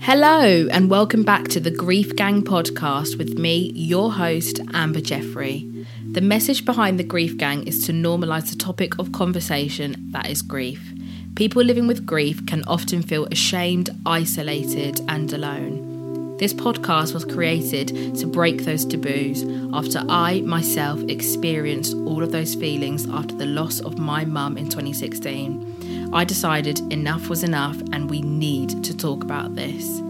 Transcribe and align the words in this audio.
Hello, 0.00 0.66
and 0.70 0.88
welcome 0.88 1.24
back 1.24 1.48
to 1.48 1.60
the 1.60 1.70
Grief 1.70 2.16
Gang 2.16 2.42
podcast 2.42 3.18
with 3.18 3.38
me, 3.38 3.70
your 3.74 4.10
host, 4.14 4.60
Amber 4.72 5.02
Jeffrey. 5.02 5.70
The 6.10 6.22
message 6.22 6.64
behind 6.64 6.98
the 6.98 7.04
Grief 7.04 7.36
Gang 7.36 7.66
is 7.66 7.84
to 7.84 7.92
normalise 7.92 8.48
the 8.48 8.56
topic 8.56 8.98
of 8.98 9.12
conversation 9.12 10.08
that 10.12 10.30
is 10.30 10.40
grief. 10.40 10.94
People 11.34 11.62
living 11.62 11.86
with 11.86 12.06
grief 12.06 12.46
can 12.46 12.64
often 12.66 13.02
feel 13.02 13.26
ashamed, 13.26 13.90
isolated, 14.06 15.02
and 15.08 15.30
alone. 15.30 16.38
This 16.38 16.54
podcast 16.54 17.12
was 17.12 17.26
created 17.26 18.16
to 18.16 18.26
break 18.26 18.64
those 18.64 18.86
taboos 18.86 19.44
after 19.74 20.02
I 20.08 20.40
myself 20.40 21.02
experienced 21.10 21.94
all 21.94 22.22
of 22.22 22.32
those 22.32 22.54
feelings 22.54 23.06
after 23.06 23.34
the 23.34 23.44
loss 23.44 23.80
of 23.80 23.98
my 23.98 24.24
mum 24.24 24.56
in 24.56 24.70
2016. 24.70 25.73
I 26.14 26.22
decided 26.22 26.78
enough 26.92 27.28
was 27.28 27.42
enough 27.42 27.76
and 27.92 28.08
we 28.08 28.22
need 28.22 28.84
to 28.84 28.96
talk 28.96 29.24
about 29.24 29.56
this. 29.56 30.00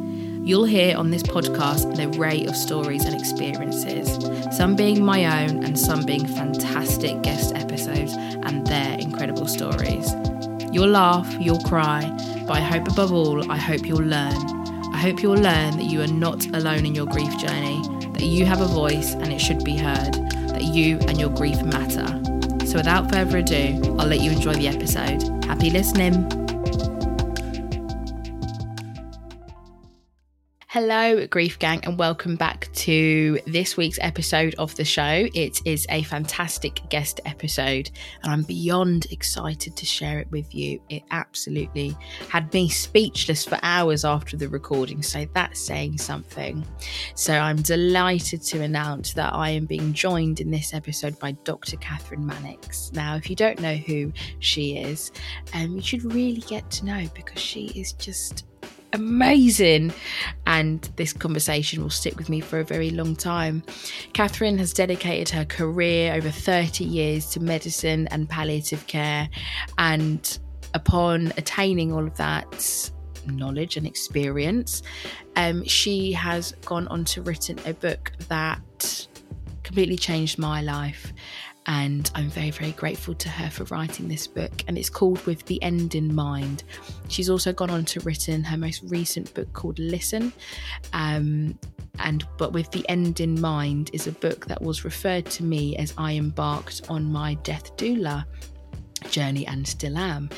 You'll 0.45 0.67
hear 0.67 0.99
on 0.99 1.11
this 1.11 1.23
podcast 1.23 1.99
an 1.99 2.15
array 2.15 2.45
of 2.45 2.55
stories 2.55 3.07
and 3.07 3.19
experiences, 3.19 4.19
some 4.55 4.77
being 4.77 5.03
my 5.03 5.25
own 5.25 5.65
and 5.65 5.79
some 5.79 6.05
being 6.05 6.27
fantastic 6.27 7.23
guest 7.23 7.55
episodes 7.55 8.13
and 8.13 8.67
their 8.67 8.99
incredible 8.99 9.47
stories. 9.47 10.13
You'll 10.71 10.91
laugh, 10.91 11.35
you'll 11.41 11.63
cry, 11.63 12.03
but 12.47 12.59
I 12.59 12.61
hope 12.61 12.87
above 12.87 13.11
all, 13.11 13.51
I 13.51 13.57
hope 13.57 13.87
you'll 13.87 14.05
learn. 14.05 14.37
I 14.93 14.99
hope 14.99 15.23
you'll 15.23 15.41
learn 15.41 15.79
that 15.79 15.87
you 15.87 16.03
are 16.03 16.07
not 16.07 16.45
alone 16.55 16.85
in 16.85 16.95
your 16.95 17.07
grief 17.07 17.35
journey, 17.39 17.81
that 18.13 18.25
you 18.25 18.45
have 18.45 18.61
a 18.61 18.67
voice 18.67 19.15
and 19.15 19.33
it 19.33 19.41
should 19.41 19.65
be 19.65 19.79
heard, 19.79 20.13
that 20.51 20.65
you 20.65 20.99
and 21.09 21.19
your 21.19 21.31
grief 21.31 21.63
matter. 21.63 22.07
So 22.67 22.77
without 22.77 23.11
further 23.11 23.39
ado, 23.39 23.97
I'll 23.99 24.07
let 24.07 24.21
you 24.21 24.33
enjoy 24.33 24.53
the 24.53 24.69
episode. 24.69 25.44
Happy 25.47 25.71
listening. 25.71 26.44
Hello, 30.75 31.25
Grief 31.29 31.61
Gang, 31.61 31.85
and 31.85 31.97
welcome 31.97 32.35
back 32.35 32.69
to 32.73 33.39
this 33.47 33.77
week's 33.77 34.01
episode 34.01 34.57
of 34.57 34.75
the 34.75 34.85
show. 34.85 35.29
It 35.33 35.61
is 35.65 35.87
a 35.89 36.03
fantastic 36.03 36.81
guest 36.89 37.21
episode, 37.25 37.93
and 38.25 38.33
I'm 38.33 38.43
beyond 38.43 39.07
excited 39.13 39.77
to 39.77 39.87
share 39.87 40.19
it 40.19 40.29
with 40.33 40.53
you. 40.53 40.81
It 40.89 41.05
absolutely 41.13 41.97
had 42.29 42.53
me 42.53 42.69
speechless 42.69 43.45
for 43.45 43.57
hours 43.63 44.05
after 44.05 44.37
the 44.37 44.49
recording, 44.49 45.01
so 45.01 45.25
that's 45.33 45.61
saying 45.61 45.99
something. 45.99 46.67
So 47.15 47.35
I'm 47.35 47.63
delighted 47.63 48.43
to 48.43 48.63
announce 48.63 49.13
that 49.13 49.33
I 49.33 49.51
am 49.51 49.67
being 49.67 49.93
joined 49.93 50.41
in 50.41 50.51
this 50.51 50.75
episode 50.75 51.17
by 51.21 51.37
Dr. 51.45 51.77
Kathryn 51.77 52.25
Mannix. 52.25 52.91
Now, 52.93 53.15
if 53.15 53.31
you 53.31 53.37
don't 53.37 53.61
know 53.61 53.77
who 53.77 54.13
she 54.41 54.79
is, 54.79 55.13
um, 55.55 55.77
you 55.77 55.83
should 55.83 56.03
really 56.13 56.41
get 56.41 56.69
to 56.73 56.85
know 56.85 57.07
because 57.15 57.41
she 57.41 57.67
is 57.77 57.93
just 57.93 58.45
amazing. 58.95 59.93
And 60.47 60.81
this 60.97 61.13
conversation 61.13 61.83
will 61.83 61.91
stick 61.91 62.17
with 62.17 62.29
me 62.29 62.41
for 62.41 62.61
a 62.61 62.65
very 62.65 62.91
long 62.91 63.15
time. 63.17 63.63
Kathryn 64.13 64.59
has 64.59 64.73
dedicated 64.73 65.29
her 65.31 65.45
career 65.45 66.15
over 66.15 66.31
30 66.31 66.85
years 66.85 67.31
to 67.31 67.41
medicine 67.41 68.09
and 68.09 68.29
palliative 68.29 68.87
care. 68.87 69.29
And 69.79 70.39
upon 70.73 71.33
attaining 71.37 71.93
all 71.93 72.07
of 72.07 72.17
that, 72.17 72.91
knowledge 73.27 73.77
and 73.77 73.87
experience, 73.87 74.83
um, 75.37 75.65
she 75.65 76.13
has 76.13 76.53
gone 76.65 76.89
on 76.89 77.05
to 77.07 77.23
written 77.23 77.59
a 77.67 77.75
book 77.75 78.13
that 78.29 79.09
completely 79.63 79.97
changed 79.97 80.39
my 80.39 80.61
life 80.61 81.13
and 81.67 82.11
I'm 82.15 82.29
very, 82.29 82.51
very 82.51 82.73
grateful 82.73 83.15
to 83.15 83.29
her 83.29 83.51
for 83.51 83.65
writing 83.65 84.09
this 84.09 84.27
book. 84.27 84.53
And 84.69 84.77
it's 84.77 84.91
called 84.91 85.25
With 85.27 85.45
the 85.47 85.63
End 85.63 85.95
in 85.95 86.15
Mind. 86.15 86.65
She's 87.09 87.31
also 87.31 87.53
gone 87.53 87.71
on 87.71 87.85
to 87.87 88.01
written 88.01 88.45
her 88.45 88.57
most 88.57 88.83
recent 88.85 89.33
book 89.35 89.53
called 89.53 89.79
Listen. 89.79 90.33
Um, 90.93 91.59
and 92.01 92.27
but 92.39 92.53
with 92.53 92.71
the 92.73 92.87
end 92.89 93.21
in 93.21 93.41
mind 93.41 93.91
is 93.93 94.07
a 94.07 94.13
book 94.13 94.47
that 94.47 94.61
was 94.61 94.85
referred 94.85 95.27
to 95.27 95.45
me 95.45 95.77
as 95.77 95.95
I 95.97 96.15
embarked 96.15 96.83
on 96.89 97.05
my 97.05 97.35
death 97.35 97.77
doula 97.77 98.25
journey 99.11 99.47
and 99.47 99.67
still 99.67 99.97
am. 99.97 100.31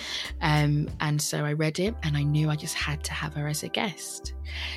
Um, 0.42 0.88
and 1.00 1.20
so 1.20 1.44
I 1.44 1.52
read 1.52 1.78
it 1.78 1.94
and 2.02 2.16
I 2.16 2.22
knew 2.22 2.50
I 2.50 2.56
just 2.56 2.74
had 2.74 3.02
to 3.04 3.12
have 3.12 3.34
her 3.34 3.48
as 3.48 3.62
a 3.62 3.68
guest. 3.68 4.34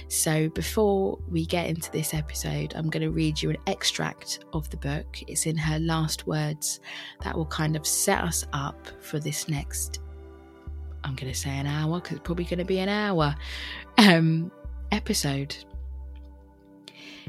So 0.08 0.50
before 0.50 1.20
we 1.30 1.46
get 1.46 1.68
into 1.68 1.92
this 1.92 2.14
episode, 2.14 2.74
I'm 2.76 2.90
going 2.90 3.04
to 3.04 3.12
read 3.12 3.42
you 3.42 3.50
an 3.50 3.58
extract 3.68 4.46
of 4.54 4.70
the 4.70 4.78
book. 4.78 5.22
It's 5.28 5.46
in 5.46 5.58
her 5.58 5.80
last 5.80 6.28
words 6.28 6.80
that 7.24 7.36
will 7.36 7.46
kind 7.46 7.76
of 7.76 7.86
set 7.86 8.22
us 8.22 8.46
up 8.54 8.88
for 9.02 9.20
this 9.20 9.48
next, 9.48 10.00
I'm 11.04 11.16
going 11.16 11.32
to 11.32 11.38
say 11.38 11.52
an 11.52 11.68
hour 11.68 12.00
because 12.00 12.18
it's 12.18 12.26
probably 12.26 12.46
going 12.46 12.60
to 12.60 12.66
be 12.66 12.80
an 12.80 12.90
hour 12.90 13.36
um, 13.98 14.52
episode. 14.92 15.56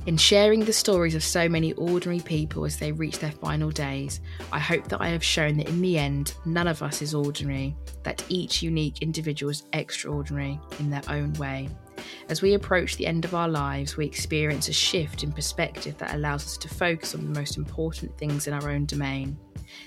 In 0.06 0.16
sharing 0.16 0.60
the 0.60 0.72
stories 0.72 1.14
of 1.14 1.22
so 1.22 1.46
many 1.46 1.74
ordinary 1.74 2.20
people 2.20 2.64
as 2.64 2.78
they 2.78 2.90
reach 2.90 3.18
their 3.18 3.32
final 3.32 3.70
days, 3.70 4.20
I 4.50 4.58
hope 4.58 4.88
that 4.88 5.00
I 5.02 5.08
have 5.08 5.22
shown 5.22 5.58
that 5.58 5.68
in 5.68 5.82
the 5.82 5.98
end, 5.98 6.34
none 6.46 6.66
of 6.66 6.82
us 6.82 7.02
is 7.02 7.14
ordinary, 7.14 7.76
that 8.02 8.24
each 8.30 8.62
unique 8.62 9.02
individual 9.02 9.50
is 9.50 9.66
extraordinary 9.74 10.58
in 10.78 10.88
their 10.88 11.02
own 11.08 11.34
way. 11.34 11.68
As 12.30 12.40
we 12.40 12.54
approach 12.54 12.96
the 12.96 13.06
end 13.06 13.26
of 13.26 13.34
our 13.34 13.48
lives, 13.48 13.98
we 13.98 14.06
experience 14.06 14.68
a 14.68 14.72
shift 14.72 15.22
in 15.22 15.32
perspective 15.32 15.98
that 15.98 16.14
allows 16.14 16.44
us 16.44 16.56
to 16.56 16.68
focus 16.68 17.14
on 17.14 17.24
the 17.24 17.38
most 17.38 17.58
important 17.58 18.16
things 18.16 18.46
in 18.46 18.54
our 18.54 18.70
own 18.70 18.86
domain. 18.86 19.36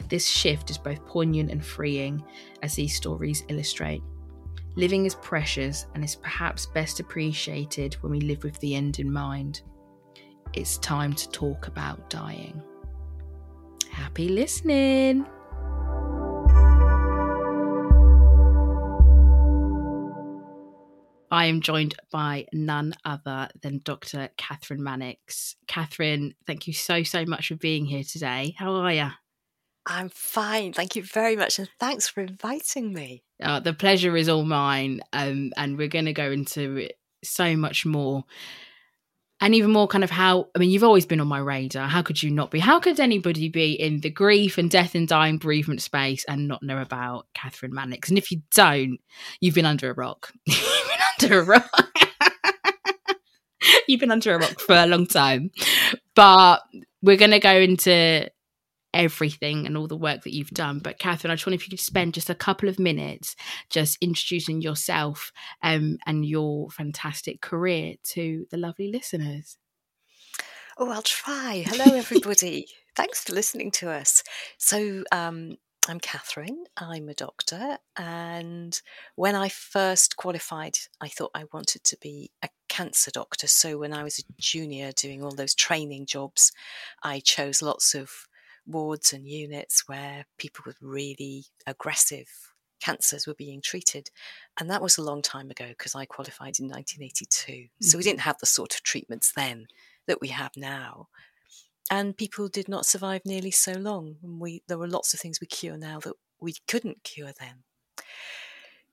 This 0.09 0.27
shift 0.27 0.69
is 0.69 0.77
both 0.77 1.03
poignant 1.07 1.49
and 1.49 1.65
freeing, 1.65 2.23
as 2.61 2.75
these 2.75 2.95
stories 2.95 3.43
illustrate. 3.49 4.03
Living 4.75 5.05
is 5.05 5.15
precious 5.15 5.87
and 5.95 6.03
is 6.03 6.15
perhaps 6.15 6.67
best 6.67 6.99
appreciated 6.99 7.95
when 7.95 8.11
we 8.11 8.21
live 8.21 8.43
with 8.43 8.59
the 8.59 8.75
end 8.75 8.99
in 8.99 9.11
mind 9.11 9.61
it's 10.53 10.77
time 10.77 11.13
to 11.13 11.29
talk 11.29 11.67
about 11.67 12.09
dying. 12.09 12.61
Happy 13.89 14.29
listening! 14.29 15.25
I 21.31 21.45
am 21.47 21.61
joined 21.61 21.95
by 22.11 22.45
none 22.53 22.93
other 23.03 23.49
than 23.63 23.81
Dr. 23.83 24.29
Kathryn 24.37 24.77
Mannix. 24.77 25.55
Kathryn, 25.67 26.35
thank 26.45 26.67
you 26.67 26.73
so, 26.73 27.01
so 27.01 27.25
much 27.25 27.47
for 27.47 27.55
being 27.55 27.85
here 27.85 28.03
today. 28.03 28.53
How 28.55 28.71
are 28.75 28.93
you? 28.93 29.09
I'm 29.87 30.09
fine. 30.09 30.73
Thank 30.73 30.95
you 30.95 31.03
very 31.03 31.35
much. 31.35 31.57
And 31.57 31.69
thanks 31.79 32.07
for 32.07 32.21
inviting 32.21 32.93
me. 32.93 33.23
Uh, 33.41 33.59
the 33.59 33.73
pleasure 33.73 34.15
is 34.15 34.29
all 34.29 34.43
mine. 34.43 35.01
Um, 35.11 35.51
and 35.57 35.75
we're 35.75 35.87
going 35.87 36.05
to 36.05 36.13
go 36.13 36.31
into 36.31 36.87
so 37.23 37.55
much 37.57 37.83
more. 37.83 38.25
And 39.43 39.53
even 39.53 39.71
more 39.71 39.89
kind 39.89 40.05
of 40.05 40.09
how, 40.09 40.47
I 40.55 40.59
mean, 40.59 40.69
you've 40.69 40.85
always 40.85 41.05
been 41.05 41.19
on 41.19 41.27
my 41.27 41.39
radar. 41.39 41.89
How 41.89 42.01
could 42.01 42.23
you 42.23 42.31
not 42.31 42.49
be? 42.49 42.59
How 42.59 42.79
could 42.79 42.97
anybody 42.97 43.49
be 43.49 43.73
in 43.73 43.99
the 43.99 44.09
grief 44.09 44.57
and 44.57 44.71
death 44.71 44.95
and 44.95 45.05
dying 45.05 45.37
bereavement 45.37 45.81
space 45.81 46.23
and 46.29 46.47
not 46.47 46.63
know 46.63 46.77
about 46.81 47.27
Kathryn 47.35 47.71
Mannix? 47.71 48.07
And 48.07 48.17
if 48.17 48.31
you 48.31 48.41
don't, 48.55 48.99
you've 49.41 49.53
been 49.53 49.65
under 49.65 49.91
a 49.91 49.93
rock. 49.95 50.31
you've 50.45 50.87
been 50.87 51.29
under 51.29 51.39
a 51.41 51.43
rock. 51.43 51.89
you've 53.89 53.99
been 53.99 54.11
under 54.11 54.33
a 54.33 54.39
rock 54.39 54.61
for 54.61 54.75
a 54.75 54.87
long 54.87 55.07
time. 55.07 55.51
But 56.15 56.61
we're 57.01 57.17
going 57.17 57.31
to 57.31 57.39
go 57.39 57.53
into 57.53 58.29
everything 58.93 59.65
and 59.65 59.77
all 59.77 59.87
the 59.87 59.97
work 59.97 60.23
that 60.23 60.33
you've 60.33 60.51
done. 60.51 60.79
But 60.79 60.99
Kathryn, 60.99 61.29
I 61.29 61.35
just 61.35 61.45
wonder 61.45 61.55
if 61.55 61.67
you 61.67 61.71
could 61.71 61.79
spend 61.79 62.13
just 62.13 62.29
a 62.29 62.35
couple 62.35 62.69
of 62.69 62.79
minutes 62.79 63.35
just 63.69 63.97
introducing 64.01 64.61
yourself 64.61 65.31
um, 65.61 65.97
and 66.05 66.25
your 66.25 66.69
fantastic 66.69 67.41
career 67.41 67.95
to 68.03 68.45
the 68.51 68.57
lovely 68.57 68.91
listeners. 68.91 69.57
Oh, 70.77 70.89
I'll 70.89 71.01
try. 71.01 71.63
Hello, 71.65 71.95
everybody. 71.97 72.67
Thanks 72.95 73.23
for 73.23 73.33
listening 73.33 73.71
to 73.71 73.89
us. 73.89 74.23
So, 74.57 75.03
um, 75.11 75.57
I'm 75.89 75.99
Kathryn, 75.99 76.63
I'm 76.77 77.09
a 77.09 77.13
doctor. 77.13 77.77
And 77.97 78.79
when 79.15 79.35
I 79.35 79.49
first 79.49 80.15
qualified, 80.15 80.77
I 81.01 81.09
thought 81.09 81.31
I 81.35 81.43
wanted 81.51 81.83
to 81.83 81.97
be 81.99 82.31
a 82.41 82.47
cancer 82.69 83.11
doctor. 83.11 83.47
So, 83.47 83.77
when 83.77 83.93
I 83.93 84.03
was 84.03 84.19
a 84.19 84.23
junior 84.39 84.91
doing 84.93 85.23
all 85.23 85.35
those 85.35 85.53
training 85.53 86.05
jobs, 86.05 86.53
I 87.03 87.19
chose 87.19 87.61
lots 87.61 87.93
of 87.93 88.09
wards 88.65 89.13
and 89.13 89.27
units 89.27 89.87
where 89.87 90.25
people 90.37 90.63
with 90.65 90.77
really 90.81 91.45
aggressive 91.67 92.29
cancers 92.81 93.25
were 93.25 93.33
being 93.33 93.61
treated. 93.61 94.09
And 94.59 94.69
that 94.69 94.81
was 94.81 94.97
a 94.97 95.03
long 95.03 95.21
time 95.21 95.49
ago 95.49 95.67
because 95.69 95.95
I 95.95 96.05
qualified 96.05 96.59
in 96.59 96.67
1982. 96.67 97.51
Mm-hmm. 97.51 97.83
So 97.83 97.97
we 97.97 98.01
mm-hmm. 98.01 98.09
didn't 98.09 98.21
have 98.21 98.39
the 98.39 98.45
sort 98.45 98.75
of 98.75 98.83
treatments 98.83 99.31
then 99.31 99.67
that 100.07 100.21
we 100.21 100.29
have 100.29 100.51
now. 100.57 101.07
And 101.89 102.17
people 102.17 102.47
did 102.47 102.67
not 102.67 102.85
survive 102.85 103.21
nearly 103.25 103.51
so 103.51 103.73
long. 103.73 104.17
And 104.23 104.39
we, 104.39 104.63
there 104.67 104.77
were 104.77 104.87
lots 104.87 105.13
of 105.13 105.19
things 105.19 105.39
we 105.39 105.47
cure 105.47 105.77
now 105.77 105.99
that 105.99 106.13
we 106.39 106.55
couldn't 106.67 107.03
cure 107.03 107.31
then. 107.39 107.63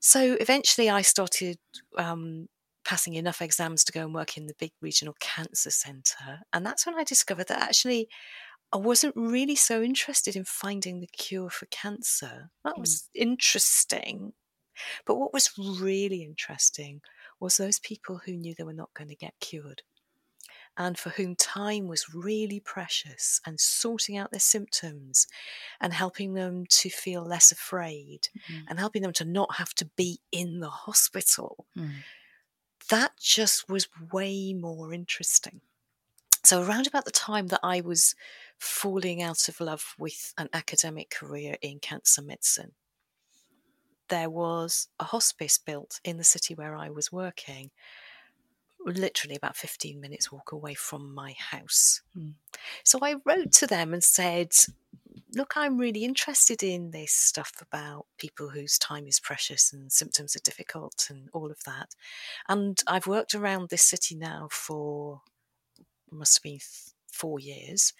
So 0.01 0.37
eventually 0.41 0.89
I 0.89 1.03
started 1.03 1.59
um, 1.99 2.49
passing 2.85 3.15
enough 3.15 3.43
exams 3.43 3.85
to 3.85 3.93
go 3.93 4.01
and 4.01 4.15
work 4.15 4.37
in 4.37 4.47
the 4.47 4.55
big 4.59 4.73
regional 4.81 5.15
cancer 5.21 5.71
centre. 5.71 6.41
And 6.53 6.65
that's 6.65 6.87
when 6.87 6.95
I 6.95 7.05
discovered 7.05 7.49
that 7.49 7.61
actually 7.61 8.09
I 8.73 8.77
wasn't 8.77 9.17
really 9.17 9.57
so 9.57 9.83
interested 9.83 10.37
in 10.37 10.45
finding 10.45 11.01
the 11.01 11.09
cure 11.09 11.51
for 11.51 11.67
cancer. 11.67 12.51
That 12.65 12.75
hmm. 12.75 12.81
was 12.81 13.09
mm. 13.17 13.23
interesting. 13.23 14.33
But 15.05 15.17
what 15.17 15.33
was 15.33 15.51
really 15.59 16.23
interesting 16.23 17.03
was 17.39 17.57
those 17.57 17.79
people 17.79 18.21
who 18.25 18.33
knew 18.33 18.55
they 18.55 18.65
were 18.65 18.73
not 18.73 18.95
going 18.95 19.09
to 19.09 19.17
get 19.17 19.35
cured 19.41 19.83
and 20.77 20.99
for 20.99 21.11
whom 21.11 21.35
time 21.35 21.89
was 21.89 22.15
really 22.15 22.61
precious 22.61 23.41
and 23.45 23.61
sorting 23.61 24.17
out 24.17 24.31
their 24.31 24.41
symptoms 24.41 25.27
and 25.81 25.93
helping 25.93 26.35
them 26.35 26.65
to 26.71 26.89
feel 26.89 27.23
less 27.23 27.53
afraid 27.53 28.29
mm. 28.51 28.63
and 28.69 28.79
helping 28.79 29.03
them 29.03 29.13
to 29.13 29.25
not 29.25 29.57
have 29.57 29.75
to 29.75 29.85
be 29.97 30.21
in 30.33 30.61
the 30.61 30.71
hospital. 30.71 31.67
Mm. 31.77 31.91
That 32.89 33.13
just 33.21 33.69
was 33.69 33.89
way 34.13 34.53
more 34.53 34.95
interesting. 34.95 35.61
So, 36.45 36.63
around 36.63 36.87
about 36.87 37.05
the 37.05 37.11
time 37.11 37.49
that 37.49 37.61
I 37.63 37.83
was 37.83 38.15
falling 38.61 39.23
out 39.23 39.49
of 39.49 39.59
love 39.59 39.95
with 39.99 40.35
an 40.37 40.49
academic 40.53 41.09
career 41.11 41.57
in 41.63 41.81
cancer 41.81 42.21
medicine, 42.21 42.73
there 44.09 44.29
was 44.29 44.89
a 45.01 45.05
hospice 45.05 45.57
built 45.57 45.99
in 46.05 46.19
the 46.19 46.25
city 46.25 46.55
where 46.55 46.77
I 46.77 46.91
was 46.91 47.11
working, 47.11 47.71
literally 48.85 49.37
about 49.37 49.57
15 49.57 49.99
minutes 50.01 50.31
walk 50.31 50.53
away 50.53 50.75
from 50.75 51.15
my 51.15 51.35
house. 51.39 52.03
Mm. 52.17 52.35
So 52.85 52.99
I 53.03 53.17
wrote 53.25 53.53
to 53.53 53.67
them 53.67 53.95
and 53.95 54.05
said, 54.05 54.53
Look, 55.33 55.53
I'm 55.57 55.79
really 55.79 56.05
interested 56.05 56.63
in 56.63 56.91
this 56.91 57.13
stuff 57.13 57.53
about 57.63 58.07
people 58.19 58.49
whose 58.49 58.79
time 58.79 59.07
is 59.07 59.21
precious 59.21 59.73
and 59.73 59.93
symptoms 59.93 60.35
are 60.35 60.41
difficult 60.41 61.07
and 61.09 61.29
all 61.33 61.53
of 61.53 61.63
that. 61.65 61.95
And 62.49 62.81
I've 62.89 63.07
worked 63.07 63.37
around 63.37 63.69
this 63.69 63.83
city 63.83 64.17
now 64.17 64.49
for 64.51 65.21
must 66.11 66.39
have 66.39 66.43
been 66.43 66.59
four 67.13 67.39
years. 67.39 67.93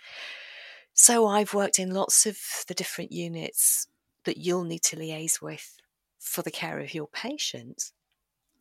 So 1.01 1.27
I've 1.27 1.55
worked 1.55 1.79
in 1.79 1.95
lots 1.95 2.27
of 2.27 2.37
the 2.69 2.75
different 2.75 3.11
units 3.11 3.87
that 4.27 4.37
you'll 4.37 4.65
need 4.65 4.83
to 4.83 4.97
liaise 4.97 5.41
with 5.41 5.79
for 6.19 6.43
the 6.43 6.51
care 6.51 6.79
of 6.79 6.93
your 6.93 7.07
patients. 7.07 7.95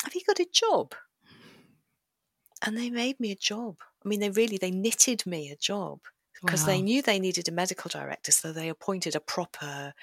Have 0.05 0.15
you 0.15 0.21
got 0.25 0.39
a 0.39 0.47
job? 0.49 0.95
And 2.65 2.77
they 2.77 2.89
made 2.89 3.19
me 3.19 3.33
a 3.33 3.35
job. 3.35 3.79
I 4.05 4.07
mean, 4.07 4.21
they 4.21 4.29
really 4.29 4.55
they 4.55 4.71
knitted 4.71 5.25
me 5.25 5.51
a 5.51 5.57
job 5.57 5.99
because 6.41 6.61
wow. 6.61 6.67
they 6.67 6.81
knew 6.81 7.01
they 7.01 7.19
needed 7.19 7.49
a 7.49 7.51
medical 7.51 7.89
director, 7.89 8.31
so 8.31 8.53
they 8.53 8.69
appointed 8.69 9.17
a 9.17 9.19
proper 9.19 9.93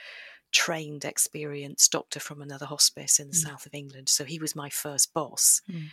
trained, 0.52 1.06
experienced 1.06 1.90
doctor 1.90 2.20
from 2.20 2.42
another 2.42 2.66
hospice 2.66 3.18
in 3.18 3.28
the 3.28 3.34
mm. 3.34 3.48
south 3.48 3.64
of 3.64 3.72
England. 3.72 4.10
So 4.10 4.24
he 4.24 4.38
was 4.38 4.54
my 4.54 4.68
first 4.68 5.14
boss. 5.14 5.62
Mm. 5.72 5.86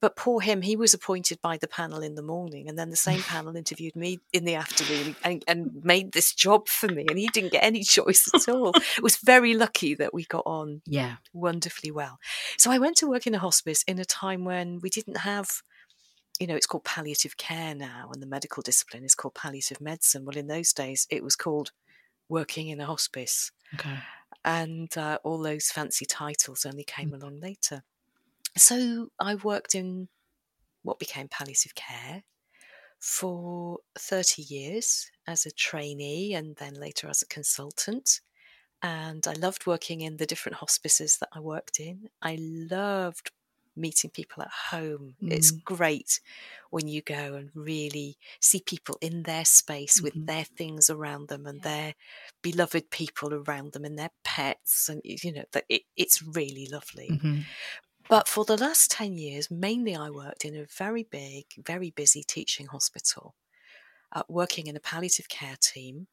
But 0.00 0.16
poor 0.16 0.40
him, 0.40 0.62
he 0.62 0.76
was 0.76 0.94
appointed 0.94 1.40
by 1.42 1.56
the 1.56 1.66
panel 1.66 2.02
in 2.02 2.14
the 2.14 2.22
morning, 2.22 2.68
and 2.68 2.78
then 2.78 2.90
the 2.90 2.96
same 2.96 3.20
panel 3.34 3.56
interviewed 3.56 3.96
me 3.96 4.20
in 4.32 4.44
the 4.44 4.54
afternoon 4.54 5.16
and, 5.24 5.44
and, 5.48 5.80
made 5.82 6.12
this 6.12 6.32
job 6.34 6.68
for 6.68 6.88
me, 6.88 7.06
and 7.08 7.18
he 7.18 7.28
didn't 7.28 7.52
get 7.52 7.64
any 7.64 7.82
choice 7.84 8.28
at 8.34 8.48
all. 8.48 8.70
it 8.70 9.02
was 9.02 9.16
very 9.16 9.54
lucky 9.54 9.94
that 9.94 10.14
we 10.14 10.24
got 10.24 10.44
on 10.46 10.82
yeah. 10.86 11.16
wonderfully 11.32 11.90
well. 11.90 12.18
So 12.56 12.70
I 12.70 12.78
went 12.78 12.96
to 12.98 13.08
work 13.08 13.26
in 13.26 13.34
a 13.34 13.38
hospice 13.38 13.82
in 13.84 13.98
a 13.98 14.04
time 14.04 14.44
when 14.44 14.78
we 14.80 14.90
didn't 14.90 15.18
have 15.18 15.62
you 16.38 16.46
know, 16.46 16.54
it's 16.54 16.66
called 16.66 16.84
palliative 16.84 17.36
care 17.36 17.74
now, 17.74 18.10
and 18.12 18.22
the 18.22 18.26
medical 18.26 18.62
discipline 18.62 19.04
is 19.04 19.16
called 19.16 19.34
palliative 19.34 19.80
medicine. 19.80 20.24
Well, 20.24 20.36
in 20.36 20.46
those 20.46 20.72
days, 20.72 21.04
it 21.10 21.24
was 21.24 21.34
called 21.34 21.72
working 22.28 22.68
in 22.68 22.80
a 22.80 22.86
hospice. 22.86 23.50
Okay. 23.74 23.98
And 24.44 24.96
uh, 24.96 25.18
all 25.24 25.38
those 25.38 25.70
fancy 25.70 26.06
titles 26.06 26.64
only 26.64 26.84
came 26.84 27.10
mm. 27.10 27.20
along 27.20 27.40
later. 27.40 27.82
So 28.56 29.08
I 29.18 29.34
worked 29.36 29.74
in 29.74 30.08
what 30.82 30.98
became 30.98 31.28
palliative 31.28 31.74
care 31.74 32.22
for 32.98 33.78
30 33.96 34.42
years 34.42 35.10
as 35.26 35.46
a 35.46 35.50
trainee 35.50 36.34
and 36.34 36.56
then 36.56 36.74
later 36.74 37.08
as 37.08 37.22
a 37.22 37.26
consultant. 37.26 38.20
And 38.82 39.26
I 39.26 39.32
loved 39.32 39.66
working 39.66 40.00
in 40.00 40.16
the 40.16 40.26
different 40.26 40.56
hospices 40.56 41.18
that 41.18 41.28
I 41.32 41.40
worked 41.40 41.80
in. 41.80 42.08
I 42.22 42.38
loved 42.40 43.30
meeting 43.78 44.10
people 44.10 44.42
at 44.42 44.50
home. 44.70 45.14
Mm. 45.22 45.32
It's 45.32 45.50
great 45.50 46.20
when 46.70 46.88
you 46.88 47.00
go 47.00 47.34
and 47.34 47.50
really 47.54 48.18
see 48.40 48.60
people 48.60 48.98
in 49.00 49.22
their 49.22 49.44
space 49.44 49.96
mm-hmm. 49.96 50.04
with 50.04 50.26
their 50.26 50.44
things 50.44 50.90
around 50.90 51.28
them 51.28 51.46
and 51.46 51.58
yeah. 51.58 51.70
their 51.70 51.94
beloved 52.42 52.90
people 52.90 53.32
around 53.32 53.72
them 53.72 53.84
and 53.84 53.98
their 53.98 54.10
pets. 54.24 54.88
And, 54.88 55.00
you 55.04 55.32
know, 55.32 55.44
that 55.52 55.64
it, 55.68 55.82
it's 55.96 56.22
really 56.22 56.68
lovely. 56.70 57.08
Mm-hmm. 57.12 57.40
But 58.08 58.26
for 58.26 58.44
the 58.44 58.56
last 58.56 58.90
10 58.90 59.18
years, 59.18 59.50
mainly 59.50 59.94
I 59.94 60.10
worked 60.10 60.44
in 60.44 60.56
a 60.56 60.64
very 60.64 61.02
big, 61.02 61.44
very 61.58 61.90
busy 61.90 62.22
teaching 62.22 62.66
hospital, 62.66 63.34
uh, 64.12 64.22
working 64.28 64.66
in 64.66 64.76
a 64.76 64.80
palliative 64.80 65.28
care 65.28 65.56
team 65.60 66.06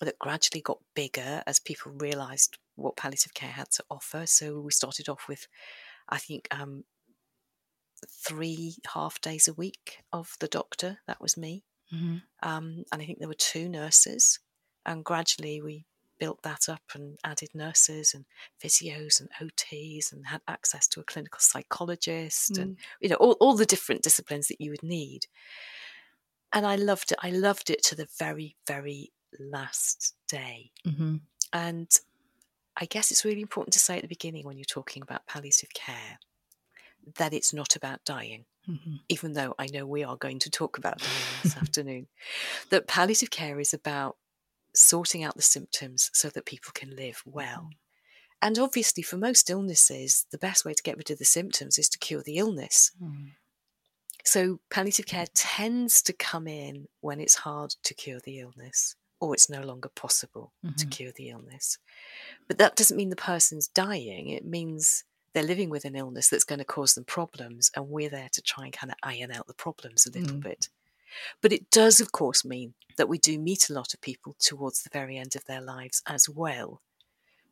that 0.00 0.18
gradually 0.18 0.62
got 0.62 0.78
bigger 0.94 1.42
as 1.46 1.58
people 1.58 1.92
realised 1.92 2.56
what 2.76 2.96
palliative 2.96 3.34
care 3.34 3.50
had 3.50 3.70
to 3.72 3.84
offer. 3.90 4.26
So 4.26 4.60
we 4.60 4.70
started 4.70 5.08
off 5.08 5.26
with, 5.28 5.48
I 6.08 6.18
think, 6.18 6.46
um, 6.52 6.84
three 8.08 8.76
half 8.94 9.20
days 9.20 9.48
a 9.48 9.52
week 9.52 9.98
of 10.12 10.36
the 10.40 10.48
doctor. 10.48 10.98
That 11.06 11.20
was 11.20 11.36
me. 11.36 11.64
Mm-hmm. 11.92 12.16
Um, 12.48 12.84
and 12.92 13.02
I 13.02 13.04
think 13.04 13.18
there 13.18 13.28
were 13.28 13.34
two 13.34 13.68
nurses. 13.68 14.38
And 14.86 15.04
gradually 15.04 15.60
we 15.60 15.84
built 16.20 16.42
that 16.42 16.68
up 16.68 16.82
and 16.94 17.18
added 17.24 17.48
nurses 17.54 18.14
and 18.14 18.24
physios 18.62 19.20
and 19.20 19.30
OTs 19.40 20.12
and 20.12 20.26
had 20.26 20.42
access 20.46 20.86
to 20.88 21.00
a 21.00 21.04
clinical 21.04 21.40
psychologist 21.40 22.52
mm. 22.52 22.62
and 22.62 22.76
you 23.00 23.08
know 23.08 23.16
all, 23.16 23.36
all 23.40 23.56
the 23.56 23.66
different 23.66 24.02
disciplines 24.02 24.46
that 24.46 24.60
you 24.60 24.70
would 24.70 24.82
need. 24.82 25.26
And 26.52 26.66
I 26.66 26.76
loved 26.76 27.12
it. 27.12 27.18
I 27.22 27.30
loved 27.30 27.70
it 27.70 27.82
to 27.84 27.94
the 27.94 28.08
very, 28.18 28.56
very 28.66 29.12
last 29.38 30.14
day. 30.28 30.72
Mm-hmm. 30.86 31.16
And 31.52 31.88
I 32.76 32.86
guess 32.86 33.10
it's 33.10 33.24
really 33.24 33.40
important 33.40 33.72
to 33.74 33.78
say 33.78 33.96
at 33.96 34.02
the 34.02 34.08
beginning 34.08 34.44
when 34.44 34.58
you're 34.58 34.64
talking 34.64 35.02
about 35.02 35.26
palliative 35.26 35.72
care 35.74 36.18
that 37.16 37.32
it's 37.32 37.52
not 37.52 37.76
about 37.76 38.04
dying. 38.04 38.44
Mm-hmm. 38.68 38.96
Even 39.08 39.32
though 39.32 39.54
I 39.58 39.66
know 39.72 39.86
we 39.86 40.04
are 40.04 40.16
going 40.16 40.38
to 40.40 40.50
talk 40.50 40.76
about 40.76 40.98
dying 40.98 41.12
this 41.42 41.56
afternoon, 41.62 42.08
that 42.70 42.86
palliative 42.86 43.30
care 43.30 43.58
is 43.58 43.72
about 43.72 44.16
sorting 44.74 45.22
out 45.24 45.36
the 45.36 45.42
symptoms 45.42 46.10
so 46.12 46.28
that 46.30 46.44
people 46.46 46.72
can 46.74 46.94
live 46.96 47.22
well. 47.24 47.68
Mm. 47.72 47.76
And 48.42 48.58
obviously, 48.58 49.02
for 49.02 49.16
most 49.18 49.50
illnesses, 49.50 50.26
the 50.30 50.38
best 50.38 50.64
way 50.64 50.72
to 50.72 50.82
get 50.82 50.96
rid 50.96 51.10
of 51.10 51.18
the 51.18 51.24
symptoms 51.26 51.78
is 51.78 51.88
to 51.90 51.98
cure 51.98 52.22
the 52.22 52.38
illness. 52.38 52.90
Mm. 53.02 53.32
So, 54.24 54.60
palliative 54.70 55.06
care 55.06 55.26
tends 55.34 56.02
to 56.02 56.12
come 56.12 56.46
in 56.46 56.88
when 57.00 57.20
it's 57.20 57.36
hard 57.36 57.70
to 57.82 57.94
cure 57.94 58.20
the 58.24 58.38
illness. 58.40 58.96
or 59.22 59.34
it's 59.34 59.50
no 59.50 59.60
longer 59.60 59.90
possible 59.90 60.50
to 60.78 60.86
Mhm. 60.86 60.90
cure 60.90 61.12
the 61.12 61.28
illness. 61.28 61.76
But 62.48 62.56
that 62.56 62.74
doesn't 62.74 62.96
mean 62.96 63.10
the 63.10 63.16
person's 63.16 63.68
dying. 63.68 64.30
It 64.30 64.46
means 64.46 65.04
they're 65.34 65.42
living 65.42 65.68
with 65.68 65.84
an 65.84 65.94
illness 65.94 66.30
that's 66.30 66.42
going 66.44 66.60
to 66.60 66.64
cause 66.64 66.94
them 66.94 67.04
problems, 67.04 67.70
and 67.76 67.90
we're 67.90 68.08
there 68.08 68.30
to 68.30 68.40
try 68.40 68.64
and 68.64 68.72
kind 68.72 68.90
of 68.90 68.96
iron 69.02 69.30
out 69.30 69.46
the 69.46 69.52
problems 69.52 70.06
a 70.06 70.10
little 70.10 70.38
Mm. 70.38 70.42
bit. 70.42 70.70
But 71.40 71.52
it 71.52 71.70
does, 71.70 72.00
of 72.00 72.12
course, 72.12 72.44
mean 72.44 72.74
that 72.96 73.08
we 73.08 73.18
do 73.18 73.38
meet 73.38 73.68
a 73.68 73.72
lot 73.72 73.94
of 73.94 74.00
people 74.00 74.36
towards 74.38 74.82
the 74.82 74.90
very 74.92 75.16
end 75.16 75.36
of 75.36 75.44
their 75.44 75.60
lives 75.60 76.02
as 76.06 76.28
well. 76.28 76.82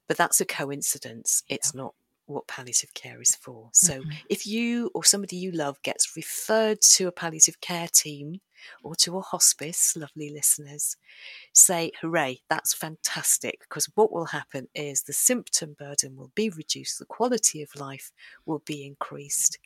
But 0.06 0.16
that's 0.16 0.40
a 0.40 0.46
coincidence. 0.46 1.42
It's 1.48 1.74
not 1.74 1.94
what 2.28 2.46
palliative 2.48 2.94
care 2.94 3.20
is 3.20 3.34
for. 3.34 3.70
So 3.72 4.04
Mhm. 4.04 4.18
if 4.28 4.46
you 4.46 4.90
or 4.94 5.04
somebody 5.04 5.36
you 5.36 5.52
love 5.52 5.80
gets 5.82 6.16
referred 6.16 6.80
to 6.96 7.08
a 7.08 7.12
palliative 7.12 7.60
care 7.60 7.88
team 7.88 8.40
or 8.82 8.94
to 8.96 9.16
a 9.18 9.20
hospice, 9.22 9.96
lovely 9.96 10.30
listeners, 10.30 10.96
say, 11.52 11.92
hooray, 12.00 12.42
that's 12.48 12.74
fantastic. 12.74 13.60
Because 13.60 13.86
what 13.94 14.12
will 14.12 14.26
happen 14.26 14.68
is 14.74 15.02
the 15.02 15.12
symptom 15.12 15.74
burden 15.74 16.16
will 16.16 16.32
be 16.34 16.50
reduced, 16.50 16.98
the 16.98 17.06
quality 17.06 17.62
of 17.62 17.74
life 17.76 18.12
will 18.46 18.60
be 18.60 18.84
increased. 18.86 19.58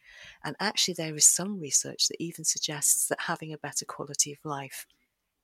And 0.45 0.57
actually, 0.61 0.95
there 0.95 1.14
is 1.16 1.26
some 1.26 1.61
research 1.61 2.09
that 2.09 2.23
even 2.23 2.45
suggests 2.45 3.09
that 3.09 3.23
having 3.23 3.52
a 3.52 3.59
better 3.59 3.85
quality 3.85 4.33
of 4.33 4.45
life 4.45 4.87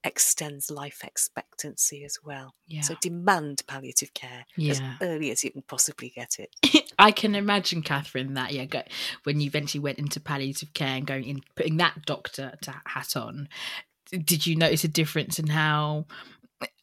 extends 0.08 0.70
life 0.70 1.02
expectancy 1.04 2.04
as 2.04 2.18
well. 2.24 2.54
Yeah. 2.66 2.80
So 2.80 2.96
demand 3.00 3.62
palliative 3.68 4.12
care 4.14 4.46
as 4.58 4.80
Yeah. 4.80 4.94
early 5.00 5.30
as 5.30 5.44
you 5.44 5.52
can 5.52 5.62
possibly 5.62 6.10
get 6.10 6.36
it. 6.38 6.54
I 6.98 7.12
can 7.12 7.34
imagine, 7.36 7.82
Kathryn, 7.82 8.34
that 8.34 8.52
yeah, 8.52 8.64
go, 8.64 8.82
when 9.22 9.40
you 9.40 9.46
eventually 9.46 9.80
went 9.80 9.98
into 10.00 10.18
palliative 10.20 10.72
care 10.72 10.96
and 10.96 11.06
going 11.06 11.24
in, 11.24 11.40
putting 11.54 11.76
that 11.76 12.04
doctor 12.06 12.54
to 12.62 12.74
hat 12.86 13.16
on, 13.16 13.48
did 14.10 14.46
you 14.46 14.56
notice 14.56 14.82
a 14.84 14.88
difference 14.88 15.38
in 15.38 15.46
how 15.48 16.06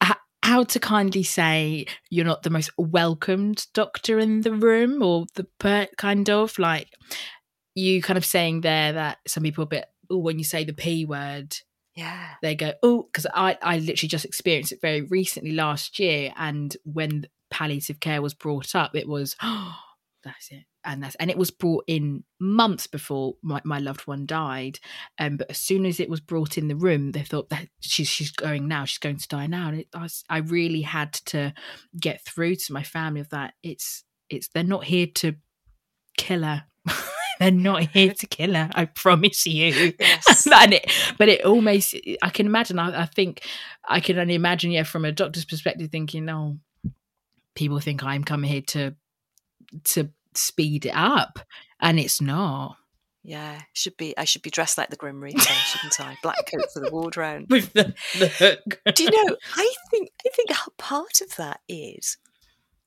h- 0.02 0.12
how 0.44 0.64
to 0.64 0.80
kindly 0.80 1.24
say 1.24 1.86
you're 2.12 2.24
not 2.24 2.44
the 2.44 2.52
most 2.52 2.70
welcomed 2.78 3.66
doctor 3.74 4.20
in 4.20 4.42
the 4.42 4.54
room, 4.54 5.02
or 5.02 5.26
the 5.34 5.46
per, 5.60 5.88
kind 5.98 6.30
of 6.30 6.58
like 6.60 6.88
you 7.74 8.02
kind 8.02 8.18
of 8.18 8.24
saying 8.26 8.62
there 8.62 8.94
that 8.94 9.18
some 9.28 9.44
people 9.44 9.64
a 9.64 9.68
bit 9.68 9.86
oh 10.10 10.18
when 10.20 10.38
you 10.38 10.46
say 10.46 10.64
the 10.64 10.72
p 10.72 11.04
word 11.04 11.58
Yeah. 11.96 12.32
they 12.42 12.56
go 12.56 12.74
oh 12.84 13.04
because 13.04 13.26
i 13.34 13.58
i 13.62 13.78
literally 13.78 14.10
just 14.10 14.26
experienced 14.26 14.74
it 14.74 14.82
very 14.82 15.02
recently 15.02 15.52
last 15.52 15.98
year 15.98 16.34
and 16.38 16.76
when 16.84 17.28
palliative 17.50 18.00
care 18.00 18.22
was 18.22 18.34
brought 18.34 18.76
up 18.76 18.96
it 18.96 19.08
was 19.08 19.36
oh 19.42 19.76
that's 20.24 20.50
it 20.52 20.66
and 20.84 21.04
that's 21.04 21.16
and 21.16 21.30
it 21.30 21.38
was 21.38 21.52
brought 21.52 21.84
in 21.88 22.24
months 22.40 22.88
before 22.88 23.36
my, 23.42 23.62
my 23.64 23.80
loved 23.80 24.02
one 24.08 24.26
died 24.26 24.80
um 25.20 25.38
but 25.38 25.50
as 25.50 25.58
soon 25.58 25.86
as 25.86 26.00
it 26.00 26.10
was 26.10 26.20
brought 26.20 26.58
in 26.58 26.68
the 26.68 26.76
room 26.76 27.12
they 27.12 27.22
thought 27.22 27.50
that 27.50 27.68
she's 27.80 28.08
she's 28.08 28.32
going 28.32 28.68
now 28.68 28.86
she's 28.86 28.98
going 28.98 29.18
to 29.18 29.28
die 29.28 29.48
now 29.48 29.70
and 29.70 29.82
it, 29.82 29.88
I, 29.94 30.08
I 30.30 30.38
really 30.40 30.82
had 30.82 31.14
to 31.26 31.54
get 32.00 32.24
through 32.26 32.56
to 32.56 32.74
my 32.74 32.84
family 32.84 33.22
of 33.22 33.30
that 33.30 33.54
it's 33.64 34.04
it's 34.30 34.48
they're 34.50 34.64
not 34.64 34.86
here 34.86 35.08
to 35.16 35.36
kill 36.18 36.44
her 36.44 36.64
they're 37.40 37.52
not 37.52 37.84
here 37.90 38.14
to 38.14 38.28
kill 38.28 38.54
her 38.54 38.70
i 38.76 38.86
promise 38.86 39.46
you 39.46 39.94
Yes. 40.00 40.48
and 40.54 40.74
it, 40.74 40.92
but 41.18 41.30
it 41.30 41.46
almost 41.46 41.96
i 42.22 42.30
can 42.30 42.46
imagine 42.46 42.80
I, 42.80 43.04
I 43.04 43.06
think 43.06 43.42
i 43.88 44.00
can 44.00 44.18
only 44.20 44.36
imagine 44.36 44.72
yeah 44.72 44.84
from 44.84 45.06
a 45.06 45.12
doctor's 45.12 45.46
perspective 45.46 45.90
thinking 45.92 46.30
oh 46.30 46.58
people 47.56 47.80
think 47.80 48.04
i'm 48.04 48.24
coming 48.24 48.50
here 48.50 48.62
to 48.62 48.96
to 49.84 50.10
speed 50.34 50.86
it 50.86 50.94
up 50.96 51.40
and 51.80 52.00
it's 52.00 52.22
not 52.22 52.78
Yeah, 53.24 53.60
should 53.74 53.98
be. 53.98 54.16
I 54.18 54.26
should 54.26 54.44
be 54.44 54.52
dressed 54.52 54.78
like 54.78 54.92
the 54.92 54.96
Grim 54.96 55.20
Reaper, 55.20 55.40
shouldn't 55.42 56.00
I? 56.00 56.16
Black 56.22 56.38
coat 56.46 56.72
for 56.72 56.80
the 56.80 56.92
ward 56.92 57.18
round. 57.18 57.48
with 57.50 57.74
the, 57.74 57.96
the 58.20 58.28
hook 58.28 58.80
Do 58.96 59.04
you 59.04 59.10
know? 59.10 59.36
I 59.56 59.74
think. 59.90 60.12
I 60.26 60.30
think 60.30 60.52
part 60.78 61.22
of 61.22 61.36
that 61.38 61.62
is 61.68 62.18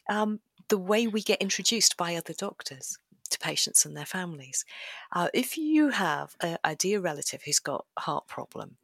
um, 0.08 0.38
the 0.68 0.78
way 0.78 1.08
we 1.08 1.22
get 1.22 1.42
introduced 1.42 1.96
by 1.96 2.14
other 2.14 2.34
doctors 2.34 2.98
to 3.28 3.38
patients 3.38 3.84
and 3.84 3.96
their 3.96 4.06
families. 4.06 4.64
Uh, 5.12 5.28
if 5.34 5.56
you 5.58 5.90
have 5.90 6.34
a, 6.42 6.58
a 6.64 6.76
dear 6.76 7.00
relative 7.00 7.42
who's 7.44 7.58
got 7.58 7.86
a 7.96 8.00
heart 8.02 8.26
problem, 8.26 8.76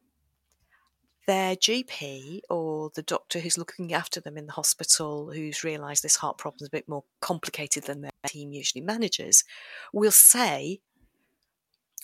their 1.26 1.56
GP 1.56 2.40
or 2.50 2.90
the 2.94 3.02
doctor 3.02 3.40
who's 3.40 3.56
looking 3.56 3.94
after 3.94 4.20
them 4.20 4.36
in 4.36 4.46
the 4.46 4.52
hospital, 4.52 5.32
who's 5.32 5.64
realised 5.64 6.02
this 6.02 6.16
heart 6.16 6.36
problem 6.38 6.58
is 6.62 6.68
a 6.68 6.70
bit 6.70 6.88
more 6.88 7.04
complicated 7.20 7.84
than 7.84 8.02
their 8.02 8.10
team 8.26 8.52
usually 8.52 8.82
manages, 8.82 9.42
will 9.92 10.10
say, 10.10 10.80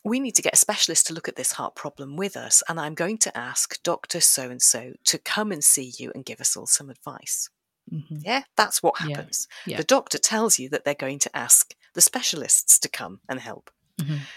we 0.03 0.19
need 0.21 0.35
to 0.37 0.43
get 0.43 0.55
a 0.55 0.57
specialist 0.57 1.07
to 1.07 1.13
look 1.13 1.29
at 1.29 1.37
this 1.37 1.53
heart 1.53 1.75
problem 1.75 2.17
with 2.17 2.35
us, 2.35 2.63
and 2.69 2.81
I'm 2.81 2.95
going 2.95 3.19
to 3.19 3.37
ask 3.37 3.83
Dr. 3.83 4.23
So 4.23 4.49
and 4.49 4.63
so 4.63 4.95
to 5.05 5.19
come 5.19 5.53
and 5.53 5.63
see 5.63 5.93
you 5.99 6.11
and 6.15 6.25
give 6.25 6.41
us 6.41 6.57
all 6.57 6.67
some 6.67 6.89
advice. 6.89 7.51
Mhm. 7.93 8.25
Yeah, 8.25 8.45
that's 8.57 8.83
what 8.83 8.95
Yeah, 9.01 9.17
happens. 9.17 9.47
yeah. 9.67 9.77
The 9.77 9.85
doctor 9.85 10.17
tells 10.17 10.59
you 10.59 10.71
that 10.71 10.85
they're 10.85 10.95
going 10.95 11.19
to 11.19 11.37
ask 11.37 11.75
the 11.95 12.01
specialists 12.01 12.79
to 12.81 12.89
come 12.89 13.21
and 13.29 13.41
help. 13.41 13.71
Mhm. 13.99 14.29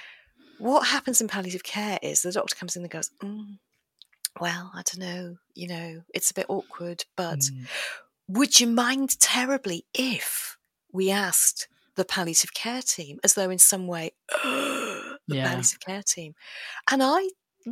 What 0.57 0.87
happens 0.87 1.19
in 1.21 1.27
palliative 1.27 1.63
care 1.63 1.99
is 2.01 2.21
the 2.21 2.31
doctor 2.31 2.55
comes 2.55 2.75
in 2.75 2.83
and 2.83 2.91
goes, 2.91 3.09
mm, 3.21 3.59
Well, 4.39 4.71
I 4.73 4.81
don't 4.83 4.99
know, 4.99 5.37
you 5.55 5.67
know, 5.67 6.03
it's 6.13 6.31
a 6.31 6.33
bit 6.33 6.47
awkward, 6.49 7.05
but 7.15 7.39
Mm. 7.39 7.67
would 8.27 8.59
you 8.59 8.67
mind 8.67 9.19
terribly 9.19 9.85
if 9.93 10.57
we 10.91 11.11
asked 11.11 11.67
the 11.95 12.05
palliative 12.05 12.53
care 12.53 12.81
team 12.81 13.19
as 13.23 13.35
though 13.35 13.49
in 13.51 13.59
some 13.59 13.87
way 13.87 14.11
the 14.29 15.17
Yeah. 15.27 15.43
palliative 15.49 15.79
care 15.79 16.03
team 16.03 16.33
and 16.91 17.01
i 17.03 17.29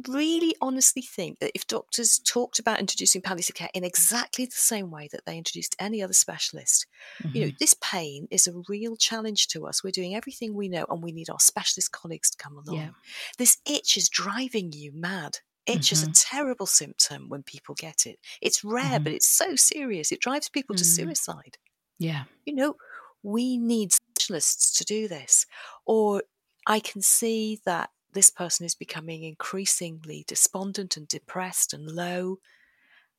really 0.07 0.55
honestly 0.61 1.01
think 1.01 1.39
that 1.39 1.51
if 1.55 1.67
doctors 1.67 2.19
talked 2.19 2.59
about 2.59 2.79
introducing 2.79 3.21
palliative 3.21 3.55
care 3.55 3.69
in 3.73 3.83
exactly 3.83 4.45
the 4.45 4.51
same 4.51 4.91
way 4.91 5.07
that 5.11 5.25
they 5.25 5.37
introduced 5.37 5.75
any 5.79 6.01
other 6.01 6.13
specialist 6.13 6.87
you 7.33 7.41
know 7.41 7.51
Mhm. 7.51 7.57
this 7.59 7.75
pain 7.81 8.27
is 8.31 8.47
a 8.47 8.53
real 8.69 8.95
challenge 8.95 9.47
to 9.47 9.67
us 9.67 9.83
we're 9.83 9.91
doing 9.91 10.15
everything 10.15 10.53
we 10.53 10.69
know 10.69 10.85
and 10.89 11.03
we 11.03 11.11
need 11.11 11.29
our 11.29 11.39
specialist 11.39 11.91
colleagues 11.91 12.29
to 12.31 12.37
come 12.37 12.57
along 12.57 12.75
Yeah. 12.77 12.91
this 13.37 13.57
itch 13.65 13.97
is 13.97 14.09
driving 14.09 14.71
you 14.71 14.91
mad 14.93 15.39
itch 15.65 15.91
is 15.91 16.03
a 16.03 16.07
Mhm. 16.07 16.13
terrible 16.13 16.65
symptom 16.65 17.29
when 17.29 17.43
people 17.43 17.75
get 17.75 18.05
it 18.05 18.19
it's 18.41 18.63
rare 18.63 18.99
Mhm. 18.99 19.03
but 19.03 19.13
it's 19.13 19.27
so 19.27 19.55
serious 19.55 20.11
it 20.11 20.21
drives 20.21 20.49
people 20.49 20.75
to 20.75 20.83
Mm. 20.83 20.95
suicide 20.95 21.57
yeah 21.99 22.25
you 22.45 22.53
know, 22.53 22.75
we 23.23 23.57
need 23.57 23.93
specialists 23.93 24.71
to 24.77 24.83
do 24.83 25.07
this. 25.07 25.45
Or 25.85 26.23
I 26.65 26.79
can 26.79 27.01
see 27.03 27.61
that 27.65 27.91
this 28.13 28.29
person 28.29 28.65
is 28.65 28.75
becoming 28.75 29.23
increasingly 29.23 30.23
despondent 30.27 30.97
and 30.97 31.07
depressed 31.07 31.73
and 31.73 31.89
low. 31.91 32.39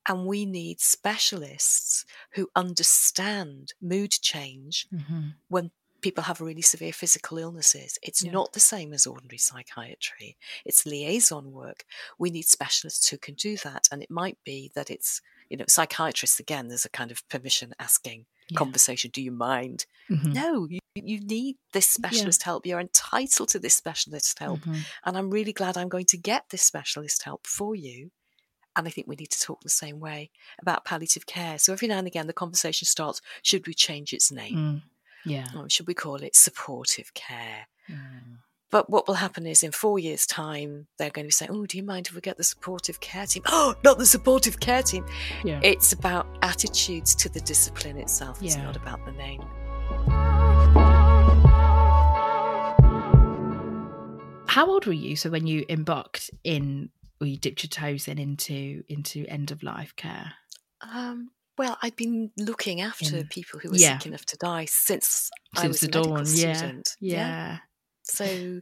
And 0.06 0.26
we 0.26 0.46
need 0.46 0.80
specialists 0.80 2.04
who 2.32 2.50
understand 2.56 3.74
mood 3.80 4.12
change 4.12 4.88
Mhm. 4.90 5.42
when 5.48 5.72
people 6.02 6.24
have 6.24 6.40
really 6.40 6.62
severe 6.62 6.92
physical 6.92 7.38
illnesses. 7.38 7.98
It's 8.02 8.22
Yeah. 8.22 8.36
not 8.36 8.52
the 8.54 8.60
same 8.60 8.92
as 8.92 9.06
ordinary 9.06 9.38
psychiatry, 9.38 10.38
it's 10.64 10.86
liaison 10.86 11.52
work. 11.52 11.84
We 12.18 12.30
need 12.30 12.44
specialists 12.46 13.08
who 13.08 13.18
can 13.18 13.34
do 13.36 13.56
that. 13.58 13.88
And 13.92 14.02
it 14.02 14.10
might 14.10 14.38
be 14.44 14.70
that 14.74 14.90
it's, 14.90 15.22
you 15.52 15.58
know, 15.58 15.66
psychiatrists, 15.68 16.40
again, 16.40 16.68
there's 16.68 16.86
a 16.86 16.90
kind 17.00 17.10
of 17.10 17.26
permission 17.28 17.74
asking 17.78 18.24
Yeah. 18.48 18.58
conversation 18.58 19.10
do 19.16 19.20
you 19.22 19.30
mind? 19.50 19.84
Mhm. 20.10 20.32
No, 20.34 20.66
you, 20.68 20.80
you 20.94 21.20
need 21.20 21.56
this 21.72 21.86
specialist 21.88 22.42
help. 22.42 22.66
You're 22.66 22.80
entitled 22.80 23.48
to 23.50 23.58
this 23.58 23.74
specialist 23.76 24.38
help. 24.38 24.60
Mhm. 24.60 24.80
And 25.04 25.16
I'm 25.18 25.30
really 25.30 25.52
glad 25.52 25.76
I'm 25.76 25.88
going 25.96 26.06
to 26.06 26.16
get 26.16 26.48
this 26.48 26.62
specialist 26.62 27.22
help 27.24 27.46
for 27.46 27.74
you. 27.76 28.10
And 28.76 28.86
I 28.88 28.90
think 28.90 29.06
we 29.06 29.16
need 29.16 29.30
to 29.30 29.40
talk 29.46 29.60
the 29.62 29.68
same 29.84 30.00
way 30.00 30.30
about 30.62 30.84
palliative 30.86 31.26
care. 31.26 31.58
So 31.58 31.72
every 31.74 31.88
now 31.88 31.98
and 31.98 32.06
again, 32.06 32.26
the 32.26 32.32
conversation 32.44 32.86
starts 32.86 33.20
should 33.42 33.66
we 33.66 33.74
change 33.74 34.12
its 34.14 34.32
name? 34.32 34.56
Mm. 34.56 34.82
yeah 35.34 35.48
Or 35.56 35.68
should 35.70 35.86
we 35.86 35.94
call 35.94 36.16
it 36.22 36.34
supportive 36.34 37.12
care? 37.14 37.68
Mm. 37.88 38.38
But 38.72 38.88
what 38.88 39.06
will 39.06 39.14
happen 39.16 39.46
is 39.46 39.62
in 39.62 39.70
four 39.70 39.98
years' 39.98 40.24
time, 40.26 40.86
they're 40.98 41.10
going 41.10 41.26
to 41.26 41.28
be 41.28 41.32
saying, 41.32 41.50
Oh, 41.52 41.66
do 41.66 41.76
you 41.76 41.82
mind 41.84 42.06
if 42.08 42.14
we 42.14 42.22
get 42.22 42.38
the 42.38 42.42
supportive 42.44 43.00
care 43.00 43.26
team? 43.26 43.42
Oh, 43.46 43.74
not 43.84 43.98
the 43.98 44.06
supportive 44.06 44.58
care 44.60 44.82
team. 44.82 45.04
yeah 45.44 45.60
It's 45.62 45.92
about 45.92 46.26
attitudes 46.42 47.14
to 47.16 47.28
the 47.28 47.40
discipline 47.40 47.98
itself, 47.98 48.42
it's 48.42 48.56
Yeah. 48.56 48.64
not 48.64 48.76
about 48.76 49.04
the 49.04 49.12
name. 49.12 49.42
how 54.48 54.66
old 54.68 54.84
were 54.86 54.92
you 54.92 55.16
so 55.16 55.30
when 55.30 55.46
you 55.46 55.64
embarked 55.70 56.30
in 56.44 56.90
or 57.20 57.26
you 57.26 57.38
dipped 57.38 57.62
your 57.62 57.68
toes 57.70 58.06
in 58.06 58.18
into 58.18 58.82
into 58.88 59.24
end 59.26 59.50
of 59.50 59.62
life 59.62 59.94
care 59.96 60.32
Um, 60.82 61.30
well, 61.58 61.78
I'd 61.82 61.96
been 61.96 62.30
looking 62.36 62.80
after 62.80 63.18
In- 63.18 63.28
people 63.28 63.60
who 63.60 63.70
were 63.70 63.76
yeah. 63.76 63.96
sick 63.98 64.06
enough 64.08 64.24
to 64.26 64.36
die 64.36 64.64
since, 64.66 65.30
I 65.56 65.68
was 65.68 65.80
the 65.80 65.86
a 65.86 65.90
medical 65.90 66.16
dawn 66.16 66.24
yeah 66.26 66.52
student. 66.54 66.96
yeah 67.00 67.58
So 68.02 68.60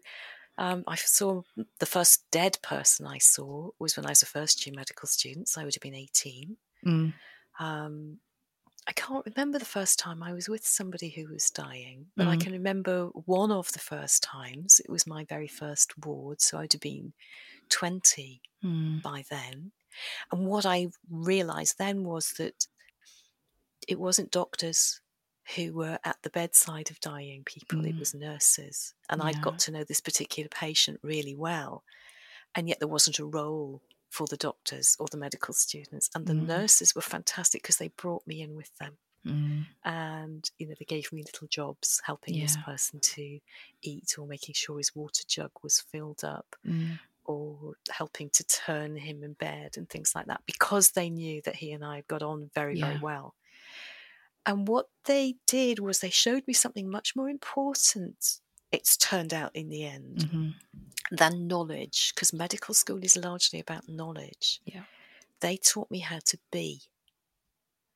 um, 0.59 0.85
I 0.89 0.97
saw 0.97 1.43
the 1.81 1.87
first 1.87 2.31
dead 2.31 2.59
person 2.63 3.07
I 3.07 3.19
saw 3.19 3.71
was 3.79 3.97
when 3.97 4.07
I 4.07 4.11
was 4.11 4.23
a 4.23 4.27
first 4.27 4.67
year 4.67 4.75
medical 4.77 5.09
student. 5.09 5.49
So 5.49 5.61
I 5.61 5.65
would 5.65 5.75
have 5.75 5.83
been 5.83 5.95
18. 5.95 6.59
Mm. 6.85 7.21
Um, 7.59 8.21
I 8.89 8.93
can't 8.93 9.27
remember 9.27 9.59
the 9.59 9.65
first 9.65 9.99
time 9.99 10.23
I 10.23 10.33
was 10.33 10.49
with 10.49 10.67
somebody 10.67 11.11
who 11.11 11.29
was 11.33 11.51
dying, 11.51 12.13
but 12.17 12.27
I 12.29 12.37
Mm. 12.37 12.39
can 12.39 12.53
remember 12.53 13.07
one 13.09 13.53
of 13.53 13.73
the 13.73 13.79
first 13.79 14.23
times. 14.23 14.81
It 14.81 14.91
was 14.91 15.07
my 15.07 15.25
very 15.25 15.49
first 15.49 15.99
ward. 16.05 16.41
So 16.41 16.59
I'd 16.59 16.73
have 16.73 16.83
been 16.83 17.15
20 17.71 18.43
Mm. 18.63 19.01
by 19.03 19.25
then. 19.31 19.73
And 20.33 20.47
what 20.47 20.67
I 20.67 20.89
realized 21.11 21.79
then 21.79 22.05
was 22.05 22.33
that 22.35 22.69
it 23.89 23.99
wasn't 23.99 24.31
doctors 24.31 25.01
who 25.57 25.73
were 25.73 25.99
at 26.05 26.23
the 26.23 26.31
bedside 26.31 26.91
of 26.91 27.01
dying 27.01 27.45
people, 27.45 27.85
it 27.85 27.97
Mm. 27.97 27.99
was 27.99 28.15
nurses. 28.15 28.95
And 29.09 29.23
I'd 29.23 29.41
got 29.41 29.59
to 29.61 29.73
know 29.73 29.85
this 29.85 30.01
particular 30.01 30.49
patient 30.49 31.01
really 31.03 31.35
well. 31.35 31.85
And 32.55 32.69
yet 32.69 32.79
there 32.81 32.89
wasn't 32.89 33.19
a 33.21 33.27
role 33.27 33.83
for 34.11 34.27
the 34.27 34.37
doctors 34.37 34.97
or 35.01 35.07
the 35.11 35.17
medical 35.17 35.55
students. 35.55 36.11
And 36.15 36.27
the 36.27 36.35
Mm. 36.35 36.47
nurses 36.47 36.95
were 36.95 37.03
fantastic 37.03 37.63
because 37.63 37.79
they 37.79 37.89
brought 37.89 38.27
me 38.27 38.43
in 38.43 38.57
with 38.57 38.77
them 38.79 38.99
Mm. 39.25 39.67
and 39.85 40.51
you 40.59 40.67
know 40.67 40.75
they 40.79 40.85
gave 40.85 41.13
me 41.13 41.23
little 41.23 41.49
jobs 41.49 42.01
helping 42.05 42.39
this 42.39 42.57
person 42.57 43.01
to 43.01 43.41
eat 43.83 44.19
or 44.19 44.27
making 44.27 44.55
sure 44.55 44.79
his 44.79 44.95
water 44.95 45.25
jug 45.27 45.53
was 45.63 45.81
filled 45.81 46.25
up 46.25 46.57
Mm. 46.65 47.01
or 47.25 47.75
helping 47.91 48.31
to 48.31 48.45
turn 48.45 48.97
him 48.97 49.23
in 49.23 49.35
bed 49.35 49.77
and 49.77 49.89
things 49.89 50.15
like 50.15 50.27
that 50.27 50.43
because 50.47 50.93
they 50.93 51.11
knew 51.11 51.43
that 51.43 51.57
he 51.57 51.73
and 51.73 51.85
I 51.85 51.97
had 51.97 52.09
got 52.09 52.23
on 52.23 52.51
very 52.55 52.77
very 52.77 52.99
well 52.99 53.35
and 54.47 54.67
what 54.69 54.87
they 55.05 55.37
did 55.47 55.79
was 55.79 55.99
they 56.01 56.11
showed 56.11 56.47
me 56.47 56.55
something 56.55 56.89
much 56.91 57.15
more 57.17 57.29
important 57.29 58.41
it's 58.73 58.97
turned 58.97 59.35
out 59.35 59.51
in 59.55 59.69
the 59.69 59.85
end 59.85 60.19
Mhm. 60.19 60.55
than 61.11 61.47
knowledge 61.49 62.15
because 62.15 62.33
medical 62.33 62.73
school 62.75 63.03
is 63.05 63.17
largely 63.17 63.59
about 63.61 63.89
knowledge 63.89 64.61
Yeah. 64.65 64.85
they 65.41 65.57
taught 65.57 65.91
me 65.91 65.99
how 66.01 66.19
to 66.21 66.39
be 66.53 66.83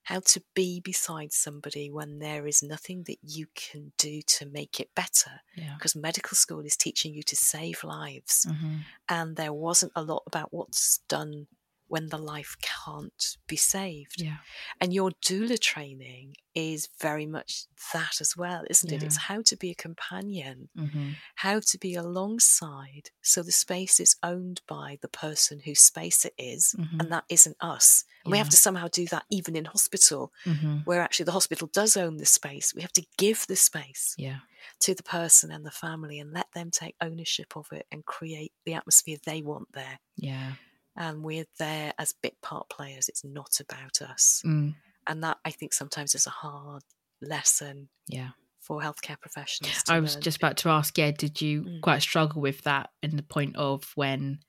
how 0.08 0.20
to 0.20 0.42
be 0.54 0.80
beside 0.80 1.32
somebody 1.32 1.90
when 1.90 2.18
there 2.18 2.46
is 2.46 2.62
nothing 2.62 3.04
that 3.04 3.16
you 3.22 3.46
can 3.54 3.92
do 3.96 4.20
to 4.20 4.44
make 4.44 4.78
it 4.78 4.94
better 4.94 5.40
Yeah. 5.54 5.74
because 5.76 5.96
medical 5.96 6.36
school 6.36 6.60
is 6.60 6.76
teaching 6.76 7.14
you 7.14 7.22
to 7.22 7.36
save 7.36 7.82
lives 7.84 8.44
Mhm. 8.46 8.84
and 9.08 9.36
there 9.36 9.52
wasn't 9.54 9.92
a 9.96 10.02
lot 10.02 10.22
about 10.26 10.52
what's 10.52 10.98
done 11.08 11.46
when 11.94 12.08
the 12.08 12.18
life 12.34 12.52
can't 12.74 13.22
be 13.52 13.56
saved 13.76 14.20
Yeah. 14.20 14.38
and 14.80 14.92
your 14.98 15.10
doula 15.26 15.58
training 15.72 16.26
is 16.70 16.88
very 17.06 17.26
much 17.36 17.50
that 17.92 18.16
as 18.24 18.36
well 18.42 18.62
isn't 18.74 18.92
it 18.96 19.02
it's 19.06 19.20
how 19.30 19.40
to 19.50 19.56
be 19.62 19.70
a 19.70 19.82
companion 19.88 20.56
Mhm. 20.84 21.06
how 21.46 21.56
to 21.70 21.76
be 21.86 21.92
alongside 21.94 23.04
so 23.22 23.38
the 23.42 23.52
space 23.66 23.96
is 24.04 24.16
owned 24.32 24.58
by 24.76 24.88
the 25.04 25.08
person 25.24 25.60
whose 25.66 25.82
space 25.92 26.20
it 26.24 26.34
is, 26.54 26.62
Mhm. 26.78 27.00
and 27.00 27.12
that 27.12 27.24
isn't 27.36 27.56
us 27.76 28.04
and 28.24 28.32
we 28.32 28.38
have 28.38 28.48
to 28.54 28.56
somehow 28.66 28.88
do 28.88 29.06
that 29.14 29.26
even 29.38 29.54
in 29.60 29.66
hospital 29.76 30.22
Mhm. 30.44 30.84
where 30.86 31.02
actually 31.02 31.26
the 31.30 31.38
hospital 31.40 31.68
does 31.80 31.96
own 32.04 32.14
the 32.18 32.26
space 32.40 32.66
we 32.74 32.82
have 32.86 32.92
to 33.00 33.06
give 33.24 33.46
the 33.46 33.56
space 33.70 34.04
Yeah. 34.26 34.40
to 34.84 34.90
the 34.94 35.02
person 35.18 35.48
and 35.54 35.64
the 35.64 35.70
family 35.86 36.18
and 36.22 36.32
let 36.32 36.48
them 36.56 36.70
take 36.70 36.96
ownership 37.08 37.50
of 37.60 37.66
it 37.78 37.86
and 37.92 38.04
create 38.16 38.52
the 38.64 38.74
atmosphere 38.74 39.18
they 39.24 39.40
want 39.42 39.68
there 39.72 39.98
Yeah. 40.16 40.54
And 40.96 41.22
we're 41.22 41.46
there 41.58 41.92
as 41.98 42.14
bit 42.22 42.34
part 42.42 42.68
players 42.68 43.08
it's 43.08 43.24
not 43.24 43.58
about 43.60 44.00
us 44.02 44.42
Mm. 44.44 44.74
and 45.06 45.22
that 45.24 45.38
i 45.44 45.50
think 45.50 45.72
sometimes 45.72 46.14
is 46.14 46.26
a 46.26 46.30
hard 46.30 46.82
lesson 47.22 47.88
Yeah. 48.08 48.30
for 48.60 48.80
healthcare 48.80 49.20
professionals 49.20 49.82
I 49.88 50.00
was 50.00 50.14
learn. 50.14 50.22
just 50.22 50.36
about 50.38 50.56
to 50.58 50.68
ask, 50.70 50.96
yeah, 50.98 51.10
did 51.10 51.40
you 51.42 51.62
Mm. 51.62 51.80
quite 51.82 52.02
struggle 52.02 52.40
with 52.42 52.62
that 52.62 52.90
in 53.02 53.16
the 53.16 53.22
point 53.22 53.56
of 53.56 53.92
when 53.94 54.40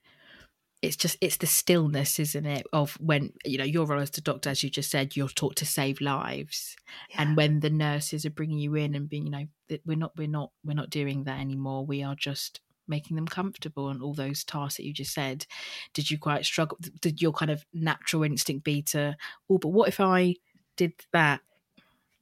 it's 0.82 0.96
just 0.98 1.18
it's 1.20 1.38
the 1.38 1.48
stillness, 1.48 2.20
isn't 2.20 2.46
it? 2.46 2.68
Of 2.72 2.94
when 3.00 3.34
you 3.44 3.58
know 3.58 3.64
your 3.64 3.86
role 3.88 4.02
as 4.02 4.12
the 4.12 4.22
doctor, 4.22 4.50
as 4.52 4.62
you 4.64 4.70
just 4.70 4.92
said, 4.92 5.16
you're 5.16 5.30
taught 5.30 5.56
to 5.58 5.66
save 5.66 6.00
lives, 6.02 6.76
Yeah. 7.10 7.22
and 7.24 7.36
when 7.38 7.62
the 7.62 7.70
nurses 7.72 8.26
are 8.26 8.30
bringing 8.30 8.60
you 8.60 8.76
in 8.76 8.94
and 8.94 9.10
being, 9.10 9.26
you 9.26 9.32
know, 9.32 9.48
that 9.70 9.82
we're 9.86 9.98
not, 9.98 10.16
we're 10.18 10.28
not, 10.28 10.52
we're 10.64 10.76
not 10.76 10.90
doing 10.92 11.24
that 11.24 11.40
anymore. 11.40 11.86
We 11.86 12.04
are 12.04 12.16
just 12.16 12.60
making 12.88 13.16
them 13.16 13.28
comfortable 13.28 13.90
and 13.90 14.02
all 14.02 14.14
those 14.14 14.44
tasks 14.44 14.78
that 14.78 14.86
you 14.86 14.94
just 14.94 15.14
said. 15.14 15.46
Did 15.94 16.10
you 16.12 16.18
quite 16.18 16.46
struggle? 16.46 16.78
Did 17.02 17.22
your 17.22 17.32
kind 17.34 17.52
of 17.52 17.66
natural 17.74 18.24
instinct 18.24 18.64
be 18.64 18.82
to, 18.84 19.16
oh, 19.50 19.58
but 19.58 19.70
what 19.70 19.88
if 19.90 20.00
I 20.00 20.36
did 20.78 20.94
that? 21.14 21.42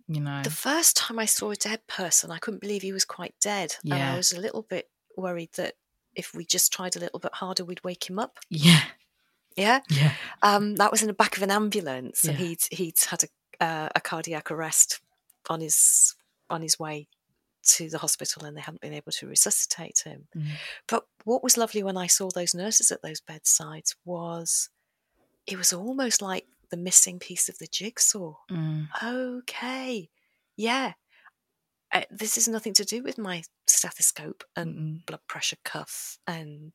You 0.07 0.19
know, 0.19 0.41
The 0.43 0.49
first 0.49 0.97
time 0.97 1.17
I 1.17 1.25
saw 1.25 1.51
a 1.51 1.55
dead 1.55 1.87
person, 1.87 2.29
I 2.29 2.37
couldn't 2.37 2.59
believe 2.61 2.81
he 2.81 2.91
was 2.91 3.05
quite 3.05 3.33
dead. 3.41 3.75
And 3.83 3.93
I 3.93 4.17
was 4.17 4.33
a 4.33 4.39
little 4.39 4.61
bit 4.63 4.89
worried 5.15 5.51
that 5.55 5.75
if 6.15 6.33
we 6.35 6.45
just 6.45 6.73
tried 6.73 6.95
a 6.95 6.99
little 6.99 7.19
bit 7.19 7.33
harder, 7.35 7.63
we'd 7.63 7.83
wake 7.83 8.09
him 8.09 8.19
up. 8.19 8.39
yeah, 8.49 8.81
Yeah. 9.55 9.79
yeah, 9.89 10.11
Um, 10.41 10.75
that 10.75 10.91
was 10.91 11.01
in 11.01 11.07
the 11.07 11.13
back 11.13 11.37
of 11.37 11.43
an 11.43 11.51
ambulance, 11.51 12.25
and 12.25 12.37
he'd 12.37 12.61
he'd 12.71 12.99
had 13.09 13.23
a 13.23 13.63
uh, 13.63 13.89
a 13.95 14.01
cardiac 14.01 14.51
arrest 14.51 14.99
on 15.49 15.61
his 15.61 16.15
on 16.49 16.61
his 16.61 16.77
way 16.77 17.07
to 17.63 17.89
the 17.89 17.97
hospital, 17.97 18.45
and 18.45 18.55
they 18.55 18.61
hadn't 18.61 18.81
been 18.81 18.93
able 18.93 19.11
to 19.13 19.27
resuscitate 19.27 20.03
him. 20.05 20.27
Mm. 20.35 20.45
But 20.87 21.05
what 21.23 21.43
was 21.43 21.57
lovely 21.57 21.83
when 21.83 21.97
I 21.97 22.07
saw 22.07 22.29
those 22.29 22.53
nurses 22.53 22.91
at 22.91 23.01
those 23.01 23.21
bedsides 23.21 23.95
was 24.05 24.69
it 25.47 25.57
was 25.57 25.73
almost 25.73 26.21
like 26.21 26.45
the 26.69 26.77
missing 26.77 27.19
piece 27.19 27.49
of 27.49 27.59
the 27.59 27.67
jigsaw. 27.67 28.35
Mm. 28.51 28.87
okay, 29.03 30.09
yeah, 30.55 30.93
uh, 31.93 32.01
this 32.09 32.37
is 32.37 32.47
nothing 32.47 32.73
to 32.73 32.83
do 32.83 33.03
with 33.03 33.17
my 33.17 33.43
stethoscope 33.67 34.43
and 34.55 34.75
Mm-mm. 34.75 35.05
blood 35.05 35.21
pressure 35.27 35.57
cuff 35.63 36.17
and 36.25 36.71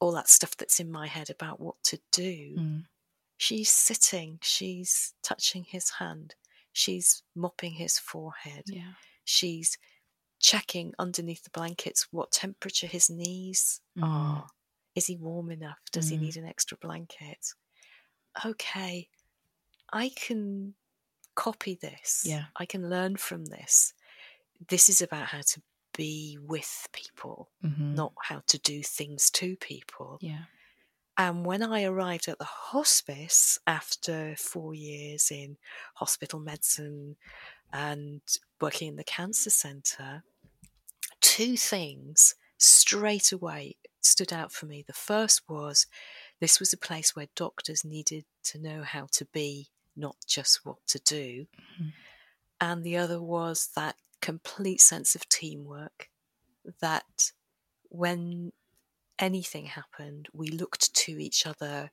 all 0.00 0.12
that 0.12 0.28
stuff 0.28 0.56
that's 0.56 0.78
in 0.78 0.90
my 0.90 1.08
head 1.08 1.30
about 1.30 1.60
what 1.60 1.74
to 1.84 1.98
do. 2.12 2.56
Mm. 2.56 2.84
She's 3.36 3.70
sitting, 3.70 4.38
she's 4.40 5.14
touching 5.22 5.64
his 5.64 5.90
hand, 5.90 6.36
she's 6.72 7.22
mopping 7.34 7.72
his 7.72 7.98
forehead, 7.98 8.64
yeah. 8.66 8.92
She's 9.24 9.78
checking 10.40 10.94
underneath 10.98 11.42
the 11.44 11.50
blankets 11.50 12.08
what 12.10 12.30
temperature 12.32 12.86
his 12.86 13.08
knees 13.10 13.80
Mm. 13.96 14.02
are. 14.04 14.46
Is 14.94 15.06
he 15.06 15.16
warm 15.16 15.50
enough? 15.50 15.78
Does 15.90 16.08
he 16.08 16.16
Mm. 16.16 16.20
need 16.20 16.36
an 16.36 16.44
extra 16.46 16.76
blanket? 16.76 17.54
Okay, 18.44 19.08
I 19.92 20.08
can 20.10 20.74
copy 21.34 21.74
this. 21.74 22.24
Yeah. 22.26 22.46
I 22.56 22.66
can 22.66 22.88
learn 22.90 23.16
from 23.16 23.46
this. 23.46 23.94
This 24.68 24.88
is 24.88 25.00
about 25.00 25.28
how 25.28 25.40
to 25.40 25.62
be 25.96 26.38
with 26.40 26.88
people, 26.92 27.50
Mhm. 27.62 27.94
not 27.94 28.12
how 28.22 28.40
to 28.46 28.58
do 28.58 28.82
things 28.82 29.30
to 29.30 29.56
people. 29.56 30.18
Yeah. 30.20 30.44
And 31.16 31.46
when 31.46 31.62
I 31.62 31.84
arrived 31.84 32.26
at 32.28 32.38
the 32.38 32.44
hospice 32.44 33.58
after 33.68 34.34
four 34.36 34.74
years 34.74 35.30
in 35.30 35.58
hospital 35.94 36.40
medicine 36.40 37.16
and 37.74 38.22
working 38.60 38.88
in 38.88 38.96
the 38.96 39.04
cancer 39.04 39.50
centre, 39.50 40.22
two 41.20 41.56
things 41.56 42.36
straight 42.56 43.32
away 43.32 43.76
stood 44.00 44.32
out 44.32 44.52
for 44.52 44.66
me. 44.66 44.84
The 44.86 44.92
first 44.92 45.42
was 45.48 45.86
this 46.40 46.60
was 46.60 46.72
a 46.72 46.78
place 46.78 47.16
where 47.16 47.26
doctors 47.34 47.84
needed 47.84 48.24
to 48.44 48.58
know 48.58 48.82
how 48.84 49.08
to 49.12 49.24
be, 49.26 49.68
not 49.96 50.16
just 50.26 50.64
what 50.64 50.86
to 50.86 51.00
do. 51.00 51.46
Mhm. 51.80 51.92
And 52.60 52.84
the 52.84 52.96
other 52.96 53.20
was 53.20 53.68
that 53.74 53.96
complete 54.20 54.80
sense 54.80 55.16
of 55.16 55.28
teamwork 55.28 56.10
that 56.80 57.32
when 57.88 58.52
anything 59.18 59.66
happened, 59.66 60.28
we 60.32 60.48
looked 60.48 60.94
to 60.94 61.20
each 61.20 61.44
other 61.44 61.90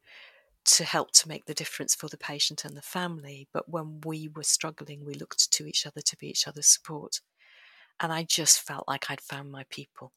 to 0.63 0.83
help 0.83 1.11
to 1.11 1.27
make 1.27 1.45
the 1.45 1.53
difference 1.53 1.95
for 1.95 2.07
the 2.07 2.17
patient 2.17 2.65
and 2.65 2.75
the 2.75 2.81
family. 2.81 3.47
But 3.53 3.69
when 3.69 4.01
we 4.05 4.27
were 4.27 4.43
struggling, 4.43 5.05
we 5.05 5.13
looked 5.13 5.51
to 5.51 5.65
each 5.65 5.85
other 5.85 6.01
to 6.01 6.17
be 6.17 6.27
each 6.27 6.47
other's 6.47 6.67
support. 6.67 7.21
And 7.99 8.11
I 8.11 8.23
just 8.23 8.61
felt 8.61 8.87
like 8.87 9.09
I'd 9.09 9.21
found 9.21 9.51
my 9.51 9.65
people. 9.69 10.11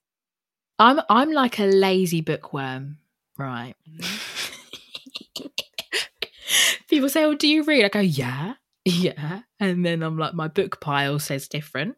I'm 0.78 1.00
I'm 1.09 1.33
like 1.33 1.59
a 1.59 1.64
lazy 1.66 2.20
bookworm, 2.20 2.98
right? 3.38 3.74
Mm-hmm. 3.88 5.46
People 6.88 7.09
say, 7.09 7.24
"Oh, 7.24 7.35
do 7.35 7.48
you 7.48 7.62
read?" 7.64 7.85
I 7.85 7.88
go, 7.88 8.00
"Yeah, 8.00 8.54
yeah," 8.85 9.42
and 9.61 9.85
then 9.85 10.02
I'm 10.02 10.18
like, 10.18 10.35
my 10.35 10.48
book 10.48 10.80
pile 10.80 11.18
says 11.18 11.48
different. 11.48 11.96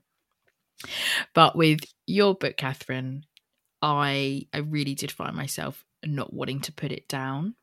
But 1.34 1.56
with 1.56 1.80
your 2.06 2.34
book, 2.34 2.56
Kathryn, 2.56 3.22
I 3.82 4.46
I 4.52 4.58
really 4.58 4.94
did 4.94 5.10
find 5.10 5.34
myself 5.36 5.84
not 6.04 6.32
wanting 6.32 6.60
to 6.62 6.72
put 6.72 6.92
it 6.92 7.08
down, 7.08 7.54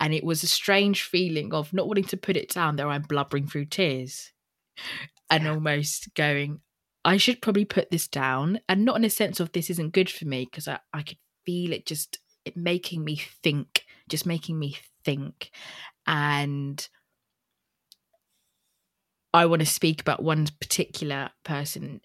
and 0.00 0.12
it 0.14 0.24
was 0.24 0.42
a 0.42 0.48
strange 0.48 1.02
feeling 1.02 1.54
of 1.54 1.72
not 1.72 1.86
wanting 1.86 2.04
to 2.04 2.16
put 2.16 2.36
it 2.36 2.50
down. 2.50 2.76
There, 2.76 2.88
I'm 2.88 3.02
blubbering 3.02 3.46
through 3.46 3.66
tears, 3.66 4.32
and 5.30 5.46
almost 5.46 6.14
going, 6.14 6.60
I 7.04 7.16
should 7.16 7.42
probably 7.42 7.64
put 7.64 7.90
this 7.90 8.08
down, 8.08 8.60
and 8.68 8.84
not 8.84 8.96
in 8.96 9.04
a 9.04 9.10
sense 9.10 9.40
of 9.40 9.52
this 9.52 9.70
isn't 9.70 9.92
good 9.92 10.10
for 10.10 10.26
me, 10.26 10.44
because 10.44 10.68
I, 10.68 10.78
I 10.92 11.02
could 11.02 11.18
feel 11.44 11.72
it 11.72 11.86
just 11.86 12.18
it 12.44 12.56
making 12.56 13.04
me 13.04 13.16
think, 13.42 13.84
just 14.08 14.26
making 14.26 14.58
me 14.58 14.76
think. 15.04 15.50
And 16.06 16.86
I 19.32 19.46
want 19.46 19.60
to 19.60 19.66
speak 19.66 20.00
about 20.00 20.22
one 20.22 20.46
particular 20.60 21.30
person 21.44 22.00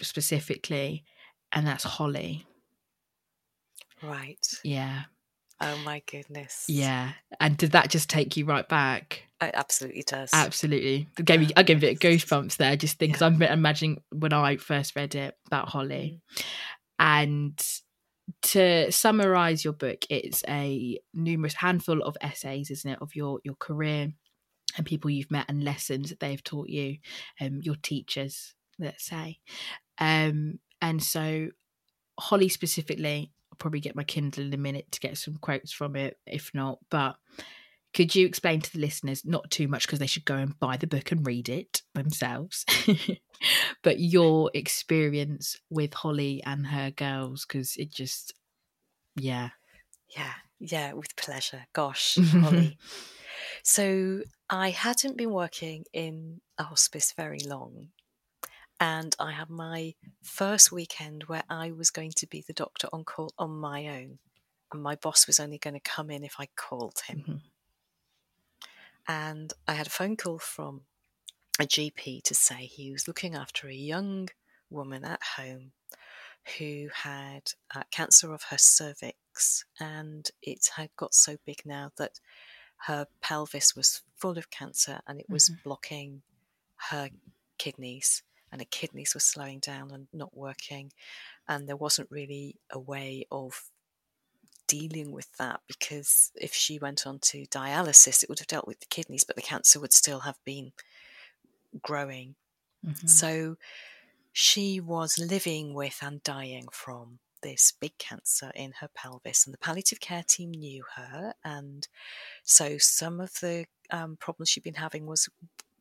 specifically, 0.00 1.04
and 1.52 1.66
that's 1.66 1.84
Hollie. 1.84 2.46
Right. 4.02 4.46
Yeah. 4.62 5.02
Oh 5.60 5.76
my 5.84 6.02
goodness. 6.10 6.66
Yeah. 6.68 7.12
And 7.40 7.56
did 7.56 7.72
that 7.72 7.90
just 7.90 8.10
take 8.10 8.36
you 8.36 8.44
right 8.44 8.68
back? 8.68 9.22
It 9.40 9.52
absolutely 9.54 10.02
does. 10.02 10.30
Absolutely. 10.32 11.08
It 11.18 11.24
gave 11.24 11.40
me, 11.40 11.50
I 11.56 11.62
gave 11.62 11.82
me 11.82 11.88
it 11.88 12.00
goosebumps 12.00 12.56
there, 12.56 12.76
just 12.76 12.98
think, 12.98 13.12
because 13.12 13.20
Yeah. 13.22 13.48
I'm 13.48 13.58
imagining 13.58 14.02
when 14.10 14.32
I 14.32 14.56
first 14.56 14.96
read 14.96 15.14
it 15.14 15.36
about 15.46 15.68
Hollie. 15.68 16.20
Mm. 16.36 16.42
And 16.98 17.66
to 18.42 18.90
summarize 18.90 19.64
your 19.64 19.74
book, 19.74 20.04
it's 20.08 20.42
a 20.48 20.98
numerous 21.12 21.54
handful 21.54 22.02
of 22.02 22.16
essays, 22.20 22.70
isn't 22.70 22.90
it, 22.90 22.98
of 23.02 23.14
your 23.14 23.40
your 23.44 23.56
career 23.56 24.12
and 24.76 24.86
people 24.86 25.10
you've 25.10 25.30
met 25.30 25.46
and 25.48 25.62
lessons 25.62 26.08
that 26.10 26.20
they've 26.20 26.42
taught 26.42 26.68
you, 26.68 26.96
um, 27.40 27.60
your 27.62 27.76
teachers, 27.76 28.54
let's 28.78 29.04
say. 29.04 29.38
Um, 29.98 30.58
and 30.80 31.02
so 31.02 31.48
Hollie 32.18 32.48
specifically, 32.48 33.32
I'll 33.54 33.58
probably 33.58 33.78
get 33.78 33.94
my 33.94 34.02
Kindle 34.02 34.46
in 34.46 34.52
a 34.52 34.56
minute 34.56 34.90
to 34.90 35.00
get 35.00 35.16
some 35.16 35.36
quotes 35.36 35.70
from 35.70 35.94
it, 35.94 36.18
if 36.26 36.50
not. 36.54 36.80
But 36.90 37.14
could 37.94 38.12
you 38.12 38.26
explain 38.26 38.60
to 38.60 38.72
the 38.72 38.80
listeners, 38.80 39.24
not 39.24 39.48
too 39.48 39.68
much 39.68 39.86
because 39.86 40.00
they 40.00 40.08
should 40.08 40.24
go 40.24 40.34
and 40.34 40.58
buy 40.58 40.76
the 40.76 40.88
book 40.88 41.12
and 41.12 41.24
read 41.24 41.48
it 41.48 41.82
themselves, 41.94 42.64
but 43.84 44.00
your 44.00 44.50
experience 44.54 45.56
with 45.70 45.94
Hollie 45.94 46.42
and 46.44 46.66
her 46.66 46.90
girls? 46.90 47.46
Because 47.46 47.76
it 47.76 47.92
just, 47.92 48.34
yeah. 49.14 49.50
Yeah, 50.16 50.32
yeah, 50.58 50.92
with 50.94 51.14
pleasure. 51.14 51.66
Gosh, 51.72 52.18
Hollie. 52.32 52.76
so 53.62 54.22
I 54.50 54.70
hadn't 54.70 55.16
been 55.16 55.30
working 55.30 55.84
in 55.92 56.40
a 56.58 56.64
hospice 56.64 57.14
very 57.16 57.40
long 57.46 57.90
and 58.80 59.14
I 59.18 59.32
had 59.32 59.50
my 59.50 59.94
first 60.22 60.72
weekend 60.72 61.24
where 61.24 61.44
I 61.48 61.70
was 61.70 61.90
going 61.90 62.12
to 62.16 62.26
be 62.26 62.42
the 62.46 62.52
doctor 62.52 62.88
on 62.92 63.04
call 63.04 63.32
on 63.38 63.50
my 63.50 63.86
own, 63.88 64.18
and 64.72 64.82
my 64.82 64.96
boss 64.96 65.26
was 65.26 65.38
only 65.38 65.58
going 65.58 65.74
to 65.74 65.80
come 65.80 66.10
in 66.10 66.24
if 66.24 66.36
I 66.38 66.48
called 66.56 67.00
him. 67.06 67.18
Mm-hmm. 67.18 67.36
And 69.06 69.52
I 69.68 69.74
had 69.74 69.86
a 69.86 69.90
phone 69.90 70.16
call 70.16 70.38
from 70.38 70.82
a 71.60 71.64
GP 71.64 72.22
to 72.22 72.34
say 72.34 72.66
he 72.66 72.90
was 72.90 73.06
looking 73.06 73.34
after 73.34 73.68
a 73.68 73.74
young 73.74 74.28
woman 74.70 75.04
at 75.04 75.22
home 75.36 75.72
who 76.58 76.88
had 76.92 77.52
uh, 77.74 77.82
cancer 77.90 78.32
of 78.32 78.44
her 78.44 78.58
cervix, 78.58 79.64
and 79.78 80.30
it 80.42 80.70
had 80.76 80.90
got 80.96 81.14
so 81.14 81.36
big 81.46 81.62
now 81.64 81.92
that 81.96 82.18
her 82.86 83.06
pelvis 83.22 83.76
was 83.76 84.02
full 84.16 84.36
of 84.36 84.50
cancer 84.50 85.00
and 85.06 85.20
it 85.20 85.26
was 85.28 85.48
mm-hmm. 85.48 85.60
blocking 85.64 86.22
her 86.90 87.08
kidneys 87.56 88.22
and 88.54 88.60
her 88.62 88.68
kidneys 88.70 89.14
were 89.14 89.20
slowing 89.20 89.58
down 89.58 89.90
and 89.90 90.06
not 90.12 90.36
working. 90.36 90.92
And 91.48 91.68
there 91.68 91.74
wasn't 91.74 92.08
really 92.08 92.54
a 92.70 92.78
way 92.78 93.26
of 93.32 93.68
dealing 94.68 95.10
with 95.10 95.26
that 95.38 95.60
because 95.66 96.30
if 96.36 96.54
she 96.54 96.78
went 96.78 97.04
on 97.04 97.18
to 97.18 97.46
dialysis, 97.46 98.22
it 98.22 98.28
would 98.28 98.38
have 98.38 98.46
dealt 98.46 98.68
with 98.68 98.78
the 98.78 98.86
kidneys, 98.86 99.24
but 99.24 99.34
the 99.34 99.42
cancer 99.42 99.80
would 99.80 99.92
still 99.92 100.20
have 100.20 100.38
been 100.44 100.70
growing. 101.82 102.36
Mm-hmm. 102.86 103.08
So 103.08 103.56
she 104.32 104.78
was 104.78 105.18
living 105.18 105.74
with 105.74 105.98
and 106.00 106.22
dying 106.22 106.66
from 106.70 107.18
this 107.42 107.72
big 107.72 107.98
cancer 107.98 108.52
in 108.54 108.74
her 108.78 108.88
pelvis, 108.94 109.46
and 109.46 109.52
the 109.52 109.58
palliative 109.58 109.98
care 109.98 110.22
team 110.22 110.52
knew 110.52 110.84
her. 110.94 111.34
And 111.44 111.88
so 112.44 112.78
some 112.78 113.20
of 113.20 113.40
the 113.40 113.66
um, 113.90 114.16
problems 114.16 114.48
she'd 114.48 114.62
been 114.62 114.74
having 114.74 115.06
was 115.06 115.28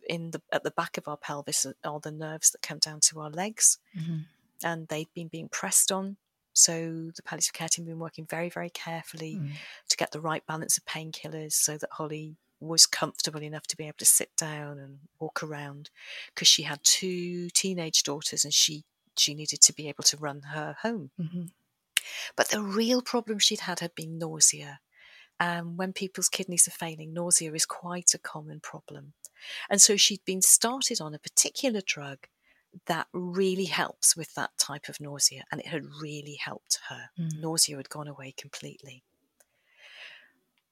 in 0.07 0.31
the 0.31 0.41
at 0.51 0.63
the 0.63 0.71
back 0.71 0.97
of 0.97 1.07
our 1.07 1.17
pelvis 1.17 1.65
are 1.83 1.99
the 1.99 2.11
nerves 2.11 2.51
that 2.51 2.61
come 2.61 2.79
down 2.79 2.99
to 3.01 3.19
our 3.19 3.29
legs, 3.29 3.77
mm-hmm. 3.97 4.19
and 4.63 4.87
they've 4.87 5.13
been 5.13 5.27
being 5.27 5.49
pressed 5.49 5.91
on. 5.91 6.17
So 6.53 7.11
the 7.15 7.23
palliative 7.23 7.53
care 7.53 7.67
team 7.67 7.85
had 7.85 7.91
been 7.91 7.99
working 7.99 8.27
very, 8.27 8.49
very 8.49 8.69
carefully 8.69 9.39
mm. 9.41 9.51
to 9.89 9.97
get 9.97 10.11
the 10.11 10.21
right 10.21 10.45
balance 10.45 10.77
of 10.77 10.85
painkillers 10.85 11.53
so 11.53 11.77
that 11.77 11.89
Hollie 11.93 12.35
was 12.59 12.85
comfortable 12.85 13.41
enough 13.41 13.67
to 13.67 13.77
be 13.77 13.85
able 13.85 13.97
to 13.97 14.05
sit 14.05 14.29
down 14.37 14.77
and 14.79 14.99
walk 15.19 15.43
around 15.43 15.89
because 16.33 16.47
she 16.47 16.63
had 16.63 16.79
two 16.83 17.49
teenage 17.49 18.03
daughters 18.03 18.43
and 18.43 18.53
she 18.53 18.83
she 19.17 19.33
needed 19.33 19.61
to 19.61 19.73
be 19.73 19.87
able 19.89 20.03
to 20.03 20.17
run 20.17 20.41
her 20.53 20.75
home. 20.81 21.11
Mm-hmm. 21.19 21.45
But 22.35 22.49
the 22.49 22.61
real 22.61 23.01
problem 23.01 23.39
she'd 23.39 23.61
had 23.61 23.79
had 23.79 23.95
been 23.95 24.17
nausea. 24.17 24.79
And 25.43 25.77
when 25.77 25.91
people's 25.91 26.29
kidneys 26.29 26.69
are 26.69 26.71
failing, 26.71 27.13
nausea 27.13 27.51
is 27.51 27.65
quite 27.65 28.13
a 28.13 28.17
common 28.17 28.61
problem. 28.61 29.11
And 29.69 29.81
so 29.81 29.97
she'd 29.97 30.23
been 30.23 30.41
started 30.41 31.01
on 31.01 31.13
a 31.13 31.19
particular 31.19 31.81
drug 31.85 32.27
that 32.85 33.07
really 33.11 33.65
helps 33.65 34.15
with 34.15 34.33
that 34.35 34.51
type 34.57 34.87
of 34.87 35.01
nausea, 35.01 35.43
and 35.51 35.59
it 35.59 35.67
had 35.67 35.83
really 36.01 36.35
helped 36.35 36.79
her. 36.87 37.09
Mm. 37.19 37.41
Nausea 37.41 37.75
had 37.75 37.89
gone 37.89 38.07
away 38.07 38.33
completely. 38.37 39.03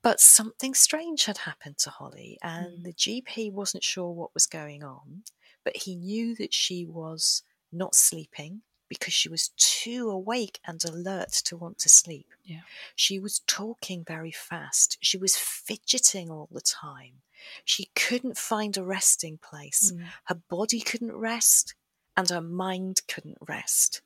But 0.02 0.22
something 0.22 0.74
strange 0.74 1.26
had 1.26 1.40
happened 1.40 1.78
to 1.80 1.90
Hollie, 1.90 2.38
and 2.42 2.80
mm. 2.80 2.84
the 2.84 2.94
GP 2.94 3.52
wasn't 3.52 3.84
sure 3.84 4.12
what 4.12 4.34
was 4.34 4.48
going 4.48 4.84
on, 4.84 5.24
but 5.66 5.76
he 5.76 5.96
knew 5.96 6.34
that 6.36 6.54
she 6.54 6.86
was 6.86 7.44
not 7.74 7.94
sleeping 7.94 8.62
because 8.92 9.14
she 9.14 9.30
was 9.30 9.52
too 9.56 10.10
awake 10.10 10.60
and 10.68 10.84
alert 10.84 11.32
to 11.32 11.56
want 11.56 11.80
to 11.80 11.88
sleep. 11.88 12.28
Yeah. 12.44 12.60
She 12.94 13.20
was 13.20 13.40
talking 13.48 14.04
very 14.06 14.34
fast. 14.34 14.98
She 15.00 15.18
was 15.18 15.38
fidgeting 15.38 16.30
all 16.30 16.50
the 16.52 16.60
time. 16.60 17.22
She 17.64 17.90
couldn't 17.96 18.38
find 18.38 18.76
a 18.76 18.84
resting 18.84 19.38
place. 19.38 19.94
Mm. 19.96 20.04
Her 20.26 20.36
body 20.50 20.82
couldn't 20.82 21.16
rest 21.16 21.74
and 22.18 22.28
her 22.28 22.42
mind 22.42 23.04
couldn't 23.08 23.38
rest. 23.40 24.02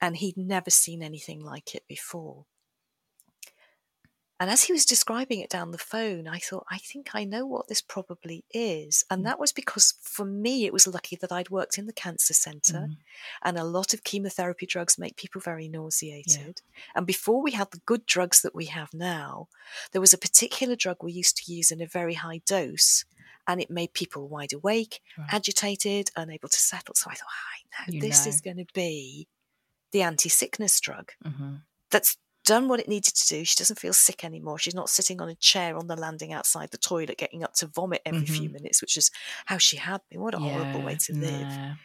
And 0.00 0.16
he'd 0.16 0.38
never 0.38 0.70
seen 0.70 1.02
anything 1.02 1.44
like 1.44 1.74
it 1.74 1.82
before. 1.86 2.46
And 4.40 4.48
as 4.48 4.64
he 4.64 4.72
was 4.72 4.86
describing 4.86 5.40
it 5.40 5.50
down 5.50 5.70
the 5.70 5.76
phone, 5.76 6.26
I 6.26 6.38
thought, 6.38 6.64
I 6.70 6.78
think 6.78 7.10
I 7.12 7.24
know 7.24 7.44
what 7.44 7.68
this 7.68 7.82
probably 7.82 8.42
is. 8.54 9.04
And 9.10 9.20
mm. 9.20 9.24
that 9.26 9.38
was 9.38 9.52
because 9.52 9.92
for 10.00 10.24
me, 10.24 10.64
it 10.64 10.72
was 10.72 10.86
lucky 10.86 11.14
that 11.16 11.30
I'd 11.30 11.50
worked 11.50 11.76
in 11.76 11.84
the 11.84 11.92
cancer 11.92 12.32
center. 12.32 12.88
Mm. 12.88 12.96
And 13.42 13.58
a 13.58 13.64
lot 13.64 13.92
of 13.92 14.02
chemotherapy 14.02 14.64
drugs 14.64 14.98
make 14.98 15.16
people 15.16 15.42
very 15.42 15.68
nauseated. 15.68 16.62
Yeah. 16.64 16.80
And 16.94 17.06
before 17.06 17.42
we 17.42 17.50
had 17.52 17.70
the 17.70 17.82
good 17.84 18.06
drugs 18.06 18.40
that 18.40 18.54
we 18.54 18.64
have 18.64 18.94
now, 18.94 19.48
there 19.92 20.00
was 20.00 20.14
a 20.14 20.18
particular 20.18 20.74
drug 20.74 20.96
we 21.02 21.12
used 21.12 21.36
to 21.36 21.52
use 21.52 21.70
in 21.70 21.82
a 21.82 21.86
very 21.86 22.14
high 22.14 22.40
dose. 22.46 23.04
And 23.46 23.60
it 23.60 23.70
made 23.70 23.92
people 23.92 24.26
wide 24.26 24.54
awake, 24.54 25.00
right. 25.18 25.28
agitated, 25.30 26.12
unable 26.16 26.48
to 26.48 26.58
settle. 26.58 26.94
So 26.94 27.10
I 27.10 27.14
thought, 27.14 27.26
I 27.28 27.90
know 27.90 27.94
you 27.94 28.00
this 28.00 28.24
know. 28.24 28.30
is 28.30 28.40
going 28.40 28.56
to 28.56 28.66
be 28.72 29.28
the 29.92 30.00
anti 30.00 30.30
sickness 30.30 30.80
drug. 30.80 31.12
Mm-hmm. 31.26 31.56
That's 31.90 32.16
done 32.50 32.66
what 32.66 32.80
it 32.80 32.88
needed 32.88 33.14
to 33.14 33.28
do. 33.28 33.44
She 33.44 33.54
doesn't 33.54 33.78
feel 33.78 33.92
sick 33.92 34.24
anymore. 34.24 34.58
She's 34.58 34.74
not 34.74 34.90
sitting 34.90 35.20
on 35.20 35.28
a 35.28 35.36
chair 35.36 35.76
on 35.76 35.86
the 35.86 35.94
landing 35.94 36.32
outside 36.32 36.72
the 36.72 36.78
toilet, 36.78 37.16
getting 37.16 37.44
up 37.44 37.54
to 37.54 37.68
vomit 37.68 38.02
every 38.04 38.22
mm-hmm. 38.22 38.34
few 38.34 38.50
minutes, 38.50 38.80
which 38.80 38.96
is 38.96 39.12
how 39.46 39.56
she 39.58 39.76
had 39.76 40.00
been. 40.10 40.20
What 40.20 40.34
a 40.34 40.42
yeah, 40.42 40.58
horrible 40.58 40.82
way 40.82 40.96
to 40.96 41.14
live. 41.14 41.76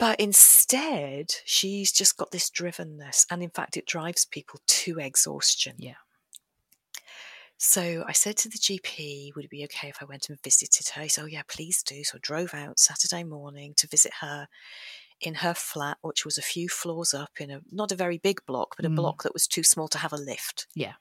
But 0.00 0.18
instead, 0.18 1.32
she's 1.44 1.92
just 1.92 2.16
got 2.16 2.32
this 2.32 2.50
drivenness. 2.50 3.24
And 3.30 3.40
in 3.40 3.50
fact, 3.50 3.76
it 3.76 3.86
drives 3.86 4.24
people 4.24 4.58
to 4.66 4.98
exhaustion. 4.98 5.76
Yeah. 5.78 5.94
So 7.56 8.04
I 8.04 8.12
said 8.12 8.36
to 8.38 8.48
the 8.48 8.58
GP, 8.58 9.36
would 9.36 9.44
it 9.44 9.50
be 9.50 9.64
okay 9.64 9.88
if 9.88 9.98
I 10.02 10.06
went 10.06 10.28
and 10.28 10.42
visited 10.42 10.88
her? 10.88 11.02
He 11.02 11.08
said, 11.08 11.22
Oh, 11.22 11.28
yeah, 11.28 11.42
please 11.46 11.84
do. 11.84 12.02
So 12.02 12.16
I 12.16 12.20
drove 12.20 12.52
out 12.52 12.80
Saturday 12.80 13.22
morning 13.22 13.74
to 13.76 13.86
visit 13.86 14.12
her 14.20 14.48
in 15.20 15.36
her 15.36 15.54
flat, 15.54 15.98
which 16.02 16.24
was 16.24 16.38
a 16.38 16.42
few 16.42 16.68
floors 16.68 17.14
up 17.14 17.40
in 17.40 17.50
a 17.50 17.60
not 17.70 17.92
a 17.92 17.96
very 17.96 18.18
big 18.18 18.44
block, 18.46 18.76
but 18.76 18.84
a 18.84 18.90
mm. 18.90 18.96
block 18.96 19.22
that 19.22 19.32
was 19.32 19.46
too 19.46 19.62
small 19.62 19.88
to 19.88 19.98
have 19.98 20.12
a 20.12 20.16
lift. 20.16 20.66
Yeah. 20.74 20.94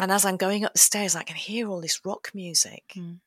And 0.00 0.12
as 0.12 0.24
I'm 0.24 0.36
going 0.36 0.64
up 0.64 0.72
the 0.72 0.78
stairs, 0.78 1.16
I 1.16 1.22
can 1.22 1.36
hear 1.36 1.68
all 1.68 1.80
this 1.80 2.00
rock 2.04 2.30
music. 2.34 2.84
Mm. 2.96 3.20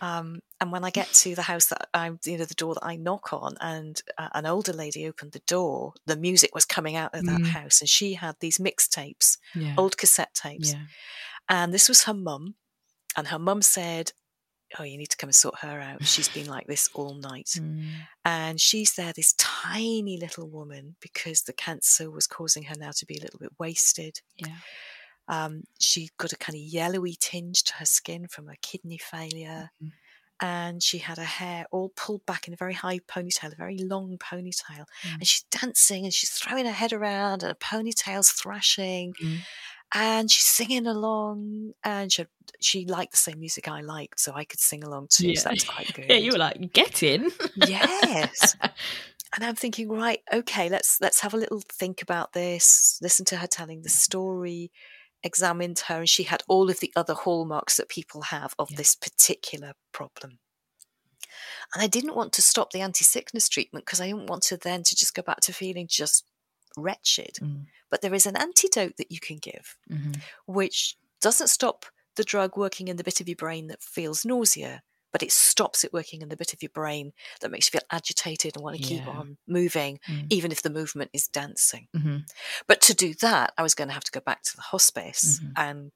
Um, 0.00 0.40
and 0.60 0.70
when 0.70 0.84
I 0.84 0.90
get 0.90 1.12
to 1.12 1.34
the 1.34 1.42
house 1.42 1.66
that 1.66 1.88
I'm, 1.92 2.18
you 2.24 2.38
know, 2.38 2.44
the 2.44 2.54
door 2.54 2.74
that 2.74 2.84
I 2.84 2.96
knock 2.96 3.32
on, 3.32 3.56
and 3.60 4.00
uh, 4.16 4.28
an 4.32 4.46
older 4.46 4.72
lady 4.72 5.06
opened 5.06 5.32
the 5.32 5.40
door, 5.40 5.94
the 6.06 6.16
music 6.16 6.54
was 6.54 6.64
coming 6.64 6.96
out 6.96 7.14
of 7.14 7.26
that 7.26 7.40
mm. 7.40 7.46
house, 7.46 7.80
and 7.80 7.88
she 7.88 8.14
had 8.14 8.36
these 8.40 8.58
mixtapes, 8.58 9.36
yeah. 9.54 9.74
old 9.76 9.96
cassette 9.96 10.34
tapes. 10.34 10.72
Yeah. 10.72 10.82
And 11.48 11.74
this 11.74 11.88
was 11.88 12.04
her 12.04 12.14
mum. 12.14 12.54
And 13.16 13.28
her 13.28 13.38
mum 13.38 13.62
said, 13.62 14.12
oh, 14.78 14.82
you 14.82 14.98
need 14.98 15.10
to 15.10 15.16
come 15.16 15.28
and 15.28 15.34
sort 15.34 15.58
her 15.60 15.80
out. 15.80 16.04
She's 16.04 16.28
been 16.28 16.46
like 16.46 16.66
this 16.66 16.88
all 16.94 17.14
night. 17.14 17.50
Mm. 17.58 17.86
And 18.24 18.60
she's 18.60 18.94
there, 18.94 19.12
this 19.12 19.34
tiny 19.34 20.16
little 20.18 20.48
woman, 20.48 20.96
because 21.00 21.42
the 21.42 21.52
cancer 21.52 22.10
was 22.10 22.26
causing 22.26 22.64
her 22.64 22.74
now 22.78 22.90
to 22.96 23.06
be 23.06 23.16
a 23.18 23.22
little 23.22 23.38
bit 23.38 23.52
wasted. 23.58 24.20
Yeah. 24.36 24.54
Um, 25.28 25.64
she 25.78 26.10
got 26.18 26.32
a 26.32 26.36
kind 26.36 26.56
of 26.56 26.62
yellowy 26.62 27.16
tinge 27.18 27.62
to 27.64 27.74
her 27.74 27.84
skin 27.84 28.26
from 28.28 28.46
her 28.46 28.56
kidney 28.62 28.98
failure. 28.98 29.70
Mm. 29.82 29.92
And 30.40 30.82
she 30.82 30.98
had 30.98 31.18
her 31.18 31.24
hair 31.24 31.66
all 31.72 31.90
pulled 31.96 32.24
back 32.24 32.46
in 32.46 32.54
a 32.54 32.56
very 32.56 32.74
high 32.74 33.00
ponytail, 33.00 33.52
a 33.52 33.56
very 33.56 33.78
long 33.78 34.18
ponytail. 34.18 34.84
Mm. 35.02 35.14
And 35.14 35.26
she's 35.26 35.44
dancing 35.50 36.04
and 36.04 36.14
she's 36.14 36.30
throwing 36.30 36.64
her 36.64 36.72
head 36.72 36.92
around 36.92 37.42
and 37.42 37.50
her 37.50 37.54
ponytail's 37.54 38.30
thrashing. 38.30 39.14
Mm 39.22 39.38
and 39.94 40.30
she's 40.30 40.44
singing 40.44 40.86
along 40.86 41.72
and 41.84 42.12
she, 42.12 42.26
she 42.60 42.84
liked 42.86 43.12
the 43.12 43.18
same 43.18 43.40
music 43.40 43.68
I 43.68 43.80
liked 43.80 44.20
so 44.20 44.32
I 44.34 44.44
could 44.44 44.60
sing 44.60 44.84
along 44.84 45.08
too 45.10 45.30
yeah. 45.30 45.38
so 45.38 45.48
that's 45.48 45.64
quite 45.64 45.92
good 45.94 46.06
yeah 46.08 46.16
you 46.16 46.32
were 46.32 46.38
like 46.38 46.72
get 46.72 47.02
in 47.02 47.30
yes 47.56 48.56
and 48.62 49.44
I'm 49.44 49.54
thinking 49.54 49.88
right 49.88 50.20
okay 50.32 50.68
let's 50.68 51.00
let's 51.00 51.20
have 51.20 51.34
a 51.34 51.38
little 51.38 51.62
think 51.72 52.02
about 52.02 52.32
this 52.32 52.98
listen 53.02 53.24
to 53.26 53.36
her 53.36 53.46
telling 53.46 53.82
the 53.82 53.88
story 53.88 54.70
examined 55.22 55.80
her 55.88 55.98
and 55.98 56.08
she 56.08 56.24
had 56.24 56.42
all 56.48 56.70
of 56.70 56.80
the 56.80 56.92
other 56.94 57.14
hallmarks 57.14 57.76
that 57.76 57.88
people 57.88 58.22
have 58.22 58.54
of 58.58 58.70
yeah. 58.70 58.76
this 58.76 58.94
particular 58.94 59.72
problem 59.92 60.38
and 61.74 61.82
I 61.82 61.86
didn't 61.86 62.14
want 62.14 62.32
to 62.34 62.42
stop 62.42 62.72
the 62.72 62.80
anti-sickness 62.80 63.48
treatment 63.48 63.84
because 63.84 64.00
I 64.00 64.06
didn't 64.06 64.28
want 64.28 64.42
to 64.44 64.56
then 64.56 64.82
to 64.84 64.96
just 64.96 65.14
go 65.14 65.22
back 65.22 65.40
to 65.40 65.52
feeling 65.52 65.86
just 65.88 66.24
wretched. 66.80 67.34
Mm. 67.42 67.66
But 67.90 68.02
there 68.02 68.14
is 68.14 68.26
an 68.26 68.36
antidote 68.36 68.96
that 68.98 69.10
you 69.12 69.20
can 69.20 69.38
give, 69.38 69.76
hmm 69.88 70.12
which 70.46 70.96
doesn't 71.20 71.48
stop 71.48 71.84
the 72.16 72.24
drug 72.24 72.56
working 72.56 72.88
in 72.88 72.96
the 72.96 73.04
bit 73.04 73.20
of 73.20 73.28
your 73.28 73.36
brain 73.36 73.66
that 73.68 73.82
feels 73.82 74.24
nausea, 74.24 74.82
but 75.12 75.22
it 75.22 75.32
stops 75.32 75.84
it 75.84 75.92
working 75.92 76.20
in 76.22 76.28
the 76.28 76.36
bit 76.36 76.52
of 76.52 76.62
your 76.62 76.70
brain 76.70 77.12
that 77.40 77.50
makes 77.50 77.66
you 77.66 77.78
feel 77.78 77.86
agitated 77.90 78.54
and 78.56 78.62
want 78.64 78.76
to 78.76 78.82
keep 78.82 79.06
on 79.08 79.36
moving, 79.46 79.98
Mm. 80.08 80.26
even 80.30 80.52
if 80.52 80.62
the 80.62 80.70
movement 80.70 81.10
is 81.12 81.28
dancing. 81.28 81.88
hmm 81.94 82.18
But 82.66 82.80
to 82.82 82.94
do 82.94 83.14
that, 83.14 83.52
I 83.58 83.62
was 83.62 83.74
going 83.74 83.88
to 83.88 83.94
have 83.94 84.04
to 84.04 84.10
go 84.12 84.20
back 84.20 84.42
to 84.44 84.56
the 84.56 84.62
hospice 84.62 85.40
Mhm. 85.40 85.52
and 85.56 85.92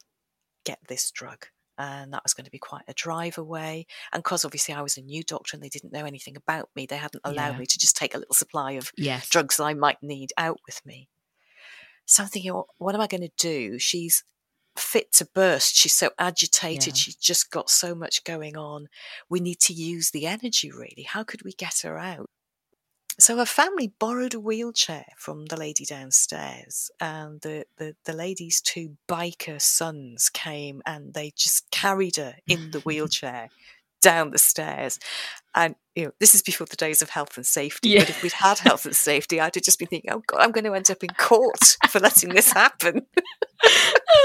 get 0.64 0.78
this 0.88 1.10
drug. 1.10 1.46
And 1.82 2.12
that 2.12 2.22
was 2.24 2.32
going 2.34 2.44
to 2.44 2.50
be 2.50 2.58
quite 2.70 2.84
a 2.86 2.94
drive 2.94 3.38
away. 3.38 3.86
And 4.12 4.22
because 4.22 4.44
obviously 4.44 4.72
I 4.74 4.82
was 4.82 4.96
a 4.96 5.02
new 5.02 5.22
doctor 5.24 5.56
and 5.56 5.62
they 5.64 5.68
didn't 5.68 5.92
know 5.92 6.04
anything 6.04 6.36
about 6.36 6.68
me, 6.76 6.86
they 6.86 6.96
hadn't 6.96 7.22
allowed 7.24 7.54
Yeah. 7.54 7.58
me 7.58 7.66
to 7.66 7.78
just 7.78 7.96
take 7.96 8.14
a 8.14 8.18
little 8.18 8.34
supply 8.34 8.72
of 8.72 8.92
Yes. 8.96 9.28
drugs 9.28 9.56
that 9.56 9.64
I 9.64 9.74
might 9.74 10.00
need 10.02 10.32
out 10.36 10.60
with 10.66 10.84
me. 10.86 11.08
So 12.06 12.22
I'm 12.22 12.28
thinking, 12.28 12.54
"What- 12.54 12.66
what 12.78 12.94
am 12.94 13.00
I 13.00 13.06
going 13.08 13.22
to 13.22 13.32
do? 13.36 13.78
She's 13.78 14.22
fit 14.76 15.12
to 15.12 15.24
burst. 15.34 15.74
She's 15.74 15.94
so 15.94 16.10
agitated. 16.18 16.94
Yeah. 16.94 17.02
She's 17.02 17.16
just 17.16 17.50
got 17.50 17.68
so 17.68 17.94
much 17.94 18.24
going 18.24 18.56
on. 18.56 18.88
We 19.28 19.40
need 19.40 19.60
to 19.60 19.72
use 19.72 20.10
the 20.12 20.26
energy, 20.26 20.70
really. 20.70 21.04
How 21.06 21.24
could 21.24 21.42
we 21.42 21.52
get 21.52 21.80
her 21.82 21.98
out? 21.98 22.30
So 23.18 23.36
her 23.36 23.46
family 23.46 23.92
borrowed 23.98 24.34
a 24.34 24.40
wheelchair 24.40 25.04
from 25.16 25.46
the 25.46 25.56
lady 25.56 25.84
downstairs, 25.84 26.90
and 27.00 27.40
the, 27.42 27.66
the, 27.76 27.94
the 28.04 28.12
lady's 28.12 28.60
two 28.60 28.96
biker 29.08 29.60
sons 29.60 30.30
came 30.30 30.82
and 30.86 31.14
they 31.14 31.32
just 31.36 31.70
carried 31.70 32.16
her 32.16 32.36
in 32.48 32.70
the 32.70 32.80
wheelchair 32.84 33.50
down 34.00 34.30
the 34.30 34.38
stairs. 34.38 34.98
And 35.54 35.74
you 35.94 36.06
know, 36.06 36.12
this 36.20 36.34
is 36.34 36.40
before 36.42 36.66
the 36.66 36.76
days 36.76 37.02
of 37.02 37.10
health 37.10 37.36
and 37.36 37.44
safety. 37.46 37.90
Yeah. 37.90 38.00
But 38.00 38.10
if 38.10 38.22
we'd 38.22 38.32
had 38.32 38.58
health 38.58 38.86
and 38.86 38.96
safety, 38.96 39.38
I'd 39.40 39.54
have 39.54 39.64
just 39.64 39.78
been 39.78 39.88
thinking, 39.88 40.10
"Oh 40.10 40.22
God, 40.26 40.40
I'm 40.40 40.50
going 40.52 40.64
to 40.64 40.74
end 40.74 40.90
up 40.90 41.02
in 41.04 41.10
court 41.10 41.76
for 41.90 42.00
letting 42.00 42.30
this 42.30 42.52
happen." 42.52 43.02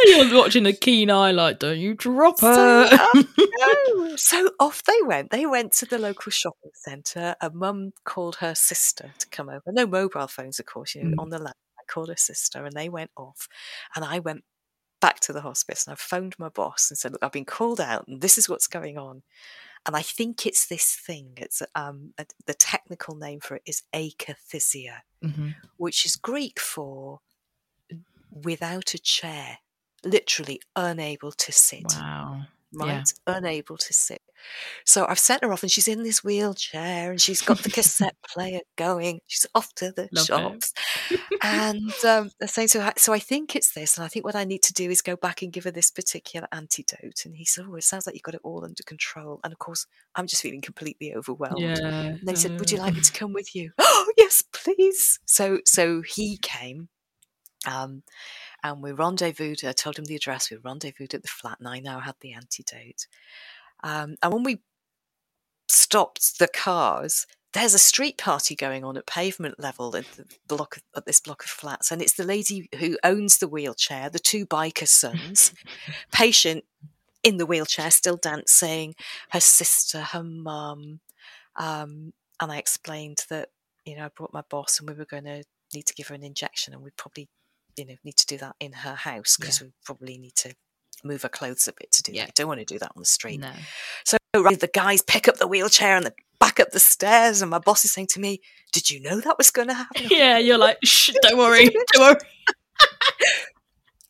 You're 0.06 0.36
watching 0.38 0.66
a 0.66 0.74
keen 0.74 1.10
eye, 1.12 1.32
like, 1.32 1.60
don't 1.60 1.78
you 1.80 1.94
drop 1.94 2.40
So, 2.40 2.48
her. 2.88 3.24
no. 3.38 4.16
So 4.18 4.50
off 4.60 4.84
they 4.84 4.98
went. 5.04 5.30
They 5.32 5.46
went 5.46 5.74
to 5.74 5.86
the 5.86 5.98
local 6.00 6.32
shopping 6.32 6.72
centre. 6.74 7.36
A 7.42 7.50
mum 7.52 7.92
called 8.04 8.38
her 8.38 8.56
sister 8.56 9.12
to 9.20 9.28
come 9.30 9.50
over. 9.50 9.62
No 9.68 9.86
mobile 9.86 10.28
phones, 10.28 10.60
of 10.60 10.66
course, 10.66 10.96
you 10.96 11.04
know, 11.04 11.16
Mm. 11.16 11.22
on 11.22 11.30
the 11.30 11.38
land. 11.38 11.54
I 11.80 11.84
called 11.92 12.10
her 12.10 12.18
sister 12.18 12.66
and 12.66 12.74
they 12.76 12.90
went 12.90 13.12
off. 13.18 13.48
And 13.96 14.04
I 14.04 14.20
went 14.20 14.44
back 15.02 15.20
to 15.22 15.34
the 15.34 15.42
hospice 15.42 15.86
and 15.86 15.94
I 15.94 15.96
phoned 15.96 16.36
my 16.40 16.50
boss 16.50 16.90
and 16.90 16.98
said, 16.98 17.12
Look, 17.12 17.24
I've 17.24 17.32
been 17.32 17.46
called 17.46 17.80
out 17.80 18.08
and 18.08 18.22
this 18.22 18.38
is 18.38 18.50
what's 18.50 18.68
going 18.68 18.98
on. 18.98 19.22
And 19.88 19.96
I 19.96 20.02
think 20.02 20.46
it's 20.46 20.68
this 20.68 20.96
thing. 20.96 21.34
It's 21.38 21.64
um, 21.74 22.14
a, 22.18 22.26
the 22.46 22.54
technical 22.54 23.16
name 23.16 23.40
for 23.40 23.56
it 23.56 23.64
is 23.66 23.84
akathisia, 23.94 25.02
Mhm. 25.24 25.56
which 25.78 26.06
is 26.06 26.16
Greek 26.18 26.60
for 26.60 27.22
without 28.32 28.94
a 28.94 29.00
chair, 29.00 29.60
literally 30.04 30.62
unable 30.76 31.32
to 31.32 31.52
sit 31.52 31.86
Wow. 31.94 32.48
Yeah. 32.86 33.04
Unable 33.26 33.78
to 33.78 33.94
sit. 33.94 34.22
So 34.86 35.06
I've 35.08 35.20
sent 35.20 35.44
her 35.44 35.52
off 35.52 35.64
and 35.64 35.72
she's 35.72 35.88
in 35.88 36.04
this 36.04 36.24
wheelchair 36.24 37.12
and 37.12 37.20
she's 37.20 37.42
got 37.42 37.60
the 37.60 37.72
cassette 37.72 38.16
player 38.28 38.60
going. 38.76 39.20
She's 39.28 39.46
off 39.56 39.74
to 39.76 39.92
the 39.92 40.08
Love 40.12 40.26
shops. 40.26 40.74
and 41.44 41.92
um, 42.06 42.32
they're 42.40 42.48
saying, 42.48 42.70
so 42.70 42.82
I, 42.82 42.94
so 42.98 43.14
I 43.14 43.20
think 43.20 43.56
it's 43.56 43.74
this. 43.74 43.98
And 43.98 44.06
I 44.06 44.08
think 44.08 44.26
what 44.26 44.36
I 44.36 44.44
need 44.44 44.62
to 44.64 44.74
do 44.74 44.90
is 44.90 45.02
go 45.02 45.16
back 45.16 45.42
and 45.42 45.52
give 45.52 45.64
her 45.64 45.72
this 45.72 45.92
particular 45.92 46.48
antidote. 46.52 47.26
And 47.26 47.36
he 47.36 47.46
said, 47.46 47.66
oh, 47.68 47.76
it 47.76 47.84
sounds 47.84 48.06
like 48.06 48.16
you've 48.16 48.24
got 48.24 48.36
it 48.36 48.42
all 48.44 48.64
under 48.64 48.84
control. 48.84 49.40
And 49.44 49.52
of 49.52 49.60
course, 49.60 49.88
I'm 50.16 50.28
just 50.28 50.42
feeling 50.42 50.62
completely 50.62 51.14
overwhelmed. 51.16 51.60
Yeah. 51.60 51.78
And 51.78 52.20
they 52.24 52.36
said, 52.36 52.60
"Would 52.60 52.72
you 52.72 52.80
like 52.80 52.94
me 52.94 53.02
to 53.02 53.14
come 53.14 53.34
with 53.34 53.56
you?" 53.56 53.72
Oh, 54.00 54.14
yes, 54.18 54.44
please. 54.54 55.20
So, 55.26 55.60
so 55.66 56.02
he 56.02 56.38
came, 56.38 56.90
um, 57.66 58.04
and 58.64 58.82
we 58.82 58.92
rendezvoused. 58.92 59.64
I 59.64 59.72
told 59.72 59.98
him 59.98 60.06
the 60.06 60.16
address. 60.16 60.50
We 60.50 60.58
rendezvoused 60.58 61.14
at 61.14 61.22
the 61.22 61.28
flat, 61.28 61.60
and 61.60 61.68
I 61.68 61.80
now 61.80 62.00
had 62.00 62.16
the 62.22 62.34
antidote. 62.34 63.08
Um, 63.84 64.16
and 64.22 64.34
when 64.34 64.44
we 64.44 64.60
stopped 65.68 66.40
the 66.40 66.48
cars, 66.48 67.28
there's 67.54 67.74
a 67.74 67.80
street 67.80 68.18
party 68.18 68.56
going 68.56 68.84
on 68.84 68.98
at 68.98 69.08
pavement 69.08 69.60
level 69.60 69.96
at 69.96 70.06
the 70.14 70.26
block 70.48 70.80
at 70.96 71.06
this 71.06 71.20
block 71.20 71.44
of 71.44 71.50
flats, 71.50 71.92
and 71.92 72.02
it's 72.02 72.14
the 72.14 72.24
lady 72.24 72.70
who 72.80 72.98
owns 73.04 73.38
the 73.38 73.48
wheelchair, 73.48 74.10
the 74.10 74.20
two 74.20 74.46
biker 74.46 74.88
sons, 74.88 75.54
patient 76.12 76.66
in 77.24 77.38
the 77.38 77.46
wheelchair, 77.46 77.90
still 77.90 78.18
dancing, 78.18 78.96
her 79.32 79.40
sister, 79.40 80.02
her 80.02 80.24
mum, 80.24 81.00
um, 81.56 82.14
and 82.40 82.52
I 82.52 82.58
explained 82.58 83.24
that 83.30 83.50
you 83.86 83.96
know 83.96 84.06
I 84.06 84.10
brought 84.10 84.34
my 84.34 84.44
boss 84.50 84.80
and 84.80 84.88
we 84.88 84.96
were 84.96 85.06
going 85.06 85.26
to 85.26 85.44
need 85.74 85.86
to 85.86 85.94
give 85.94 86.10
her 86.10 86.16
an 86.16 86.24
injection, 86.24 86.74
and 86.74 86.84
we'd 86.84 86.98
probably 86.98 87.30
you 87.78 87.86
know 87.86 87.96
need 88.04 88.18
to 88.18 88.26
do 88.26 88.38
that 88.40 88.56
in 88.60 88.74
her 88.74 88.96
house 88.96 89.38
because 89.38 89.62
we 89.62 89.72
probably 89.86 90.18
need 90.18 90.36
to 90.36 90.54
move 91.04 91.22
her 91.22 91.30
clothes 91.30 91.68
a 91.68 91.74
bit 91.80 91.92
to 91.92 92.02
do 92.04 92.12
Yeah. 92.12 92.26
that. 92.26 92.36
Don't 92.36 92.48
want 92.48 92.60
to 92.60 92.66
do 92.66 92.80
that 92.80 92.92
on 92.96 93.02
the 93.02 93.06
street. 93.06 93.40
No. 93.40 93.52
So 94.04 94.18
right, 94.36 94.60
the 94.60 94.68
guys 94.74 95.02
pick 95.02 95.28
up 95.28 95.38
the 95.38 95.48
wheelchair 95.48 95.96
and 95.96 96.06
they 96.08 96.12
back 96.40 96.60
up 96.60 96.72
the 96.72 96.80
stairs, 96.80 97.42
and 97.42 97.50
my 97.52 97.60
boss 97.60 97.86
is 97.86 97.92
saying 97.92 98.08
to 98.08 98.20
me, 98.20 98.42
"Did 98.74 98.90
you 98.92 99.00
know 99.02 99.20
that 99.22 99.38
was 99.38 99.52
going 99.52 99.68
to 99.70 99.74
happen?" 99.76 100.08
Yeah, 100.12 100.38
you're 100.38 100.58
like, 100.58 100.78
shh, 100.84 101.12
don't 101.22 101.38
worry, 101.38 101.70
don't 101.94 102.02
worry. 102.02 102.16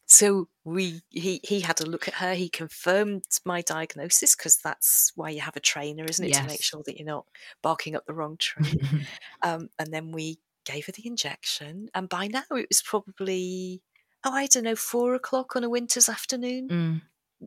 So 0.09 0.47
we 0.63 1.01
he 1.09 1.41
he 1.43 1.59
had 1.59 1.81
a 1.81 1.85
look 1.85 2.07
at 2.07 2.15
her. 2.15 2.33
He 2.33 2.47
confirmed 2.47 3.23
my 3.45 3.61
diagnosis 3.61 4.35
because 4.35 4.55
that's 4.57 5.11
why 5.15 5.29
you 5.31 5.41
have 5.41 5.57
a 5.57 5.61
trainer, 5.61 6.05
isn't 6.05 6.23
it, 6.25 6.29
to 6.33 6.47
make 6.47 6.63
sure 6.63 6.81
that 6.85 6.97
you're 6.97 7.05
not 7.05 7.25
barking 7.61 7.93
up 7.95 8.05
the 8.05 8.13
wrong 8.13 8.37
tree. 8.37 8.79
um, 9.41 9.69
and 9.77 9.93
then 9.93 10.11
we 10.13 10.39
gave 10.67 10.85
her 10.87 10.91
the 10.91 11.07
injection, 11.07 11.89
and 11.93 12.09
by 12.09 12.27
now 12.27 12.43
it 12.51 12.67
was 12.69 12.81
probably 12.81 13.81
oh 14.23 14.33
I 14.33 14.47
don't 14.47 14.63
know 14.63 14.75
four 14.75 15.15
o'clock 15.15 15.55
on 15.55 15.63
a 15.63 15.69
winter's 15.69 16.09
afternoon. 16.09 16.67
Mm. 16.69 17.01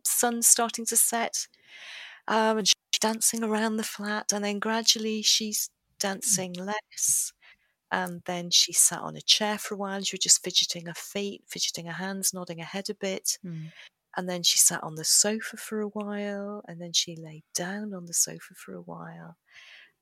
Sun's 0.05 0.47
starting 0.47 0.87
to 0.87 0.97
set, 0.97 1.47
um, 2.29 2.59
and 2.59 2.69
she's 2.69 3.01
dancing 3.01 3.45
around 3.45 3.77
the 3.77 3.85
flat, 3.85 4.33
and 4.33 4.45
then 4.45 4.59
gradually 4.59 5.23
she's 5.23 5.71
dancing 5.99 6.55
less. 6.55 7.33
And 7.93 8.23
then 8.25 8.51
she 8.51 8.73
sat 8.73 9.01
on 9.01 9.17
a 9.17 9.21
chair 9.21 9.59
for 9.59 9.75
a 9.75 9.77
while. 9.77 10.01
She 10.03 10.15
was 10.15 10.21
just 10.21 10.45
fidgeting 10.45 10.87
her 10.87 10.95
feet, 10.95 11.43
fidgeting 11.49 11.87
her 11.87 11.93
hands, 11.93 12.33
nodding 12.33 12.59
her 12.59 12.65
head 12.65 12.89
a 12.89 12.95
bit. 12.95 13.39
Mm. 13.45 13.73
And 14.17 14.29
then 14.29 14.45
she 14.45 14.59
sat 14.59 14.83
on 14.85 14.95
the 14.95 15.05
sofa 15.05 15.57
for 15.57 15.81
a 15.81 15.89
while. 15.89 16.63
And 16.69 16.81
then 16.81 16.93
she 16.93 17.17
lay 17.17 17.43
down 17.53 17.93
on 17.93 18.07
the 18.07 18.15
sofa 18.15 18.55
for 18.55 18.75
a 18.75 18.81
while. 18.83 19.37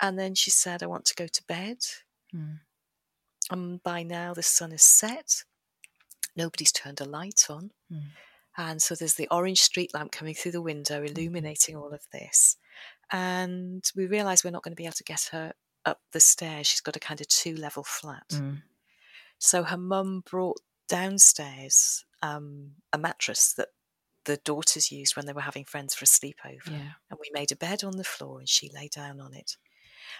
And 0.00 0.18
then 0.18 0.34
she 0.34 0.50
said, 0.50 0.82
I 0.82 0.86
want 0.86 1.06
to 1.06 1.14
go 1.14 1.26
to 1.26 1.42
bed. 1.48 1.78
Mm. 2.34 2.60
And 3.50 3.82
by 3.82 4.02
now 4.02 4.34
the 4.34 4.42
sun 4.42 4.72
is 4.72 4.82
set. 4.82 5.44
Nobody's 6.36 6.72
turned 6.72 7.00
a 7.00 7.04
light 7.04 7.46
on. 7.48 7.70
Mm. 7.92 8.02
And 8.56 8.82
so 8.82 8.94
there's 8.94 9.14
the 9.14 9.28
orange 9.30 9.60
street 9.60 9.94
lamp 9.94 10.10
coming 10.10 10.34
through 10.34 10.52
the 10.52 10.62
window, 10.62 11.02
illuminating 11.02 11.76
all 11.76 11.92
of 11.92 12.02
this. 12.12 12.56
And 13.10 13.84
we 13.96 14.06
realise 14.06 14.44
we're 14.44 14.50
not 14.50 14.62
going 14.62 14.72
to 14.72 14.76
be 14.76 14.84
able 14.84 14.94
to 14.94 15.04
get 15.04 15.30
her 15.32 15.52
up 15.86 16.00
the 16.12 16.20
stairs. 16.20 16.66
She's 16.66 16.80
got 16.80 16.96
a 16.96 17.00
kind 17.00 17.20
of 17.20 17.28
two 17.28 17.54
level 17.54 17.84
flat. 17.84 18.28
Mm. 18.30 18.62
So 19.38 19.62
her 19.62 19.76
mum 19.76 20.24
brought 20.28 20.60
downstairs 20.88 22.04
um, 22.22 22.72
a 22.92 22.98
mattress 22.98 23.52
that 23.54 23.68
the 24.24 24.38
daughters 24.38 24.92
used 24.92 25.16
when 25.16 25.26
they 25.26 25.32
were 25.32 25.40
having 25.40 25.64
friends 25.64 25.94
for 25.94 26.04
a 26.04 26.06
sleepover. 26.06 26.70
Yeah. 26.70 26.92
And 27.10 27.18
we 27.20 27.30
made 27.32 27.52
a 27.52 27.56
bed 27.56 27.84
on 27.84 27.96
the 27.96 28.04
floor 28.04 28.40
and 28.40 28.48
she 28.48 28.68
lay 28.68 28.88
down 28.88 29.20
on 29.20 29.32
it. 29.34 29.56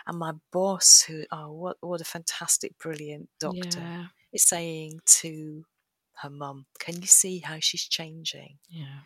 And 0.07 0.18
my 0.18 0.33
boss, 0.53 1.03
who, 1.03 1.24
oh, 1.31 1.53
what, 1.53 1.77
what 1.81 2.01
a 2.01 2.05
fantastic, 2.05 2.79
brilliant 2.79 3.29
doctor, 3.40 3.79
Yeah. 3.81 4.07
is 4.33 4.44
saying 4.44 5.01
to 5.07 5.64
her 6.22 6.31
mum, 6.31 6.66
Can 6.79 7.01
you 7.01 7.07
see 7.07 7.38
how 7.40 7.59
she's 7.61 7.87
changing? 7.88 8.59
Yeah. 8.68 9.01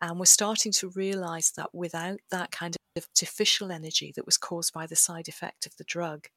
And 0.00 0.18
we're 0.18 0.26
starting 0.26 0.72
to 0.72 0.90
realize 0.90 1.52
that 1.56 1.74
without 1.74 2.18
that 2.30 2.50
kind 2.50 2.76
of 2.96 3.04
artificial 3.06 3.70
energy 3.72 4.12
that 4.16 4.26
was 4.26 4.36
caused 4.36 4.72
by 4.72 4.86
the 4.86 4.96
side 4.96 5.28
effect 5.28 5.66
of 5.66 5.76
the 5.76 5.84
drug, 5.84 6.28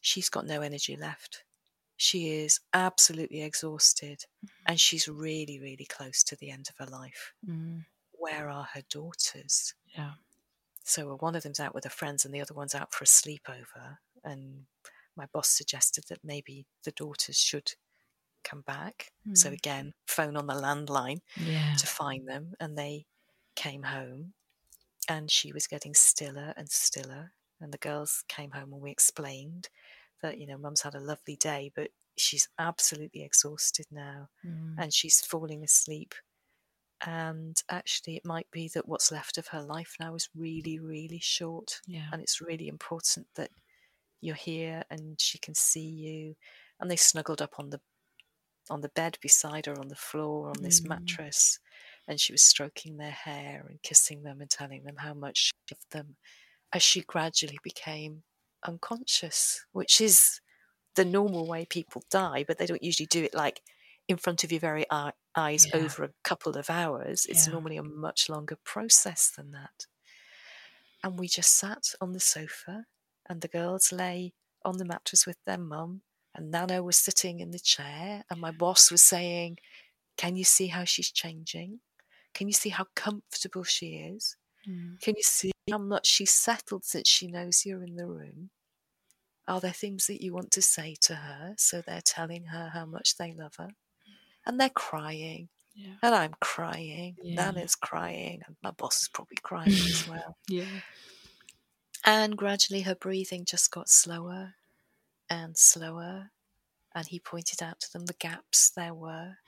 she's 0.00 0.28
got 0.28 0.46
no 0.46 0.62
energy 0.62 0.96
left. 0.96 1.44
She 1.96 2.30
is 2.30 2.60
absolutely 2.72 3.42
exhausted 3.42 4.24
and 4.66 4.80
she's 4.80 5.08
really, 5.08 5.60
really 5.60 5.84
close 5.84 6.22
to 6.24 6.36
the 6.36 6.50
end 6.50 6.68
of 6.68 6.76
her 6.84 6.90
life. 6.90 7.32
Mm. 7.48 7.84
Where 8.12 8.48
are 8.48 8.66
her 8.74 8.82
daughters? 8.90 9.74
Yeah. 9.96 10.12
So 10.84 11.16
one 11.16 11.34
of 11.36 11.42
them's 11.42 11.60
out 11.60 11.74
with 11.74 11.84
her 11.84 11.90
friends 11.90 12.24
and 12.24 12.34
the 12.34 12.40
other 12.40 12.54
one's 12.54 12.74
out 12.74 12.92
for 12.94 13.04
a 13.04 13.06
sleepover. 13.06 13.98
And 14.24 14.66
my 15.16 15.26
boss 15.26 15.48
suggested 15.48 16.04
that 16.08 16.24
maybe 16.24 16.66
the 16.84 16.92
daughters 16.92 17.38
should 17.38 17.74
come 18.44 18.62
back. 18.62 19.12
So 19.34 19.50
Mm. 19.50 19.52
again, 19.52 19.94
phone 20.06 20.36
on 20.36 20.46
the 20.46 20.54
landline 20.54 21.22
Yeah. 21.36 21.78
to 21.78 21.86
find 21.86 22.28
them 22.28 22.54
and 22.60 22.78
they 22.78 23.06
came 23.56 23.84
home 23.84 24.34
and 25.08 25.30
she 25.30 25.52
was 25.52 25.66
getting 25.66 25.94
stiller 25.94 26.54
and 26.56 26.70
stiller 26.70 27.32
and 27.60 27.72
the 27.72 27.78
girls 27.78 28.24
came 28.28 28.50
home 28.52 28.72
and 28.72 28.82
we 28.82 28.90
explained 28.90 29.68
that 30.22 30.38
you 30.38 30.46
know 30.46 30.58
mum's 30.58 30.82
had 30.82 30.94
a 30.94 31.00
lovely 31.00 31.36
day 31.36 31.70
but 31.74 31.90
she's 32.16 32.48
absolutely 32.58 33.22
exhausted 33.22 33.86
now 33.90 34.28
Mm. 34.44 34.78
and 34.78 34.94
she's 34.94 35.20
falling 35.20 35.62
asleep 35.64 36.14
and 37.06 37.62
actually 37.70 38.16
it 38.16 38.24
might 38.24 38.50
be 38.50 38.68
that 38.68 38.88
what's 38.88 39.12
left 39.12 39.36
of 39.38 39.48
her 39.48 39.62
life 39.62 39.96
now 40.00 40.14
is 40.14 40.28
really 40.34 40.78
really 40.78 41.20
short 41.20 41.80
Yeah. 41.86 42.08
and 42.12 42.22
it's 42.22 42.40
really 42.40 42.68
important 42.68 43.26
that 43.34 43.50
you're 44.20 44.34
here 44.34 44.84
and 44.90 45.20
she 45.20 45.38
can 45.38 45.54
see 45.54 45.80
you 45.86 46.36
and 46.80 46.90
they 46.90 46.96
snuggled 46.96 47.42
up 47.42 47.54
on 47.58 47.70
the 47.70 47.80
on 48.70 48.80
the 48.80 48.88
bed 48.90 49.18
beside 49.20 49.66
her 49.66 49.78
on 49.78 49.88
the 49.88 49.94
floor 49.96 50.48
on 50.48 50.62
this 50.62 50.80
Mm. 50.80 50.88
mattress 50.88 51.58
and 52.08 52.20
she 52.20 52.32
was 52.32 52.42
stroking 52.42 52.96
their 52.96 53.10
hair 53.10 53.66
and 53.68 53.82
kissing 53.82 54.22
them 54.22 54.40
and 54.40 54.50
telling 54.50 54.84
them 54.84 54.96
how 54.98 55.12
much 55.14 55.36
she 55.46 55.52
loved 55.70 55.90
them 55.90 56.16
as 56.72 56.82
she 56.82 57.02
gradually 57.02 57.58
became 57.62 58.22
unconscious 58.66 59.66
which 59.72 60.00
is 60.00 60.40
the 60.94 61.04
normal 61.04 61.46
way 61.46 61.66
people 61.66 62.02
die 62.10 62.44
but 62.46 62.56
they 62.58 62.66
don't 62.66 62.82
usually 62.82 63.06
do 63.06 63.22
it 63.24 63.34
like 63.34 63.60
in 64.08 64.16
front 64.16 64.44
of 64.44 64.52
your 64.52 64.60
very 64.60 64.84
eye, 64.90 65.12
eyes 65.36 65.66
Yeah. 65.66 65.76
over 65.80 66.04
a 66.04 66.12
couple 66.22 66.56
of 66.56 66.70
hours 66.70 67.26
it's 67.26 67.46
Yeah. 67.46 67.52
normally 67.52 67.76
a 67.76 67.82
much 67.82 68.28
longer 68.28 68.56
process 68.64 69.30
than 69.30 69.50
that 69.52 69.86
and 71.02 71.18
we 71.18 71.28
just 71.28 71.54
sat 71.56 71.94
on 72.00 72.12
the 72.12 72.20
sofa 72.20 72.86
and 73.26 73.40
the 73.40 73.48
girls 73.48 73.92
lay 73.92 74.32
on 74.64 74.78
the 74.78 74.84
mattress 74.84 75.26
with 75.26 75.36
their 75.44 75.58
mum 75.58 76.02
and 76.34 76.50
Nana 76.50 76.82
was 76.82 76.96
sitting 76.96 77.40
in 77.40 77.50
the 77.52 77.58
chair 77.58 78.24
and 78.28 78.40
my 78.40 78.50
boss 78.50 78.90
was 78.90 79.02
saying, 79.02 79.58
Can 80.16 80.36
you 80.36 80.44
see 80.44 80.68
how 80.68 80.84
she's 80.84 81.10
changing? 81.10 81.80
Can 82.32 82.48
you 82.48 82.52
see 82.52 82.70
how 82.70 82.86
comfortable 82.96 83.62
she 83.64 83.96
is? 83.96 84.36
Mm. 84.68 85.00
Can 85.00 85.14
you 85.16 85.22
see 85.22 85.52
how 85.70 85.78
much 85.78 86.06
she's 86.06 86.32
settled 86.32 86.84
since 86.84 87.08
she 87.08 87.28
knows 87.28 87.64
you're 87.64 87.84
in 87.84 87.96
the 87.96 88.06
room? 88.06 88.50
Are 89.46 89.60
there 89.60 89.72
things 89.72 90.06
that 90.06 90.22
you 90.22 90.32
want 90.32 90.50
to 90.52 90.62
say 90.62 90.96
to 91.02 91.16
her? 91.16 91.54
So 91.58 91.82
they're 91.82 92.00
telling 92.02 92.46
her 92.46 92.70
how 92.72 92.86
much 92.86 93.16
they 93.16 93.32
love 93.32 93.54
her. 93.58 93.68
And 94.46 94.60
they're 94.60 94.68
crying. 94.70 95.48
Yeah. 95.74 95.94
And 96.02 96.14
I'm 96.14 96.34
crying. 96.40 97.16
Yeah. 97.22 97.36
Nana's 97.36 97.74
crying. 97.74 98.42
And 98.46 98.56
my 98.62 98.70
boss 98.70 99.02
is 99.02 99.08
probably 99.08 99.36
crying 99.42 99.68
as 99.72 100.06
well. 100.08 100.36
Yeah. 100.48 100.66
And 102.04 102.36
gradually 102.36 102.82
her 102.82 102.94
breathing 102.94 103.44
just 103.44 103.70
got 103.70 103.88
slower 103.88 104.54
and 105.30 105.56
slower. 105.56 106.30
And 106.94 107.06
he 107.08 107.18
pointed 107.18 107.62
out 107.62 107.80
to 107.80 107.92
them 107.92 108.06
the 108.06 108.12
gaps 108.14 108.70
there 108.70 108.94
were. 108.94 109.38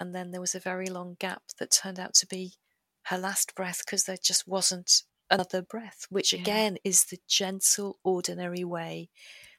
And 0.00 0.14
then 0.14 0.30
there 0.30 0.40
was 0.40 0.54
a 0.54 0.60
very 0.60 0.86
long 0.86 1.16
gap 1.18 1.42
that 1.58 1.70
turned 1.70 1.98
out 2.00 2.14
to 2.14 2.26
be 2.26 2.54
her 3.08 3.18
last 3.18 3.54
breath 3.54 3.82
because 3.84 4.04
there 4.04 4.16
just 4.22 4.46
wasn't 4.48 5.02
another 5.30 5.62
breath, 5.62 6.06
which 6.08 6.32
Yeah. 6.32 6.40
again 6.40 6.78
is 6.84 7.04
the 7.04 7.18
gentle, 7.28 7.98
ordinary 8.02 8.64
way 8.64 9.10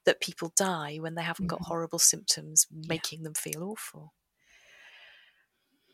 that 0.06 0.20
people 0.20 0.52
die 0.56 0.98
when 0.98 1.15
they 1.15 1.22
haven't 1.24 1.48
got 1.48 1.62
Mhm. 1.62 1.65
horrible 1.68 2.00
symptoms 2.00 2.65
making 2.72 3.24
them 3.24 3.34
feel 3.34 3.63
awful. 3.63 4.13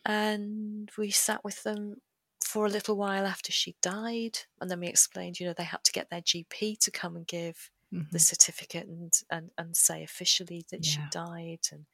And 0.06 0.90
we 0.98 1.12
sat 1.12 1.44
with 1.44 1.64
them 1.64 2.02
for 2.44 2.66
a 2.66 2.70
little 2.70 2.96
while 2.98 3.26
after 3.26 3.52
she 3.52 3.76
died. 3.82 4.40
And 4.60 4.70
then 4.70 4.80
we 4.80 4.88
explained, 4.88 5.40
you 5.40 5.46
know, 5.48 5.54
they 5.54 5.64
had 5.64 5.84
to 5.84 5.92
get 5.92 6.10
their 6.10 6.22
GP 6.22 6.80
to 6.80 6.92
come 6.92 7.16
and 7.16 7.26
give 7.28 7.70
the 7.92 8.18
Mhm. 8.18 8.22
certificate 8.22 8.88
and, 8.88 9.14
and, 9.30 9.52
and 9.58 9.76
say 9.78 10.04
officially 10.04 10.66
that 10.72 10.84
she 10.86 11.00
died 11.12 11.60
and 11.72 11.86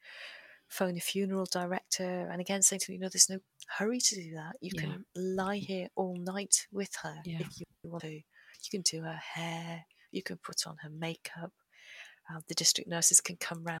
phone 0.68 0.96
a 0.96 1.00
funeral 1.00 1.44
director. 1.46 2.28
And 2.30 2.40
again, 2.40 2.62
saying 2.62 2.80
to 2.80 2.86
them, 2.86 2.94
you 2.94 3.00
know, 3.00 3.08
there's 3.08 3.28
no 3.28 3.40
hurry 3.66 4.00
to 4.00 4.14
do 4.14 4.34
that. 4.34 4.56
You 4.60 4.70
Yeah. 4.74 4.80
can 4.80 5.06
lie 5.14 5.56
here 5.58 5.88
all 5.96 6.16
night 6.16 6.66
with 6.72 6.94
her 7.02 7.20
Yeah. 7.24 7.40
if 7.40 7.58
you 7.60 7.66
want 7.84 8.02
to. 8.04 8.12
You 8.14 8.70
can 8.70 8.82
do 8.82 9.02
her 9.02 9.16
hair, 9.16 9.86
you 10.12 10.22
can 10.22 10.36
put 10.38 10.66
on 10.66 10.76
her 10.78 10.90
makeup. 10.90 11.52
Uh, 12.30 12.40
the 12.48 12.54
district 12.54 12.88
nurses 12.88 13.20
can 13.20 13.36
come 13.36 13.64
round. 13.64 13.80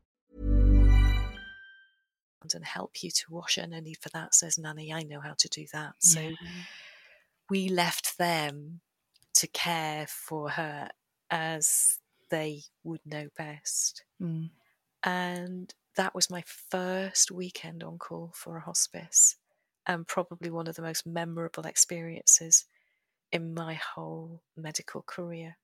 And 2.53 2.65
help 2.65 3.03
you 3.03 3.11
to 3.11 3.25
wash 3.29 3.55
her. 3.55 3.67
No 3.67 3.79
need 3.79 3.97
for 3.99 4.09
that, 4.09 4.33
says 4.33 4.57
Nanny. 4.57 4.93
I 4.93 5.03
know 5.03 5.19
how 5.19 5.33
to 5.37 5.49
do 5.49 5.65
that. 5.73 5.93
So 5.99 6.31
we 7.49 7.69
left 7.69 8.17
them 8.17 8.81
to 9.35 9.47
care 9.47 10.07
for 10.07 10.49
her 10.49 10.89
as 11.29 11.99
they 12.29 12.63
would 12.83 13.01
know 13.05 13.27
best. 13.37 14.03
Mm. 14.21 14.49
And 15.03 15.73
that 15.95 16.15
was 16.15 16.29
my 16.29 16.43
first 16.45 17.31
weekend 17.31 17.83
on 17.83 17.97
call 17.97 18.31
for 18.33 18.57
a 18.57 18.61
hospice, 18.61 19.35
and 19.85 20.07
probably 20.07 20.49
one 20.49 20.67
of 20.67 20.75
the 20.75 20.81
most 20.81 21.05
memorable 21.05 21.65
experiences 21.65 22.65
in 23.31 23.53
my 23.53 23.73
whole 23.73 24.41
medical 24.55 25.01
career. 25.01 25.57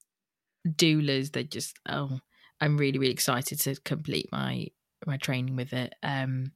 doulas 0.67 1.32
they 1.32 1.43
just 1.43 1.80
oh 1.88 2.19
i'm 2.60 2.78
really 2.78 3.00
really 3.00 3.12
excited 3.12 3.60
to 3.60 3.76
complete 3.86 4.28
my 4.32 4.67
my 5.05 5.17
training 5.17 5.55
with 5.55 5.73
it 5.73 5.93
um 6.03 6.51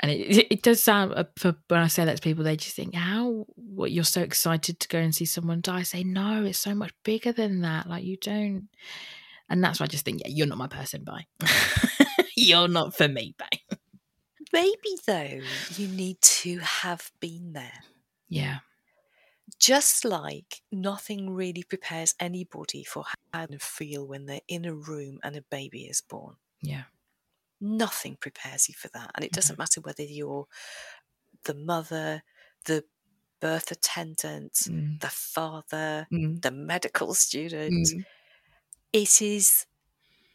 and 0.00 0.10
it 0.10 0.46
it 0.50 0.62
does 0.62 0.82
sound 0.82 1.12
uh, 1.14 1.24
for 1.36 1.56
when 1.68 1.80
i 1.80 1.86
say 1.86 2.04
that 2.04 2.16
to 2.16 2.22
people 2.22 2.44
they 2.44 2.56
just 2.56 2.76
think 2.76 2.94
how 2.94 3.46
what 3.56 3.90
you're 3.90 4.04
so 4.04 4.22
excited 4.22 4.78
to 4.80 4.88
go 4.88 4.98
and 4.98 5.14
see 5.14 5.24
someone 5.24 5.60
die 5.60 5.78
I 5.78 5.82
say 5.82 6.04
no 6.04 6.44
it's 6.44 6.58
so 6.58 6.74
much 6.74 6.92
bigger 7.04 7.32
than 7.32 7.62
that 7.62 7.88
like 7.88 8.04
you 8.04 8.16
don't 8.16 8.68
and 9.48 9.62
that's 9.62 9.80
why 9.80 9.84
i 9.84 9.88
just 9.88 10.04
think 10.04 10.20
yeah 10.20 10.30
you're 10.30 10.46
not 10.46 10.58
my 10.58 10.68
person 10.68 11.04
bye 11.04 11.26
you're 12.36 12.68
not 12.68 12.96
for 12.96 13.08
me 13.08 13.34
bye 13.38 13.76
Maybe, 14.52 14.96
though, 15.04 15.40
you 15.74 15.88
need 15.88 16.20
to 16.20 16.58
have 16.60 17.10
been 17.18 17.54
there. 17.54 17.82
yeah 18.28 18.58
just 19.58 20.04
like 20.04 20.62
nothing 20.72 21.30
really 21.30 21.62
prepares 21.62 22.14
anybody 22.20 22.84
for 22.84 23.04
how 23.32 23.46
to 23.46 23.58
feel 23.58 24.06
when 24.06 24.26
they're 24.26 24.40
in 24.48 24.64
a 24.64 24.74
room 24.74 25.18
and 25.22 25.36
a 25.36 25.42
baby 25.42 25.82
is 25.82 26.02
born. 26.02 26.36
Yeah 26.64 26.84
Nothing 27.60 28.16
prepares 28.20 28.68
you 28.68 28.74
for 28.74 28.88
that. 28.88 29.10
And 29.14 29.24
it 29.24 29.32
doesn't 29.32 29.58
matter 29.58 29.80
whether 29.80 30.02
you're 30.02 30.46
the 31.44 31.54
mother, 31.54 32.22
the 32.66 32.84
birth 33.40 33.70
attendant, 33.70 34.52
Mm. 34.68 35.00
the 35.00 35.08
father, 35.08 36.06
Mm. 36.12 36.42
the 36.42 36.50
medical 36.50 37.14
student. 37.14 37.86
Mm. 37.88 38.04
It 38.92 39.22
is 39.22 39.66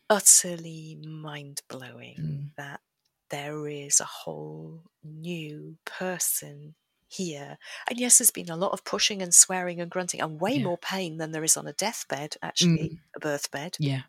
utterly 0.10 0.96
mind 1.06 1.62
blowing 1.68 2.18
Mm. 2.18 2.56
that 2.56 2.82
there 3.30 3.68
is 3.68 4.00
a 4.00 4.06
whole 4.06 4.90
new 5.04 5.78
person 5.86 6.74
here. 7.08 7.58
And 7.88 8.00
yes, 8.00 8.18
there's 8.18 8.32
been 8.32 8.50
a 8.50 8.56
lot 8.58 8.72
of 8.72 8.84
pushing 8.86 9.22
and 9.22 9.34
swearing 9.36 9.80
and 9.82 9.92
grunting, 9.92 10.22
and 10.22 10.40
way 10.42 10.54
Yeah. 10.56 10.64
more 10.64 10.78
pain 10.80 11.18
than 11.18 11.32
there 11.32 11.44
is 11.44 11.58
on 11.58 11.68
a 11.68 11.74
deathbed, 11.74 12.38
actually, 12.42 13.00
a 13.16 13.20
birth 13.20 13.52
bed. 13.52 13.76
yeah 13.80 14.04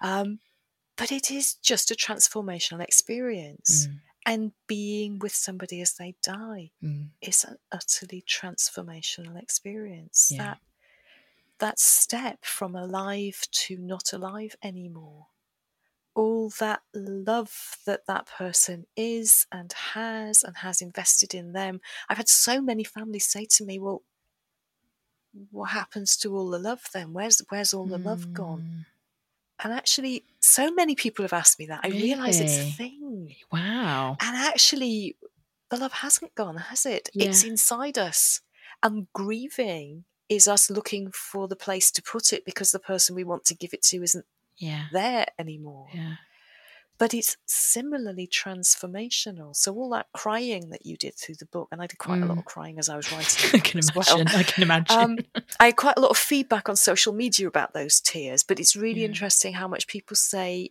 Um, 0.00 0.40
but 0.96 1.12
it 1.12 1.30
is 1.30 1.54
just 1.54 1.90
a 1.90 1.94
transformational 1.94 2.80
experience. 2.82 3.86
Mm. 3.88 4.00
And 4.24 4.52
being 4.68 5.18
with 5.18 5.34
somebody 5.34 5.80
as 5.80 5.94
they 5.94 6.14
die 6.22 6.70
Mm. 6.82 7.10
is 7.20 7.42
an 7.44 7.58
utterly 7.72 8.22
transformational 8.22 9.36
experience. 9.42 10.30
Yeah. 10.30 10.44
That 10.44 10.60
that 11.58 11.78
step 11.78 12.44
from 12.44 12.74
alive 12.74 13.46
to 13.52 13.76
not 13.78 14.12
alive 14.12 14.56
anymore. 14.62 15.28
All 16.14 16.50
that 16.58 16.82
love 16.94 17.78
that 17.86 18.06
that 18.06 18.26
person 18.26 18.86
is 18.96 19.46
and 19.52 19.72
has 19.72 20.42
and 20.42 20.58
has 20.58 20.82
invested 20.82 21.34
in 21.34 21.52
them. 21.52 21.80
I've 22.08 22.18
had 22.18 22.28
so 22.28 22.60
many 22.60 22.84
families 22.84 23.26
say 23.26 23.46
to 23.46 23.64
me, 23.64 23.78
"Well, 23.78 24.02
what 25.50 25.70
happens 25.70 26.16
to 26.18 26.34
all 26.36 26.50
the 26.50 26.58
love 26.58 26.84
then? 26.92 27.12
Where's 27.12 27.40
where's 27.48 27.72
all 27.74 27.86
the 27.86 27.98
love 27.98 28.32
gone?" 28.32 28.86
And 29.62 29.72
actually, 29.72 30.24
so 30.40 30.70
many 30.72 30.94
people 30.94 31.22
have 31.22 31.32
asked 31.32 31.58
me 31.58 31.66
that. 31.66 31.80
I 31.84 31.88
realise 31.88 32.40
it's 32.40 32.58
a 32.58 32.64
thing. 32.72 33.34
wow 33.52 34.16
And 34.20 34.36
actually, 34.36 35.16
the 35.70 35.76
love 35.76 35.92
hasn't 35.92 36.34
gone, 36.34 36.56
has 36.56 36.84
it? 36.86 37.08
It's 37.14 37.44
inside 37.44 37.96
us. 37.98 38.40
And 38.82 39.06
grieving 39.12 40.04
is 40.28 40.48
us 40.48 40.70
looking 40.70 41.10
for 41.12 41.46
the 41.48 41.56
place 41.56 41.90
to 41.92 42.02
put 42.02 42.32
it 42.32 42.44
because 42.44 42.72
the 42.72 42.78
person 42.78 43.14
we 43.14 43.24
want 43.24 43.44
to 43.46 43.54
give 43.54 43.72
it 43.74 43.82
to 43.82 44.02
isn't 44.02 44.24
Yeah. 44.56 44.86
there 44.92 45.26
anymore. 45.38 45.88
Yeah. 45.94 46.14
But 47.02 47.12
it's 47.14 47.36
similarly 47.46 48.28
transformational. 48.28 49.56
So 49.56 49.74
all 49.74 49.90
that 49.90 50.06
crying 50.14 50.70
that 50.70 50.86
you 50.86 50.96
did 50.96 51.14
through 51.16 51.34
the 51.40 51.46
book, 51.46 51.68
and 51.72 51.82
I 51.82 51.88
did 51.88 51.98
quite 51.98 52.22
a 52.22 52.26
lot 52.26 52.36
Mm. 52.36 52.40
of 52.40 52.44
crying 52.44 52.78
as 52.78 52.88
I 52.88 52.94
was 52.96 53.10
writing. 53.12 53.50
I 53.54 53.58
can 53.68 53.80
imagine. 53.80 53.94
well. 53.96 54.22
I 54.40 54.42
can 54.44 54.62
imagine. 54.62 54.98
Um, 54.98 55.18
I 55.60 55.64
had 55.66 55.76
quite 55.76 55.96
a 55.96 56.00
lot 56.00 56.12
of 56.12 56.16
feedback 56.16 56.68
on 56.68 56.76
social 56.76 57.12
media 57.12 57.48
about 57.48 57.74
those 57.74 58.00
tears, 58.00 58.44
but 58.44 58.60
it's 58.60 58.76
really 58.76 59.00
Yeah. 59.00 59.08
interesting 59.08 59.54
how 59.54 59.66
much 59.66 59.88
people 59.88 60.14
say 60.16 60.70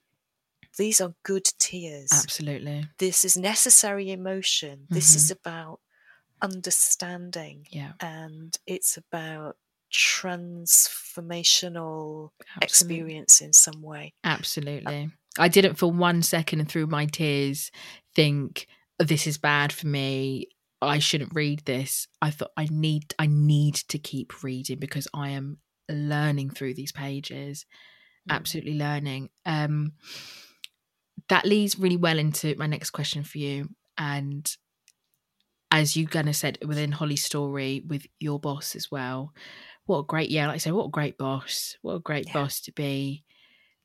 these 0.77 1.01
are 1.01 1.13
good 1.23 1.47
tears. 1.59 2.11
Absolutely. 2.13 2.85
This 2.97 3.25
is 3.25 3.35
necessary 3.35 4.09
emotion. 4.09 4.87
This 4.89 5.15
is 5.17 5.25
Mm-hmm. 5.25 5.49
about 5.49 5.79
understanding, 6.41 7.67
Yeah. 7.71 7.91
and 7.99 8.57
it's 8.65 8.95
about 8.95 9.57
transformational 9.91 12.31
Absolutely. 12.61 12.63
experience 12.63 13.41
in 13.41 13.51
some 13.53 13.81
way. 13.81 14.13
Absolutely. 14.23 15.11
I 15.39 15.47
didn't 15.47 15.75
for 15.75 15.91
one 15.91 16.21
second 16.21 16.69
through 16.69 16.87
my 16.87 17.05
tears 17.05 17.71
think 18.15 18.67
this 18.99 19.25
is 19.27 19.37
bad 19.37 19.71
for 19.71 19.87
me. 19.87 20.47
I 20.81 20.99
shouldn't 20.99 21.33
read 21.35 21.63
this. 21.65 22.07
I 22.21 22.31
thought 22.31 22.51
I 22.57 22.67
need 22.69 23.13
I 23.19 23.27
need 23.27 23.75
to 23.75 23.97
keep 23.99 24.43
reading 24.43 24.79
because 24.79 25.07
I 25.13 25.29
am 25.29 25.57
learning 25.89 26.49
through 26.51 26.73
these 26.73 26.91
pages. 26.91 27.65
Mm. 28.29 28.35
Absolutely 28.35 28.77
learning. 28.77 29.29
Um 29.45 29.93
that 31.29 31.45
leads 31.45 31.79
really 31.79 31.97
well 31.97 32.17
into 32.19 32.55
my 32.57 32.67
next 32.67 32.89
question 32.91 33.23
for 33.23 33.37
you. 33.37 33.69
And 33.97 34.51
as 35.71 35.95
you 35.95 36.07
kind 36.07 36.27
of 36.27 36.35
said 36.35 36.57
within 36.65 36.91
Hollie's 36.91 37.23
story 37.23 37.83
with 37.87 38.05
your 38.19 38.39
boss 38.39 38.75
as 38.75 38.91
well, 38.91 39.33
what 39.85 39.99
a 39.99 40.03
great 40.03 40.29
yeah, 40.29 40.47
like 40.47 40.55
I 40.55 40.57
say, 40.57 40.71
what 40.71 40.87
a 40.87 40.89
great 40.89 41.17
boss. 41.17 41.77
What 41.81 41.95
a 41.95 41.99
great 41.99 42.27
Yeah. 42.27 42.33
boss 42.33 42.59
to 42.61 42.71
be. 42.73 43.23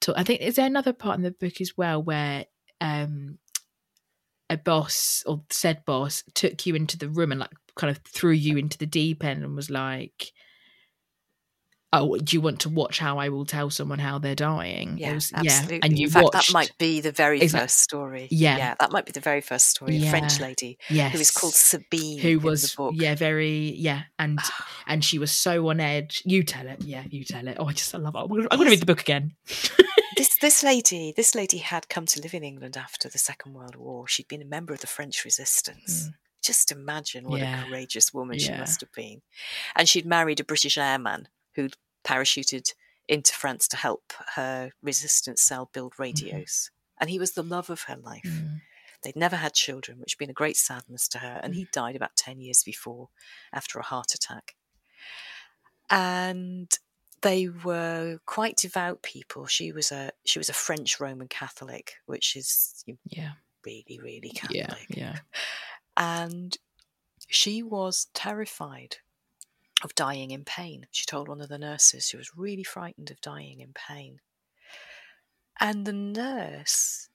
To, 0.07 0.19
I 0.19 0.25
think 0.25 0.41
is 0.41 0.57
there 0.57 0.67
another 0.67 0.93
part 0.93 1.17
in 1.17 1.23
the 1.23 1.31
book 1.31 1.61
as 1.61 1.77
well 1.77 2.03
where 2.03 2.47
um 2.81 3.39
a 4.49 4.57
boss 4.57 5.25
or 5.27 5.43
said 5.51 5.85
boss 5.85 6.23
took 6.35 6.67
you 6.67 6.75
into 6.75 6.97
the 6.97 7.09
room 7.09 7.33
and 7.33 7.41
like 7.41 7.51
kind 7.77 7.91
of 7.91 7.99
threw 7.99 8.33
you 8.33 8.57
into 8.57 8.79
the 8.79 8.87
deep 8.87 9.25
end 9.25 9.43
and 9.43 9.57
was 9.57 9.71
like 9.71 10.33
oh 12.03 12.17
do 12.17 12.37
you 12.37 12.41
want 12.41 12.61
to 12.61 12.69
watch 12.69 12.99
how 12.99 13.19
i 13.19 13.29
will 13.29 13.45
tell 13.45 13.71
someone 13.71 13.99
how 13.99 14.19
they're 14.19 14.35
dying 14.35 14.99
Yeah, 14.99 15.15
was- 15.15 15.33
absolutely. 15.33 15.81
and 15.83 15.99
you 15.99 16.07
in 16.07 16.13
fact, 16.13 16.25
watched 16.25 16.49
that 16.49 16.53
might 16.53 16.73
be 16.79 17.01
the 17.01 17.13
very 17.13 17.47
first 17.49 17.81
story. 17.81 18.29
Yeah. 18.31 18.57
yeah, 18.57 18.75
that 18.81 18.91
might 18.93 19.07
be 19.07 19.13
the 19.13 19.21
very 19.21 19.41
first 19.41 19.69
story. 19.69 19.97
A 20.03 20.11
French 20.11 20.41
lady 20.41 20.79
yes 20.91 21.13
who 21.13 21.19
is 21.19 21.31
called 21.31 21.55
Sabine. 21.55 22.19
who 22.19 22.29
in 22.39 22.43
was 22.43 22.73
the 22.73 22.77
book. 22.77 22.95
yeah 22.97 23.15
very 23.15 23.75
yeah 23.77 24.03
and 24.19 24.39
ah. 24.43 24.69
and 24.87 25.05
she 25.05 25.19
was 25.19 25.31
so 25.33 25.69
on 25.69 25.81
edge 25.81 26.23
you 26.25 26.43
tell 26.43 26.67
it 26.67 26.83
yeah 26.83 27.05
you 27.09 27.25
tell 27.25 27.47
it 27.49 27.57
oh 27.59 27.67
i 27.67 27.73
just 27.73 27.95
i 27.95 27.99
love 27.99 28.15
it 28.15 28.19
i'm 28.51 28.59
gonna, 28.59 28.71
read 28.71 28.81
the 28.81 28.87
book 28.87 29.01
again 29.01 29.35
this 30.17 30.37
this 30.39 30.63
lady 30.63 31.13
this 31.17 31.35
lady 31.35 31.59
had 31.59 31.89
come 31.89 32.07
to 32.07 32.21
live 32.21 32.35
in 32.35 32.43
England 32.43 32.77
after 32.77 33.09
the 33.09 33.19
Second 33.19 33.55
World 33.55 33.77
War. 33.77 34.07
She'd 34.09 34.29
been 34.29 34.43
a 34.43 34.47
member 34.47 34.73
of 34.73 34.81
the 34.81 34.87
French 34.87 35.25
Resistance. 35.25 36.05
Hmm. 36.07 36.11
Just 36.43 36.73
imagine 36.73 37.29
what. 37.29 37.41
Yeah. 37.41 37.65
a 37.65 37.69
courageous 37.69 38.15
woman 38.15 38.39
she 38.39 38.53
must 38.53 38.81
have 38.81 38.93
been. 38.93 39.21
And 39.75 39.89
she'd 39.89 40.07
married 40.07 40.41
a 40.41 40.45
British 40.45 40.79
airman 40.79 41.29
who'd 41.55 41.77
parachuted 42.07 42.73
into 43.09 43.33
France 43.33 43.69
to 43.69 43.77
help 43.77 44.13
her 44.35 44.71
resistance 44.83 45.43
cell 45.43 45.71
build 45.73 45.95
radios. 45.99 46.71
And 46.99 47.11
he 47.11 47.19
was 47.19 47.33
the 47.33 47.43
love 47.43 47.71
of 47.71 47.83
her 47.83 47.97
life. 47.97 48.23
Mm. 48.25 48.61
They'd 49.03 49.17
never 49.17 49.37
had 49.37 49.53
children, 49.55 49.99
which 49.99 50.15
had 50.15 50.19
been 50.19 50.31
a 50.31 50.35
great 50.35 50.57
sadness 50.57 51.07
to 51.09 51.19
her. 51.19 51.41
And 51.43 51.55
he 51.55 51.69
died 51.73 51.95
about 51.95 52.17
10 52.17 52.41
years 52.41 52.63
before 52.65 53.09
after 53.53 53.79
a 53.79 53.85
heart 53.85 54.15
attack. 54.15 54.55
And 55.91 56.73
they 57.23 57.49
were 57.49 58.19
quite 58.27 58.57
devout 58.57 59.03
people. 59.03 59.47
She 59.47 59.73
was 59.73 59.93
a 59.93 60.11
she 60.25 60.39
was 60.39 60.49
a 60.49 60.55
French 60.55 61.01
Roman 61.01 61.29
Catholic, 61.29 61.95
which 62.07 62.37
is 62.37 62.85
yeah 63.05 63.33
really, 63.65 63.99
really 64.03 64.31
Catholic. 64.31 64.87
yeah 64.89 64.97
yeah 64.97 65.17
And 65.97 66.57
she 67.29 67.63
was 67.63 68.09
terrified 68.15 68.99
of 69.85 69.95
dying 69.95 70.31
in 70.31 70.45
pain. 70.45 70.87
She 70.91 71.07
told 71.07 71.29
one 71.29 71.41
of 71.41 71.49
the 71.49 71.59
nurses 71.59 72.07
she 72.07 72.17
was 72.17 72.37
really 72.37 72.63
frightened 72.65 73.11
of 73.11 73.21
dying 73.21 73.61
in 73.61 73.73
pain. 73.75 74.21
And 75.61 75.87
the 75.87 75.93
nurse 75.93 77.09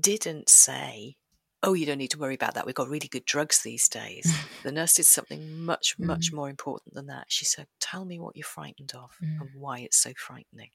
didn't 0.00 0.48
say, 0.48 1.16
Oh, 1.62 1.74
you 1.74 1.84
don't 1.84 1.98
need 1.98 2.10
to 2.12 2.18
worry 2.18 2.34
about 2.34 2.54
that. 2.54 2.64
We've 2.64 2.74
got 2.74 2.88
really 2.88 3.08
good 3.08 3.26
drugs 3.26 3.60
these 3.60 3.86
days. 3.86 4.34
the 4.62 4.72
nurse 4.72 4.94
did 4.94 5.04
something 5.04 5.60
much, 5.60 5.98
much 5.98 6.32
more 6.32 6.48
important 6.48 6.94
than 6.94 7.06
that. 7.08 7.26
She 7.28 7.44
said, 7.44 7.66
Tell 7.80 8.06
me 8.06 8.18
what 8.18 8.34
you're 8.34 8.44
frightened 8.44 8.92
of 8.94 9.10
Mm. 9.22 9.40
and 9.42 9.50
why 9.54 9.80
it's 9.80 9.98
so 9.98 10.12
frightening. 10.16 10.70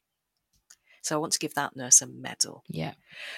So 1.01 1.15
I 1.15 1.19
want 1.19 1.33
to 1.33 1.39
give 1.39 1.53
that 1.53 1.75
nurse 1.75 2.01
a 2.01 2.07
medal 2.07 2.63
yeah 2.67 2.93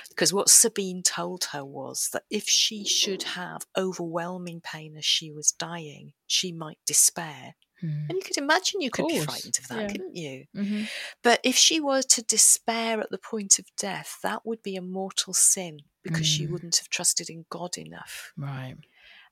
because 0.07 0.31
what 0.33 0.49
Sabine 0.49 1.03
told 1.03 1.45
her 1.51 1.65
was 1.65 2.09
that 2.13 2.23
if 2.29 2.47
she 2.47 2.85
should 2.85 3.23
have 3.23 3.65
overwhelming 3.77 4.61
pain 4.61 4.95
as 4.97 5.03
she 5.03 5.31
was 5.31 5.51
dying, 5.51 6.13
she 6.27 6.53
might 6.53 6.77
despair. 6.85 7.55
Mm. 7.83 8.09
And 8.09 8.11
you 8.17 8.21
could 8.21 8.37
imagine 8.37 8.81
you 8.81 8.89
could 8.89 9.07
be 9.07 9.19
frightened 9.19 9.57
of 9.59 9.67
that, 9.67 9.81
yeah. 9.81 9.87
couldn't 9.87 10.15
you? 10.15 10.45
Mhm. 10.55 10.87
But 11.21 11.39
if 11.43 11.55
she 11.55 11.79
were 11.79 12.01
to 12.01 12.21
despair 12.23 12.99
at 12.99 13.09
the 13.11 13.17
point 13.17 13.59
of 13.59 13.65
death, 13.75 14.17
that 14.23 14.45
would 14.45 14.63
be 14.63 14.75
a 14.75 14.81
mortal 14.81 15.33
sin 15.33 15.81
because 16.03 16.25
she 16.25 16.45
Mm. 16.45 16.51
wouldn't 16.51 16.77
have 16.77 16.89
trusted 16.89 17.29
in 17.29 17.45
God 17.49 17.77
enough. 17.77 18.33
right 18.37 18.77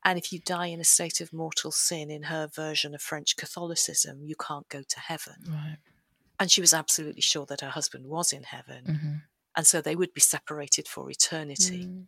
And 0.03 0.19
if 0.19 0.31
you 0.31 0.39
die 0.39 0.67
in 0.67 0.79
a 0.79 0.83
state 0.83 1.19
of 1.21 1.33
mortal 1.33 1.71
sin 1.71 2.11
in 2.11 2.23
her 2.23 2.47
version 2.47 2.93
of 2.93 3.01
French 3.01 3.35
Catholicism, 3.35 4.23
you 4.23 4.35
can't 4.35 4.69
go 4.69 4.83
to 4.83 4.99
heaven. 4.99 5.37
right 5.47 5.77
And 6.39 6.51
she 6.51 6.61
was 6.61 6.73
absolutely 6.73 7.21
sure 7.21 7.45
that 7.47 7.61
her 7.61 7.69
husband 7.71 8.07
was 8.07 8.31
in 8.33 8.43
heaven. 8.43 8.85
hmm 8.85 9.15
And 9.55 9.65
so 9.65 9.81
they 9.81 9.95
would 9.95 10.13
be 10.13 10.21
separated 10.21 10.87
for 10.87 11.09
eternity. 11.09 11.85
Mm. 11.85 12.07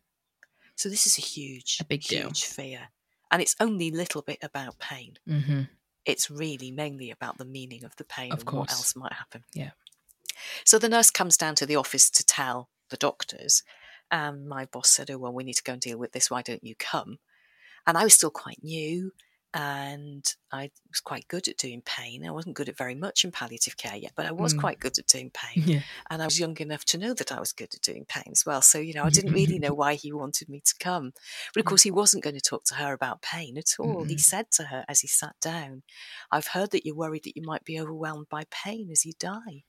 So 0.76 0.90
this 0.90 1.08
is 1.08 1.18
a 1.18 1.22
huge, 1.22 1.78
A 1.82 1.86
big 1.86 2.04
deal. 2.04 2.24
huge 2.28 2.44
fear. 2.46 2.90
And 3.32 3.42
it's 3.42 3.56
only 3.60 3.88
a 3.90 3.92
little 4.04 4.22
bit 4.22 4.40
about 4.44 4.80
pain. 4.80 5.18
hmm 5.26 5.64
It's 6.08 6.32
really 6.32 6.72
mainly 6.72 7.12
about 7.12 7.38
the 7.38 7.45
meaning 7.45 7.84
of 7.84 7.95
the 7.97 8.03
pain 8.05 8.32
Of 8.32 8.39
and 8.39 8.47
course. 8.47 8.60
what 8.60 8.72
else 8.72 8.95
might 8.95 9.14
happen. 9.14 9.43
Yeah. 9.53 9.72
So 10.64 10.80
the 10.80 10.89
nurse 10.89 11.12
comes 11.12 11.38
down 11.38 11.55
to 11.55 11.66
the 11.66 11.76
office 11.76 12.10
to 12.12 12.26
tell 12.26 12.70
the 12.89 12.97
doctors. 12.97 13.64
And 14.10 14.47
my 14.47 14.66
boss 14.66 14.89
said, 14.89 15.12
Oh, 15.12 15.18
well, 15.18 15.34
we 15.34 15.43
need 15.43 15.55
to 15.58 15.64
go 15.64 15.74
and 15.74 15.82
deal 15.82 15.97
with 15.97 16.14
this. 16.14 16.32
Why 16.32 16.41
don't 16.41 16.64
you 16.64 16.76
come? 16.80 17.20
And 17.86 17.97
I 17.97 18.03
was 18.03 18.14
still 18.14 18.32
quite 18.32 18.64
new 18.64 19.12
and 19.58 20.24
I 20.51 20.70
was 20.89 20.99
quite 21.01 21.28
good 21.28 21.47
at 21.47 21.58
doing 21.58 21.82
pain. 21.82 22.26
I 22.26 22.32
wasn't 22.32 22.55
good 22.55 22.70
at 22.70 22.78
very 22.78 22.93
much 22.95 23.26
in 23.26 23.32
palliative 23.32 23.76
care 23.76 23.95
yet, 23.95 24.14
but 24.16 24.28
I 24.28 24.32
was 24.32 24.53
Mm. 24.53 24.64
quite 24.64 24.80
good 24.80 24.97
at 24.99 25.08
doing 25.08 25.32
pain. 25.32 25.66
yeah 25.66 25.82
And 26.12 26.22
I 26.22 26.26
was 26.26 26.39
young 26.39 26.55
enough 26.58 26.86
to 26.86 26.97
know 26.99 27.14
that 27.16 27.32
I 27.32 27.39
was 27.39 27.53
good 27.53 27.74
at 27.74 27.82
doing 27.82 28.05
pain 28.05 28.26
as 28.32 28.45
well. 28.45 28.62
So, 28.62 28.78
you 28.80 28.93
know, 28.93 29.03
I 29.05 29.10
didn't 29.10 29.32
really 29.32 29.58
know 29.58 29.74
why 29.74 29.95
he 29.95 30.14
wanted 30.14 30.47
me 30.49 30.62
to 30.62 30.76
come. 30.80 31.12
But 31.53 31.62
of 31.62 31.66
course, 31.66 31.82
he 31.84 31.91
wasn't 31.91 32.24
going 32.24 32.36
to 32.36 32.41
talk 32.41 32.66
to 32.66 32.76
her 32.76 32.93
about 32.93 33.22
pain 33.24 33.58
at 33.58 33.80
all. 33.80 34.05
He 34.05 34.18
Mm-mm. 34.18 34.20
said 34.20 34.51
to 34.51 34.66
her 34.66 34.86
as 34.88 34.99
he 35.01 35.08
sat 35.08 35.36
down, 35.41 35.84
I've 36.32 36.47
heard 36.47 36.72
that 36.72 36.86
you're 36.86 36.95
worried 36.95 37.24
that 37.26 37.36
you 37.36 37.43
might 37.43 37.64
be 37.66 37.80
overwhelmed 37.80 38.30
by 38.30 38.45
pain 38.51 38.91
as 38.91 39.05
you 39.05 39.14
die. 39.20 39.64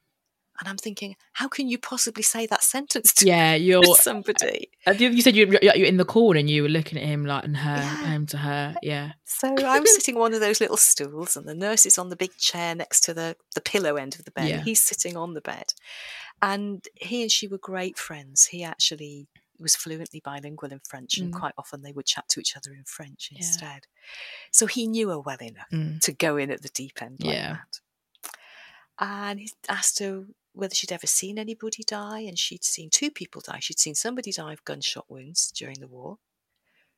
And 0.61 0.68
I'm 0.68 0.76
thinking, 0.76 1.14
how 1.34 1.46
can 1.46 1.68
you 1.68 1.78
possibly 1.78 2.22
say 2.24 2.46
that 2.46 2.62
sentence 2.64 3.12
to 3.14 3.26
yeah 3.26 3.54
you're 3.68 3.94
somebody? 3.94 4.70
Uh, 4.86 4.92
you 4.98 5.09
you 5.11 5.22
said 5.22 5.36
you 5.36 5.56
you're 5.62 5.86
in 5.86 5.98
the 5.98 6.04
corner 6.04 6.40
and 6.40 6.50
you 6.50 6.62
were 6.64 6.68
looking 6.68 6.98
at 6.98 7.04
him 7.04 7.24
like 7.24 7.44
and 7.44 7.56
her 7.56 7.76
Yeah. 7.76 8.06
him 8.09 8.26
to 8.26 8.38
her 8.38 8.74
yeah 8.82 9.12
So 9.24 9.54
I'm 9.64 9.86
sitting 9.86 10.16
one 10.18 10.34
of 10.34 10.40
those 10.40 10.61
little 10.61 10.76
stools, 10.76 11.36
and 11.36 11.46
the 11.46 11.54
nurse 11.54 11.86
is 11.86 11.96
on 11.98 12.09
the 12.09 12.16
big 12.16 12.36
chair 12.36 12.74
next 12.74 13.02
to 13.02 13.14
the, 13.14 13.36
the 13.54 13.61
pillow 13.61 13.94
end 13.96 14.16
of 14.18 14.24
the 14.24 14.32
bed. 14.32 14.48
Yeah. 14.48 14.61
He's 14.62 14.82
sitting 14.82 15.16
on 15.16 15.34
the 15.34 15.40
bed. 15.40 15.74
And 16.42 16.84
he 16.94 17.22
and 17.22 17.30
she 17.30 17.46
were 17.48 17.59
great 17.59 17.98
friends. 17.98 18.46
He 18.46 18.62
actually 18.64 19.28
was 19.61 19.74
fluently 19.74 20.20
bilingual 20.24 20.70
in 20.72 20.80
French, 20.88 21.18
and 21.18 21.32
Mm. 21.34 21.38
quite 21.38 21.54
often 21.59 21.82
they 21.82 21.90
would 21.92 22.06
chat 22.06 22.28
to 22.30 22.40
each 22.40 22.56
other 22.56 22.72
in 22.72 22.84
French 22.84 23.28
Yeah. 23.30 23.38
instead. 23.38 23.80
So 24.52 24.66
he 24.66 24.86
knew 24.86 25.09
her 25.09 25.18
well 25.20 25.38
enough 25.40 25.66
Mm. 25.72 26.00
to 26.02 26.12
go 26.12 26.36
in 26.36 26.50
at 26.52 26.62
the 26.62 26.68
deep 26.68 27.00
end 27.02 27.18
like 27.24 27.34
Yeah. 27.34 27.52
that. 27.52 28.30
And 29.00 29.40
he 29.40 29.50
asked 29.68 29.98
her 30.00 30.24
whether 30.59 30.74
she'd 30.74 30.92
ever 30.92 31.06
seen 31.06 31.38
anybody 31.38 31.82
die, 31.84 32.20
and 32.20 32.38
she'd 32.38 32.64
seen 32.64 32.90
two 32.90 33.11
people 33.11 33.40
die. 33.40 33.61
She'd 33.61 33.78
seen 33.78 33.94
somebody 33.94 34.32
die 34.32 34.52
of 34.54 34.64
gunshot 34.64 35.06
wounds 35.09 35.50
during 35.52 35.80
the 35.80 35.88
war. 35.88 36.18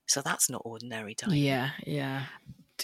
So 0.06 0.22
that's 0.22 0.50
not 0.50 0.62
ordinary 0.64 1.14
dying. 1.14 1.40
yeah 1.50 1.70
yeah 1.86 2.26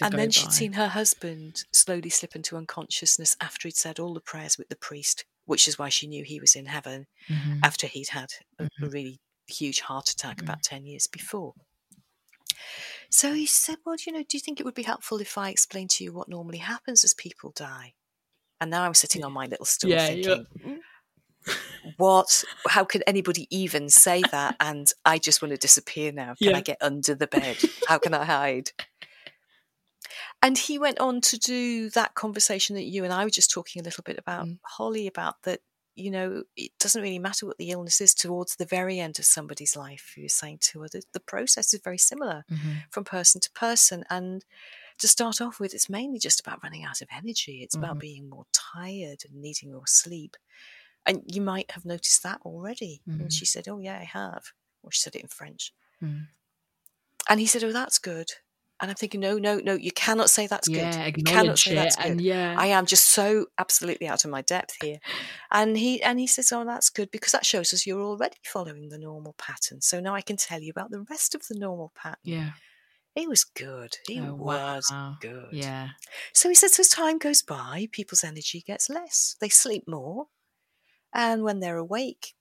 And 0.01 0.13
then 0.17 0.31
she'd 0.31 0.53
seen 0.53 0.73
her 0.73 0.87
husband 0.89 1.63
slowly 1.73 2.09
slip 2.09 2.35
into 2.35 2.57
unconsciousness 2.57 3.35
after 3.41 3.67
he'd 3.67 3.75
said 3.75 3.99
all 3.99 4.13
the 4.13 4.21
prayers 4.21 4.57
with 4.57 4.69
the 4.69 4.77
priest, 4.77 5.25
which 5.45 5.67
is 5.67 5.79
why 5.79 5.89
she 5.89 6.07
knew 6.07 6.23
he 6.23 6.39
was 6.39 6.55
in 6.55 6.67
heaven 6.67 7.07
Mhm. 7.29 7.59
after 7.63 7.87
he'd 7.87 8.09
had 8.09 8.29
a, 8.59 8.65
a 8.83 8.87
Mhm. 8.87 8.91
really 8.93 9.19
huge 9.47 9.81
heart 9.81 10.09
attack 10.11 10.37
Mm. 10.37 10.43
about 10.43 10.63
10 10.63 10.85
years 10.85 11.07
before. 11.07 11.53
So 13.09 13.33
he 13.33 13.45
said, 13.45 13.79
Well, 13.85 13.97
you 14.05 14.11
know, 14.13 14.23
do 14.23 14.37
you 14.37 14.41
think 14.41 14.59
it 14.59 14.65
would 14.65 14.73
be 14.73 14.83
helpful 14.83 15.19
if 15.19 15.37
I 15.37 15.49
explained 15.49 15.89
to 15.91 16.03
you 16.03 16.13
what 16.13 16.29
normally 16.29 16.59
happens 16.59 17.03
as 17.03 17.13
people 17.13 17.51
die? 17.51 17.93
And 18.59 18.71
now 18.71 18.83
I'm 18.83 18.93
sitting 18.93 19.23
on 19.23 19.31
my 19.33 19.45
little 19.45 19.65
stool 19.65 19.91
yeah 19.91 20.09
you're- 20.09 20.45
thinking, 20.53 20.81
What? 21.97 22.43
How 22.67 22.83
can 22.83 23.01
anybody 23.07 23.47
even 23.49 23.89
say 23.89 24.21
that? 24.31 24.55
And 24.59 24.91
I 25.05 25.17
just 25.17 25.41
want 25.41 25.51
to 25.53 25.57
disappear 25.57 26.11
now. 26.11 26.35
Can 26.35 26.51
Yeah. 26.51 26.57
I 26.57 26.61
get 26.61 26.77
under 26.81 27.15
the 27.15 27.27
bed? 27.37 27.57
How 27.87 27.97
can 27.97 28.13
I 28.13 28.25
hide? 28.25 28.71
and 30.43 30.57
he 30.57 30.77
went 30.77 30.99
on 30.99 31.19
to 31.19 31.37
do 31.37 31.89
that 31.91 32.13
conversation 32.13 32.75
that 32.75 32.83
you 32.85 33.03
and 33.03 33.11
I 33.13 33.23
were 33.23 33.29
just 33.29 33.49
talking 33.51 33.81
a 33.81 33.83
little 33.83 34.03
bit 34.03 34.19
about, 34.19 34.45
Mm. 34.45 34.59
Hollie, 34.63 35.07
about 35.07 35.35
that, 35.43 35.61
you 35.95 36.11
know, 36.11 36.43
it 36.55 36.71
doesn't 36.79 37.01
really 37.01 37.17
matter 37.19 37.45
what 37.47 37.57
the 37.57 37.71
illness 37.71 37.99
is 38.01 38.13
towards 38.13 38.55
the 38.55 38.65
very 38.65 38.99
end 38.99 39.17
of 39.19 39.25
somebody's 39.25 39.75
life. 39.75 40.13
Was 40.21 40.33
saying 40.33 40.59
to 40.69 40.81
her 40.81 40.89
that 40.91 41.05
the 41.13 41.19
process 41.19 41.73
is 41.73 41.81
very 41.83 41.97
similar 41.97 42.45
Mhm. 42.51 42.83
from 42.91 43.03
person 43.03 43.41
to 43.41 43.51
person. 43.51 44.03
And 44.09 44.45
to 44.99 45.07
start 45.07 45.41
off 45.41 45.59
with, 45.59 45.73
it's 45.73 45.89
mainly 45.89 46.19
just 46.19 46.39
about 46.39 46.63
running 46.63 46.83
out 46.83 47.01
of 47.01 47.07
energy. 47.11 47.63
It's 47.63 47.75
about 47.75 47.97
Mhm. 47.97 47.99
being 47.99 48.29
more 48.29 48.45
tired 48.53 49.23
and 49.25 49.41
needing 49.41 49.71
more 49.73 49.87
sleep. 49.87 50.37
And 51.05 51.23
you 51.27 51.41
might 51.41 51.71
have 51.71 51.85
noticed 51.85 52.23
that 52.23 52.41
already. 52.45 53.01
Mhm. 53.07 53.21
And 53.21 53.33
she 53.33 53.45
said, 53.45 53.67
Oh, 53.67 53.79
yeah, 53.79 53.99
I 53.99 54.03
have. 54.05 54.53
Well, 54.81 54.91
she 54.91 55.01
said 55.01 55.15
it 55.15 55.21
in 55.23 55.29
French. 55.29 55.73
Mm. 56.01 56.27
And 57.29 57.39
he 57.39 57.45
said, 57.45 57.63
Oh, 57.63 57.71
that's 57.71 57.99
good. 57.99 58.29
And 58.79 58.91
I'm 58.91 58.95
thinking, 58.95 59.19
No, 59.21 59.37
no, 59.37 59.57
no, 59.57 59.73
you 59.73 59.91
cannot 59.91 60.29
say 60.29 60.47
that's 60.47 60.69
yeah, 60.69 61.05
good. 61.05 61.17
You 61.17 61.23
cannot 61.23 61.57
say 61.59 61.71
it, 61.71 61.75
that's 61.75 61.95
good. 61.95 62.11
and 62.11 62.21
yeah, 62.21 62.55
I 62.57 62.67
am 62.67 62.85
just 62.85 63.05
so 63.07 63.47
absolutely 63.57 64.07
out 64.07 64.23
of 64.23 64.31
my 64.31 64.41
depth 64.43 64.75
here. 64.81 64.99
And 65.51 65.77
he 65.77 66.01
and 66.03 66.19
he 66.19 66.27
says, 66.27 66.51
Oh, 66.51 66.63
that's 66.63 66.89
good 66.89 67.09
because 67.11 67.31
that 67.31 67.45
shows 67.45 67.73
us 67.73 67.85
you're 67.87 68.01
already 68.01 68.37
following 68.45 68.89
the 68.89 68.99
normal 68.99 69.33
pattern. 69.37 69.81
So 69.81 69.99
now 69.99 70.13
I 70.15 70.21
can 70.21 70.37
tell 70.37 70.61
you 70.61 70.69
about 70.71 70.91
the 70.91 71.01
rest 71.09 71.33
of 71.35 71.47
the 71.47 71.55
normal 71.55 71.91
pattern. 71.95 72.19
yeah, 72.23 72.51
He 73.17 73.27
was 73.27 73.43
good. 73.43 73.97
He 74.07 74.21
Oh, 74.21 74.33
was 74.33 74.91
wow. 74.91 75.17
good. 75.19 75.51
yeah, 75.51 75.91
So 76.33 76.49
he 76.49 76.55
says 76.55 76.79
as 76.79 76.89
time 76.89 77.17
goes 77.17 77.41
by, 77.41 77.89
people's 77.91 78.23
energy 78.23 78.61
gets 78.61 78.89
less. 78.89 79.35
They 79.41 79.49
sleep 79.49 79.87
more. 79.87 80.27
And 81.13 81.43
when 81.43 81.59
they're 81.61 81.77
awake, 81.77 82.35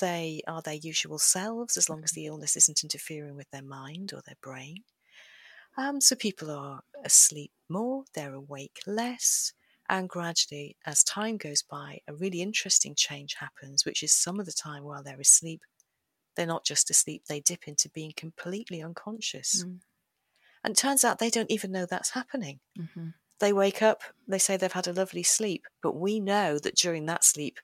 they 0.00 0.42
are 0.46 0.62
their 0.62 0.74
usual 0.74 1.18
selves 1.18 1.76
as 1.76 1.88
long 1.90 2.04
as 2.04 2.12
the 2.12 2.26
illness 2.26 2.56
isn't 2.56 2.82
interfering 2.84 3.36
with 3.36 3.50
their 3.50 3.62
mind 3.62 4.12
or 4.14 4.22
their 4.22 4.36
brain. 4.42 4.84
Um, 5.76 6.00
so 6.00 6.16
people 6.16 6.50
are 6.50 6.82
asleep 7.04 7.52
more, 7.68 8.04
they're 8.14 8.34
awake 8.34 8.80
less. 8.86 9.52
And 9.88 10.08
gradually, 10.08 10.76
as 10.86 11.02
time 11.04 11.36
goes 11.36 11.62
by, 11.62 12.00
a 12.06 12.14
really 12.14 12.42
interesting 12.42 12.94
change 12.94 13.34
happens, 13.34 13.84
which 13.84 14.02
is 14.02 14.12
some 14.12 14.38
of 14.40 14.46
the 14.46 14.52
time 14.52 14.84
while 14.84 15.02
they're 15.02 15.20
asleep, 15.20 15.62
they're 16.36 16.46
not 16.46 16.64
just 16.66 16.90
asleep, 16.90 17.26
they 17.26 17.40
dip 17.40 17.68
into 17.68 17.88
being 17.90 18.12
completely 18.16 18.82
unconscious. 18.82 19.64
Mm. 19.64 19.80
And 20.64 20.72
it 20.72 20.76
turns 20.78 21.04
out 21.04 21.18
they 21.18 21.30
don't 21.30 21.50
even 21.50 21.72
know 21.72 21.86
that's 21.86 22.10
happening. 22.10 22.60
hmm 22.76 23.10
They 23.40 23.52
wake 23.52 23.82
up, 23.82 24.02
they 24.28 24.38
say 24.38 24.56
they've 24.56 24.72
had 24.72 24.88
a 24.88 24.92
lovely 24.92 25.22
sleep, 25.22 25.66
but 25.82 25.94
we 25.96 26.20
know 26.20 26.58
that 26.58 26.76
during 26.76 27.06
that 27.06 27.24
sleep, 27.24 27.60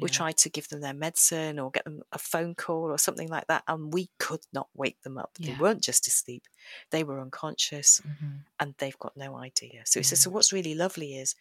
we 0.00 0.08
Yeah. 0.08 0.10
tried 0.10 0.36
to 0.38 0.50
give 0.50 0.68
them 0.68 0.80
their 0.80 0.94
medicine 0.94 1.58
or 1.58 1.70
get 1.72 1.84
them 1.84 2.02
a 2.12 2.18
phone 2.18 2.54
call 2.54 2.90
or 2.92 2.98
something 2.98 3.28
like 3.28 3.46
that, 3.48 3.64
and 3.68 3.92
we 3.94 4.10
could 4.18 4.42
not 4.52 4.68
wake 4.74 5.00
them 5.02 5.18
up. 5.18 5.38
They 5.46 5.54
weren't 5.54 5.82
just 5.82 6.06
asleep, 6.08 6.46
they 6.90 7.04
were 7.04 7.20
unconscious 7.20 8.02
Mhm. 8.04 8.46
and 8.60 8.74
they've 8.78 8.98
got 8.98 9.16
no 9.16 9.36
idea. 9.36 9.84
So 9.86 10.00
he 10.00 10.04
says, 10.04 10.20
Mm. 10.20 10.22
so 10.22 10.30
what's 10.30 10.52
really 10.52 10.74
lovely 10.74 11.16
is 11.16 11.34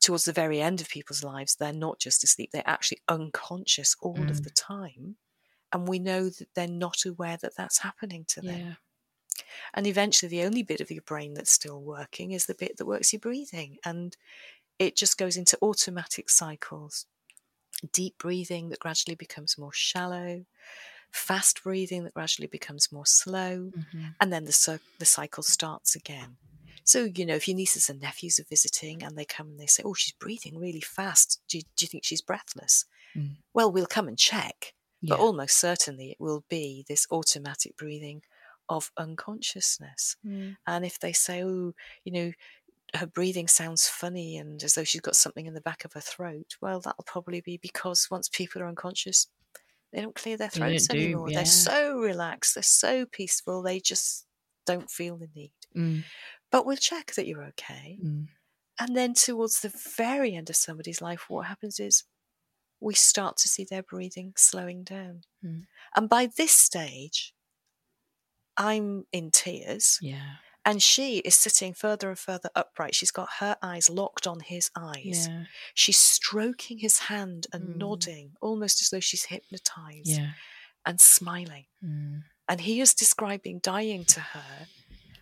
towards 0.00 0.24
the 0.26 0.32
very 0.32 0.60
end 0.60 0.80
of 0.80 0.88
people's 0.88 1.24
lives, 1.24 1.56
they're 1.56 1.72
not 1.72 1.98
just 2.00 2.24
asleep, 2.24 2.50
they're 2.52 2.62
actually 2.68 3.00
unconscious 3.08 3.96
all 4.00 4.30
of 4.30 4.40
Mm. 4.40 4.42
the 4.42 4.50
time. 4.50 5.16
And 5.72 5.88
we 5.88 5.98
know 6.00 6.30
that 6.30 6.48
they're 6.54 6.68
not 6.68 7.04
aware 7.06 7.38
that 7.38 7.56
that's 7.56 7.78
happening 7.80 8.24
to 8.26 8.42
them. 8.42 8.78
Yeah, 9.46 9.70
And 9.74 9.86
eventually, 9.86 10.28
the 10.30 10.44
only 10.44 10.62
bit 10.62 10.80
of 10.80 10.90
your 10.90 11.02
brain 11.02 11.34
that's 11.34 11.52
still 11.52 11.80
working 11.82 12.32
is 12.32 12.46
the 12.46 12.54
bit 12.54 12.76
that 12.76 12.86
works 12.86 13.12
your 13.12 13.20
breathing. 13.20 13.78
And 13.84 14.16
it 14.78 14.96
just 14.96 15.18
goes 15.18 15.36
into 15.36 15.58
automatic 15.62 16.30
cycles 16.30 17.06
deep 17.92 18.16
breathing 18.18 18.70
that 18.70 18.78
gradually 18.80 19.14
becomes 19.16 19.58
more 19.58 19.72
shallow, 19.72 20.44
fast 21.10 21.62
breathing 21.62 22.04
that 22.04 22.14
gradually 22.14 22.46
becomes 22.48 22.92
more 22.92 23.06
slow, 23.06 23.72
Mhm. 23.76 24.14
and 24.20 24.32
then 24.32 24.44
the, 24.44 24.80
the 24.98 25.04
cycle 25.04 25.42
starts 25.42 25.94
again. 25.96 26.38
So, 26.84 27.04
you 27.04 27.26
know, 27.26 27.34
if 27.34 27.48
your 27.48 27.56
nieces 27.56 27.90
and 27.90 28.00
nephews 28.00 28.38
are 28.38 28.44
visiting 28.44 29.02
and 29.02 29.18
they 29.18 29.24
come 29.24 29.48
and 29.50 29.60
they 29.60 29.66
say, 29.66 29.82
Oh, 29.84 29.94
she's 29.94 30.12
breathing 30.12 30.58
really 30.58 30.80
fast, 30.80 31.40
do 31.48 31.58
you, 31.58 31.64
do 31.76 31.84
you 31.84 31.88
think 31.88 32.04
she's 32.04 32.22
breathless? 32.22 32.84
Mm. 33.16 33.36
Well, 33.54 33.72
we'll 33.72 33.86
come 33.86 34.08
and 34.08 34.18
check. 34.18 34.74
But 35.02 35.20
almost 35.20 35.58
certainly 35.58 36.10
it 36.12 36.16
will 36.20 36.44
be 36.48 36.84
this 36.88 37.06
automatic 37.12 37.76
breathing 37.76 38.22
of 38.68 38.90
unconsciousness. 38.96 40.16
Mm. 40.26 40.56
And 40.66 40.84
if 40.84 40.98
they 40.98 41.12
say, 41.12 41.42
oh, 41.42 41.72
you 42.04 42.12
know, 42.12 42.32
her 42.94 43.06
breathing 43.06 43.48
sounds 43.48 43.88
funny 43.88 44.36
and 44.36 44.62
as 44.62 44.74
though 44.74 44.84
she's 44.84 45.00
got 45.00 45.16
something 45.16 45.46
in 45.46 45.54
the 45.54 45.60
back 45.60 45.84
of 45.84 45.92
her 45.92 46.00
throat, 46.00 46.56
well, 46.60 46.80
that'll 46.80 47.04
probably 47.04 47.40
be 47.40 47.58
because 47.58 48.08
once 48.10 48.28
people 48.28 48.62
are 48.62 48.68
unconscious, 48.68 49.28
they 49.92 50.00
don't 50.00 50.14
clear 50.14 50.36
their 50.36 50.48
throats 50.48 50.88
do, 50.88 50.98
anymore. 50.98 51.30
yeah. 51.30 51.38
They're 51.38 51.46
so 51.46 51.98
relaxed, 51.98 52.54
they're 52.54 52.62
so 52.62 53.06
peaceful, 53.06 53.62
they 53.62 53.80
just 53.80 54.26
don't 54.66 54.90
feel 54.90 55.16
the 55.16 55.28
need. 55.34 55.52
Mm. 55.76 56.04
But 56.50 56.66
we'll 56.66 56.76
check 56.76 57.14
that 57.14 57.26
you're 57.26 57.44
okay. 57.44 57.98
Mm. 58.04 58.26
And 58.78 58.96
then 58.96 59.14
towards 59.14 59.60
the 59.60 59.72
very 59.96 60.34
end 60.34 60.50
of 60.50 60.56
somebody's 60.56 61.00
life, 61.00 61.24
what 61.28 61.46
happens 61.46 61.80
is 61.80 62.04
we 62.80 62.94
start 62.94 63.36
to 63.38 63.48
see 63.48 63.66
their 63.68 63.82
breathing 63.82 64.34
slowing 64.36 64.84
down. 64.84 65.22
Mm. 65.44 65.62
And 65.94 66.08
by 66.08 66.28
this 66.36 66.52
stage, 66.52 67.32
I'm 68.58 69.04
in 69.12 69.30
tears, 69.30 69.98
yeah, 70.00 70.36
and 70.64 70.82
she 70.82 71.18
is 71.18 71.34
sitting 71.34 71.74
further 71.74 72.08
and 72.08 72.18
further 72.18 72.50
upright. 72.54 72.94
She's 72.94 73.10
got 73.10 73.28
her 73.40 73.56
eyes 73.62 73.88
locked 73.90 74.26
on 74.26 74.40
his 74.40 74.70
eyes. 74.76 75.28
yeah, 75.28 75.44
She's 75.74 75.98
stroking 75.98 76.78
his 76.78 76.98
hand 76.98 77.46
and 77.52 77.64
Mm. 77.68 77.76
nodding, 77.76 78.32
almost 78.40 78.80
as 78.82 78.90
though 78.90 79.00
she's 79.00 79.24
hypnotized, 79.26 80.08
yeah, 80.08 80.32
and 80.84 81.00
smiling. 81.00 81.66
mm. 81.84 82.22
And 82.48 82.60
he 82.60 82.80
is 82.80 82.94
describing 82.94 83.58
dying 83.58 84.04
to 84.06 84.20
her, 84.20 84.66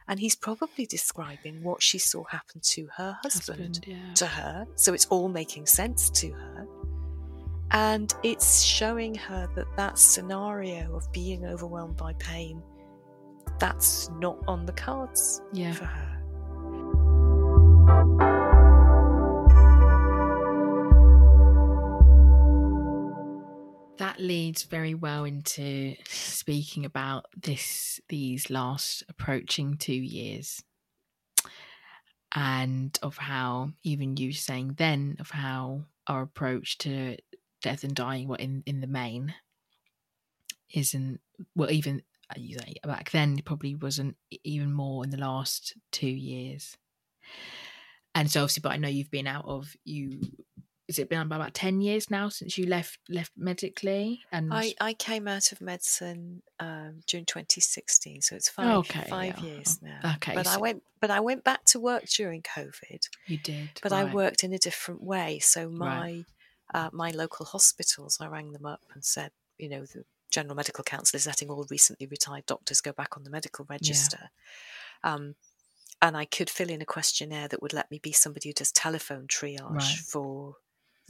and 0.07 0.21
he's 0.21 0.37
probably 0.37 0.85
describing 0.87 1.63
what 1.63 1.83
she 1.83 1.99
saw 1.99 2.25
happen 2.25 2.61
to 2.63 2.89
her 2.97 3.19
husband, 3.23 3.59
Husband, 3.77 3.85
yeah. 3.87 4.15
to 4.15 4.27
her. 4.27 4.67
So 4.77 4.93
it's 4.93 5.07
all 5.07 5.29
making 5.29 5.67
sense 5.67 6.11
to 6.11 6.33
her. 6.33 6.67
And 7.71 8.15
it's 8.23 8.63
showing 8.63 9.15
her 9.15 9.49
that 9.57 9.67
that 9.77 9.99
scenario 9.99 10.95
of 10.95 11.11
being 11.13 11.47
overwhelmed 11.47 11.97
by 11.97 12.13
pain, 12.15 12.63
that's 13.59 14.11
not 14.19 14.39
on 14.47 14.67
the 14.67 14.73
cards 14.73 15.41
yeah. 15.53 15.73
for 15.73 15.85
her. 15.85 16.15
that 23.99 24.21
leads 24.21 24.65
very 24.65 24.95
well 24.95 25.25
into 25.25 25.95
speaking 26.09 26.85
about 26.85 27.27
this 27.41 28.01
these 28.09 28.51
last 28.51 29.03
approaching 29.09 29.77
two 29.77 29.93
years 29.93 30.63
and 32.35 32.99
of 33.03 33.17
how 33.17 33.71
even 33.83 34.17
you 34.17 34.33
saying 34.33 34.75
then 34.77 35.17
of 35.21 35.31
how 35.31 35.85
our 36.07 36.23
approach 36.23 36.79
to 36.79 37.17
death 37.63 37.85
and 37.85 37.95
dying 37.95 38.29
what 38.29 38.41
in 38.41 38.63
in 38.67 38.81
the 38.81 38.87
main 38.87 39.35
isn't 40.73 41.21
well 41.55 41.71
even 41.71 42.03
back 42.85 43.11
then 43.11 43.39
it 43.39 43.45
probably 43.45 43.75
wasn't 43.75 44.17
even 44.45 44.73
more 44.73 45.05
in 45.05 45.11
the 45.11 45.17
last 45.19 45.75
two 45.93 46.09
years 46.09 46.77
and 48.15 48.31
so 48.31 48.43
obviously 48.43 48.61
but 48.61 48.73
i 48.73 48.77
know 48.77 48.89
you've 48.89 49.11
been 49.11 49.27
out 49.27 49.45
of 49.47 49.75
you 49.85 50.21
has 50.89 50.99
it 50.99 51.09
been 51.09 51.21
about 51.21 51.55
10 51.55 51.81
years 51.81 52.11
now 52.11 52.29
since 52.29 52.59
you 52.59 52.67
left 52.67 52.99
left 53.09 53.33
medically 53.37 54.23
and 54.33 54.53
I, 54.53 54.75
I 54.81 54.93
came 54.95 55.27
out 55.27 55.53
of 55.53 55.61
medicine 55.63 56.43
um, 56.61 57.01
June 57.07 57.25
2016, 57.25 58.21
so 58.21 58.37
it's 58.37 58.49
five 58.51 58.69
Okay, 58.81 59.07
five 59.09 59.39
yeah. 59.39 59.43
years 59.43 59.79
now. 59.83 60.13
Okay, 60.17 60.35
but 60.35 60.47
I 60.47 60.59
went 60.59 60.83
but 61.01 61.11
I 61.11 61.21
went 61.21 61.45
back 61.45 61.65
to 61.67 61.81
work 61.81 62.05
during 62.05 62.43
COVID, 62.43 63.09
you 63.27 63.39
did 63.39 63.81
but 63.83 63.93
I 63.93 64.05
worked 64.05 64.45
in 64.45 64.53
a 64.53 64.59
different 64.59 65.03
way. 65.03 65.39
So 65.41 65.71
my 65.71 66.09
Right. 66.09 66.27
uh, 66.75 66.91
my 66.93 67.11
local 67.11 67.47
hospitals, 67.47 68.19
I 68.21 68.27
rang 68.29 68.53
them 68.53 68.67
up 68.67 68.83
and 68.95 69.05
said, 69.05 69.33
you 69.59 69.69
know, 69.69 69.87
the 69.87 70.05
General 70.35 70.57
Medical 70.57 70.83
Council 70.85 71.17
is 71.17 71.27
letting 71.27 71.49
all 71.49 71.67
recently 71.71 72.07
retired 72.07 72.45
doctors 72.47 72.81
go 72.81 72.93
back 72.93 73.17
on 73.17 73.23
the 73.25 73.31
medical 73.31 73.65
register. 73.69 74.31
Um, 75.03 75.37
and 76.03 76.17
I 76.17 76.25
could 76.25 76.51
fill 76.51 76.69
in 76.71 76.83
a 76.83 76.85
questionnaire 76.87 77.47
that 77.49 77.63
would 77.63 77.73
let 77.73 77.91
me 77.91 77.99
be 78.03 78.13
somebody 78.13 78.49
who 78.49 78.53
does 78.53 78.73
telephone 78.73 79.27
triage 79.29 79.71
Right. 79.71 79.99
for 80.13 80.57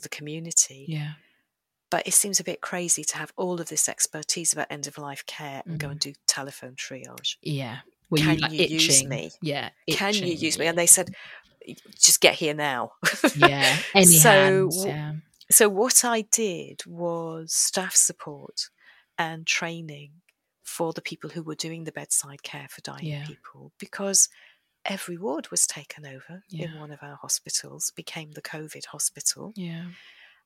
the 0.02 0.08
community 0.08 0.84
yeah 0.88 1.12
but 1.90 2.04
it 2.08 2.12
seems 2.14 2.40
a 2.40 2.44
bit 2.44 2.60
crazy 2.60 3.04
to 3.04 3.16
have 3.18 3.32
all 3.36 3.60
of 3.60 3.68
this 3.68 3.88
expertise 3.88 4.52
about 4.52 4.66
end 4.68 4.88
of 4.88 4.98
life 4.98 5.24
care 5.26 5.62
and 5.64 5.78
go 5.78 5.86
Mhm. 5.86 5.92
and 5.92 6.00
do 6.00 6.12
telephone 6.26 6.74
triage. 6.74 7.36
yeah 7.40 7.78
were 8.10 8.18
Can 8.18 8.38
you 8.40 8.48
you 8.48 8.66
use 8.66 8.88
itching 8.88 9.08
me? 9.08 9.30
yeah 9.40 9.70
Can 9.88 10.14
you 10.14 10.34
use 10.34 10.58
me? 10.58 10.66
And 10.66 10.76
they 10.76 10.86
said, 10.88 11.14
just 11.98 12.20
get 12.20 12.34
here 12.34 12.54
now. 12.54 12.92
yeah 13.36 13.76
any 13.94 14.06
so, 14.06 14.28
hands 14.30 14.84
yeah 14.84 15.12
so 15.50 15.68
what 15.68 16.04
I 16.04 16.22
did 16.22 16.84
was 16.86 17.52
staff 17.52 17.94
support 17.94 18.70
and 19.18 19.46
training 19.46 20.12
for 20.62 20.92
the 20.92 21.02
people 21.02 21.30
who 21.30 21.42
were 21.42 21.54
doing 21.54 21.84
the 21.84 21.92
bedside 21.92 22.42
care 22.42 22.68
for 22.70 22.80
dying 22.80 23.06
Yeah. 23.06 23.26
people 23.26 23.72
because 23.78 24.28
every 24.84 25.16
ward 25.16 25.48
was 25.50 25.66
taken 25.66 26.04
over 26.06 26.42
yeah. 26.48 26.66
in 26.66 26.78
one 26.78 26.90
of 26.92 27.02
our 27.02 27.16
hospitals, 27.16 27.90
became 27.94 28.32
the 28.32 28.42
COVID 28.42 28.86
hospital. 28.86 29.52
yeah 29.56 29.86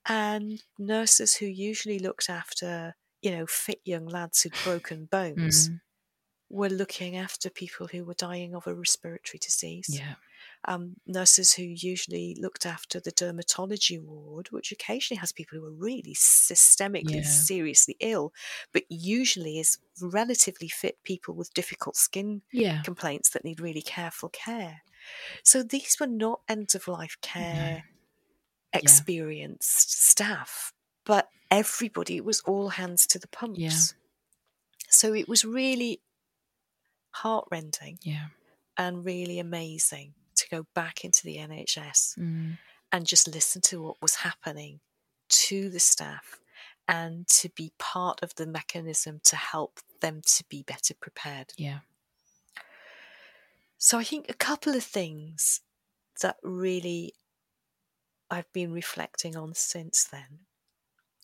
and 0.06 0.62
nurses 0.78 1.34
who 1.36 1.46
usually 1.46 1.98
looked 1.98 2.30
after 2.30 2.94
you 3.20 3.30
know 3.32 3.46
fit 3.46 3.80
young 3.84 4.06
lads 4.06 4.42
who'd 4.42 4.54
broken 4.64 5.06
bones 5.06 5.68
Mhm. 5.68 5.80
were 6.48 6.68
looking 6.68 7.16
after 7.16 7.50
people 7.50 7.88
who 7.88 8.04
were 8.04 8.14
dying 8.14 8.54
of 8.54 8.66
a 8.66 8.74
respiratory 8.74 9.38
disease 9.40 9.86
yeah 9.90 10.14
um, 10.64 10.96
nurses 11.06 11.54
who 11.54 11.62
usually 11.62 12.36
looked 12.40 12.66
after 12.66 13.00
the 13.00 13.12
dermatology 13.12 14.00
ward, 14.02 14.48
which 14.50 14.72
occasionally 14.72 15.18
has 15.20 15.32
people 15.32 15.58
who 15.58 15.66
are 15.66 15.72
really 15.72 16.14
systemically 16.14 17.24
Yeah. 17.24 17.24
seriously 17.24 17.96
ill, 18.00 18.32
but 18.72 18.84
usually 18.88 19.58
is 19.58 19.78
relatively 20.02 20.68
fit 20.68 21.02
people 21.04 21.34
with 21.34 21.54
difficult 21.54 21.96
skin 21.96 22.42
Yeah. 22.52 22.82
complaints 22.82 23.30
that 23.30 23.44
need 23.44 23.60
really 23.60 23.82
careful 23.82 24.28
care. 24.28 24.82
So 25.44 25.62
these 25.62 25.96
were 26.00 26.06
not 26.08 26.42
end 26.48 26.74
of 26.74 26.88
life 26.88 27.16
care 27.22 27.84
experienced 28.72 29.92
staff, 29.92 30.72
but 31.04 31.28
everybody, 31.50 32.16
it 32.16 32.24
was 32.24 32.40
all 32.42 32.70
hands 32.70 33.06
to 33.08 33.18
the 33.18 33.28
pumps. 33.28 33.94
So 34.90 35.14
it 35.14 35.28
was 35.28 35.44
really 35.44 36.02
heartrending 37.10 37.98
Yeah. 38.02 38.28
and 38.78 39.04
really 39.04 39.38
amazing 39.38 40.14
to 40.48 40.56
go 40.56 40.66
back 40.74 41.04
into 41.04 41.24
the 41.24 41.36
NHS 41.36 42.16
Mm. 42.16 42.58
and 42.92 43.06
just 43.06 43.28
listen 43.28 43.60
to 43.62 43.82
what 43.82 44.02
was 44.02 44.16
happening 44.16 44.80
to 45.28 45.68
the 45.70 45.80
staff 45.80 46.40
and 46.86 47.28
to 47.28 47.50
be 47.50 47.72
part 47.78 48.22
of 48.22 48.34
the 48.36 48.46
mechanism 48.46 49.20
to 49.24 49.36
help 49.36 49.80
them 50.00 50.22
to 50.22 50.44
be 50.48 50.62
better 50.62 50.94
prepared. 50.94 51.52
Yeah. 51.56 51.80
So 53.76 53.98
I 53.98 54.04
think 54.04 54.28
a 54.28 54.34
couple 54.34 54.74
of 54.74 54.82
things 54.84 55.60
that 56.22 56.36
really 56.42 57.14
I've 58.30 58.52
been 58.52 58.72
reflecting 58.72 59.36
on 59.36 59.54
since 59.54 60.04
then. 60.04 60.40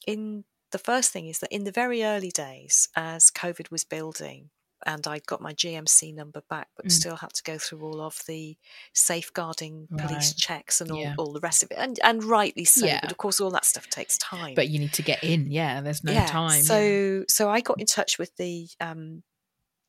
In 0.07 0.45
the 0.71 0.79
first 0.79 1.13
thing 1.13 1.29
is 1.29 1.41
that 1.41 1.53
in 1.53 1.65
the 1.65 1.73
very 1.73 2.03
early 2.03 2.31
days, 2.31 2.89
as 2.97 3.31
COVID 3.31 3.71
was 3.71 3.85
building, 3.85 4.51
and 4.87 5.07
I 5.07 5.19
got 5.21 5.41
my 5.41 5.53
GMC 5.53 6.13
number 6.15 6.43
back, 6.49 6.69
but 6.77 6.87
Mm. 6.87 6.93
still 6.93 7.17
had 7.17 7.33
to 7.35 7.43
go 7.43 7.59
through 7.59 7.83
all 7.83 8.01
of 8.01 8.23
the 8.27 8.57
safeguarding 8.93 9.87
police 9.97 10.31
Right. 10.33 10.37
checks 10.37 10.81
and 10.81 10.91
all, 10.91 11.01
Yeah. 11.01 11.15
all 11.19 11.33
the 11.33 11.41
rest 11.41 11.63
of 11.63 11.71
it, 11.71 11.77
and 11.79 11.99
and 12.03 12.25
rightly 12.25 12.65
so. 12.65 12.87
Yeah. 12.87 13.01
But 13.01 13.11
of 13.13 13.19
course, 13.19 13.41
all 13.41 13.51
that 13.51 13.65
stuff 13.65 13.89
takes 13.89 14.19
time. 14.19 14.55
But 14.55 14.69
you 14.69 14.79
need 14.79 14.93
to 14.95 15.03
get 15.03 15.23
in. 15.23 15.51
Yeah. 15.51 15.81
There's 15.81 16.03
no 16.05 16.13
yeah, 16.13 16.27
time. 16.27 16.63
So 16.63 16.79
yeah. 16.81 17.25
so 17.29 17.49
I 17.51 17.61
got 17.61 17.81
in 17.81 17.87
touch 17.87 18.19
with 18.19 18.35
the 18.37 18.69
um 18.81 19.23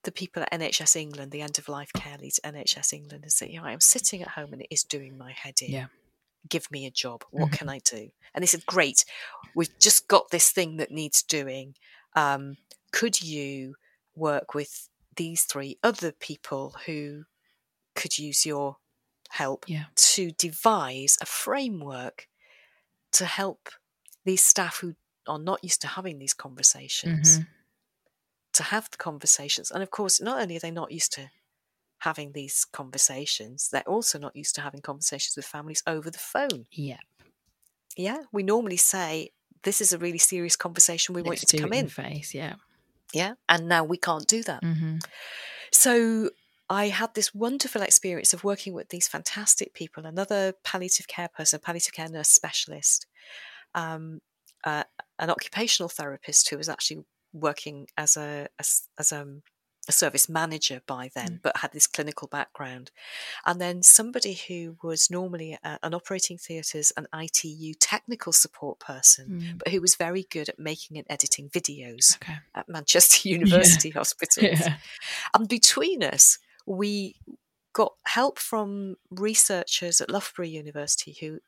the 0.04 0.12
people 0.12 0.43
at 0.43 0.52
NHS 0.54 0.96
England, 0.96 1.32
the 1.32 1.41
end 1.41 1.58
of 1.58 1.68
life 1.68 1.91
care 1.93 2.16
leads 2.20 2.39
at 2.43 2.54
NHS 2.54 2.93
England, 2.93 3.24
and 3.24 3.32
said, 3.34 3.50
you 3.50 3.60
know, 3.60 3.66
I'm 3.66 3.82
sitting 3.82 4.22
at 4.22 4.28
home 4.30 4.54
and 4.54 4.62
it 4.62 4.68
is 4.70 4.84
doing 4.84 5.18
my 5.18 5.32
head 5.32 5.56
in. 5.64 5.72
Yeah. 5.72 5.88
Give 6.48 6.70
me 6.70 6.86
a 6.86 6.91
job. 6.91 7.26
What 7.32 7.50
Mhm. 7.50 7.58
can 7.58 7.70
I 7.70 7.80
do? 7.80 8.12
And 8.36 8.43
they 8.43 8.46
said, 8.46 8.68
Great, 8.68 9.04
we've 9.56 9.78
just 9.80 10.08
got 10.08 10.30
this 10.30 10.52
thing 10.52 10.78
that 10.78 10.91
needs 10.91 11.24
doing. 11.24 11.76
Um, 12.16 12.58
could 12.91 13.20
you 13.24 13.76
work 14.16 14.53
with 14.53 14.89
these 15.16 15.43
three 15.43 15.78
other 15.84 16.11
people 16.11 16.76
who 16.86 17.26
could 17.95 18.18
use 18.20 18.45
your 18.45 18.78
help 19.30 19.66
Yeah. 19.68 19.86
to 19.95 20.32
devise 20.32 21.18
a 21.22 21.26
framework 21.26 22.28
to 23.13 23.26
help 23.26 23.70
these 24.26 24.43
staff 24.43 24.80
who 24.80 24.95
are 25.28 25.39
not 25.39 25.63
used 25.63 25.82
to 25.82 25.88
having 25.88 26.20
these 26.20 26.34
conversations 26.34 27.39
Mhm. 27.39 27.47
to 28.53 28.63
have 28.63 28.89
the 28.91 28.97
conversations. 28.97 29.72
And 29.72 29.82
of 29.84 29.91
course, 29.91 30.22
not 30.22 30.41
only 30.41 30.55
are 30.57 30.59
they 30.59 30.72
not 30.72 30.91
used 30.91 31.13
to 31.13 31.32
having 31.99 32.34
these 32.34 32.66
conversations, 32.66 33.70
they're 33.70 33.88
also 33.89 34.20
not 34.20 34.36
used 34.36 34.55
to 34.55 34.61
having 34.61 34.82
conversations 34.82 35.36
with 35.36 35.45
families 35.45 35.82
over 35.88 36.09
the 36.11 36.20
phone. 36.20 36.68
Yeah. 36.72 36.99
Yeah, 37.97 38.24
we 38.32 38.43
normally 38.43 38.78
say, 38.78 39.32
This 39.63 39.82
is 39.82 39.91
a 39.91 39.97
really 39.97 40.20
serious 40.20 40.55
conversation. 40.55 41.16
We 41.16 41.24
want 41.24 41.41
Let's 41.41 41.53
you 41.53 41.57
to 41.57 41.63
come 41.63 41.74
in. 41.74 41.89
face. 41.89 42.36
Yeah. 42.36 42.57
Yeah. 43.16 43.36
And 43.47 43.68
now 43.68 43.84
we 43.84 43.97
can't 43.97 44.28
do 44.28 44.43
that. 44.43 44.63
hmm 44.63 44.97
So 45.72 46.30
I 46.70 46.88
had 46.88 47.13
this 47.13 47.34
wonderful 47.34 47.82
experience 47.82 48.34
of 48.34 48.43
working 48.43 48.74
with 48.74 48.89
these 48.89 49.07
fantastic 49.07 49.74
people, 49.74 50.05
another 50.05 50.53
palliative 50.63 51.07
care 51.07 51.30
person, 51.30 51.59
palliative 51.59 51.93
care 51.93 52.09
nurse 52.09 52.30
specialist, 52.30 53.05
um, 53.76 54.20
uh, 54.63 54.84
an 55.20 55.30
occupational 55.30 55.89
therapist 55.89 56.49
who 56.49 56.57
was 56.57 56.70
actually 56.70 57.05
working 57.34 57.88
as 57.97 58.18
a 58.18 58.47
as, 58.59 58.88
as 58.99 59.11
um, 59.11 59.43
a 59.88 59.92
service 59.92 60.28
manager 60.28 60.82
by 60.88 61.10
then, 61.16 61.40
but 61.44 61.58
had 61.58 61.72
this 61.74 61.88
clinical 61.88 62.28
background, 62.28 62.92
and 63.46 63.62
then 63.62 63.84
somebody 63.84 64.34
who 64.48 64.78
was 64.82 65.10
normally 65.12 65.58
a, 65.64 65.80
an 65.84 65.94
operating 65.94 66.38
theatres 66.38 66.92
and 66.98 67.08
ITU 67.14 67.74
technical 67.80 68.34
support 68.34 68.80
person, 68.80 69.26
Mm. 69.30 69.58
but 69.60 69.70
who 69.70 69.82
was 69.82 69.96
very 69.96 70.24
good 70.30 70.50
at 70.50 70.60
making 70.60 70.98
and 70.98 71.06
editing 71.10 71.50
videos 71.50 72.16
Okay. 72.18 72.38
at 72.56 72.68
Manchester 72.70 73.30
University 73.38 73.90
Hospitals. 73.92 74.60
Yeah. 74.60 74.78
And 75.34 75.48
between 75.48 76.04
us, 76.04 76.40
we 76.66 77.16
got 77.74 77.94
help 78.06 78.40
from 78.40 78.96
researchers 79.12 80.00
at 80.02 80.10
Loughborough 80.10 80.46
University 80.48 81.16
who 81.20 81.40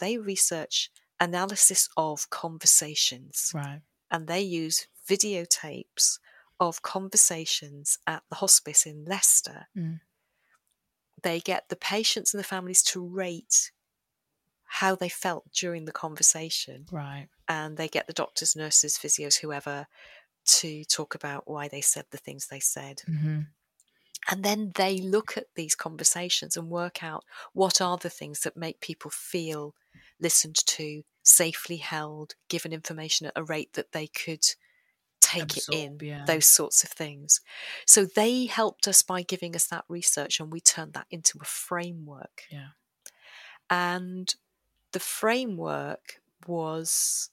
they 0.00 0.18
research 0.18 0.90
analysis 1.18 1.88
of 1.96 2.28
conversations 2.30 3.52
Right. 3.54 3.80
and 4.10 4.26
they 4.26 4.40
use 4.42 4.86
videotapes 5.08 6.18
of 6.60 6.82
conversations 6.82 7.98
at 8.06 8.22
the 8.30 8.36
hospice 8.36 8.86
in 8.86 9.04
Leicester. 9.04 9.68
Mm. 9.76 10.00
They 11.22 11.40
get 11.40 11.68
the 11.68 11.76
patients 11.76 12.32
and 12.32 12.38
the 12.38 12.46
families 12.46 12.82
to 12.84 13.06
rate 13.06 13.72
how 14.64 14.94
they 14.96 15.08
felt 15.08 15.50
during 15.52 15.84
the 15.84 15.92
conversation 15.92 16.86
Right. 16.90 17.28
and 17.48 17.76
they 17.76 17.88
get 17.88 18.06
the 18.06 18.12
doctors, 18.12 18.56
nurses, 18.56 18.98
physios, 18.98 19.40
whoever 19.40 19.88
to 20.46 20.84
talk 20.84 21.14
about 21.14 21.48
why 21.48 21.68
they 21.68 21.82
said 21.82 22.06
the 22.10 22.18
things 22.18 22.48
they 22.48 22.60
said. 22.60 23.02
hmm 23.06 23.40
And 24.28 24.44
then 24.44 24.72
they 24.74 24.98
look 24.98 25.36
at 25.36 25.54
these 25.54 25.74
conversations 25.74 26.56
and 26.56 26.68
work 26.70 27.02
out 27.02 27.24
what 27.52 27.80
are 27.80 27.96
the 27.96 28.10
things 28.10 28.40
that 28.40 28.56
make 28.56 28.80
people 28.80 29.10
feel 29.10 29.74
listened 30.20 30.56
to, 30.66 31.02
safely 31.22 31.76
held, 31.78 32.34
given 32.48 32.72
information 32.72 33.26
at 33.26 33.32
a 33.36 33.44
rate 33.44 33.72
that 33.74 33.92
they 33.92 34.06
could 34.06 34.44
take 35.26 35.56
it 35.56 35.68
in, 35.70 35.98
yeah. 36.00 36.24
those 36.26 36.46
sorts 36.46 36.84
of 36.84 36.90
things. 36.90 37.40
So 37.86 38.04
they 38.04 38.46
helped 38.46 38.86
us 38.88 39.02
by 39.02 39.22
giving 39.22 39.54
us 39.56 39.66
that 39.68 39.84
research 39.88 40.40
and 40.40 40.52
we 40.52 40.60
turned 40.60 40.92
that 40.94 41.06
into 41.10 41.38
a 41.40 41.44
framework. 41.44 42.42
Yeah. 42.50 42.68
And 43.68 44.34
the 44.92 45.00
framework 45.00 46.20
was 46.46 47.30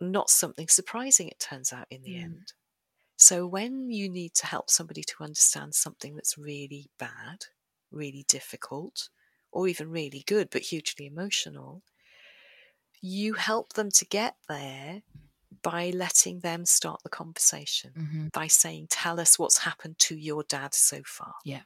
not 0.00 0.30
something 0.30 0.68
surprising, 0.68 1.28
it 1.28 1.38
turns 1.38 1.72
out, 1.72 1.86
in 1.90 2.02
the 2.02 2.14
Mm. 2.14 2.22
end. 2.24 2.52
So 3.16 3.46
when 3.46 3.90
you 3.90 4.08
need 4.08 4.34
to 4.34 4.46
help 4.46 4.70
somebody 4.70 5.02
to 5.04 5.22
understand 5.22 5.74
something 5.74 6.16
that's 6.16 6.36
really 6.36 6.90
bad, 6.98 7.46
really 7.90 8.24
difficult, 8.28 9.08
or 9.52 9.68
even 9.68 9.90
really 9.90 10.24
good 10.26 10.50
but 10.50 10.62
hugely 10.62 11.06
emotional, 11.06 11.82
you 13.00 13.34
help 13.34 13.74
them 13.74 13.90
to 13.90 14.04
get 14.04 14.36
there 14.48 15.02
by 15.64 15.90
letting 15.90 16.40
them 16.40 16.66
start 16.66 17.02
the 17.02 17.10
conversation, 17.10 17.96
hmm 17.96 18.28
by 18.32 18.46
saying, 18.48 18.88
Tell 18.90 19.20
us 19.20 19.38
what's 19.40 19.58
happened 19.58 19.98
to 20.00 20.16
your 20.16 20.44
dad 20.44 20.74
so 20.74 21.02
far. 21.04 21.34
Yeah. 21.44 21.64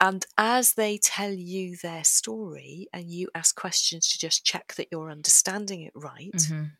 And 0.00 0.24
as 0.38 0.74
they 0.74 0.98
tell 0.98 1.32
you 1.32 1.76
their 1.76 2.04
story 2.04 2.88
and 2.92 3.10
you 3.10 3.28
ask 3.34 3.54
questions 3.56 4.08
to 4.08 4.18
just 4.18 4.44
check 4.44 4.74
that 4.74 4.88
you're 4.90 5.10
understanding 5.10 5.82
it 5.82 5.92
right, 5.94 6.40
hmm 6.48 6.76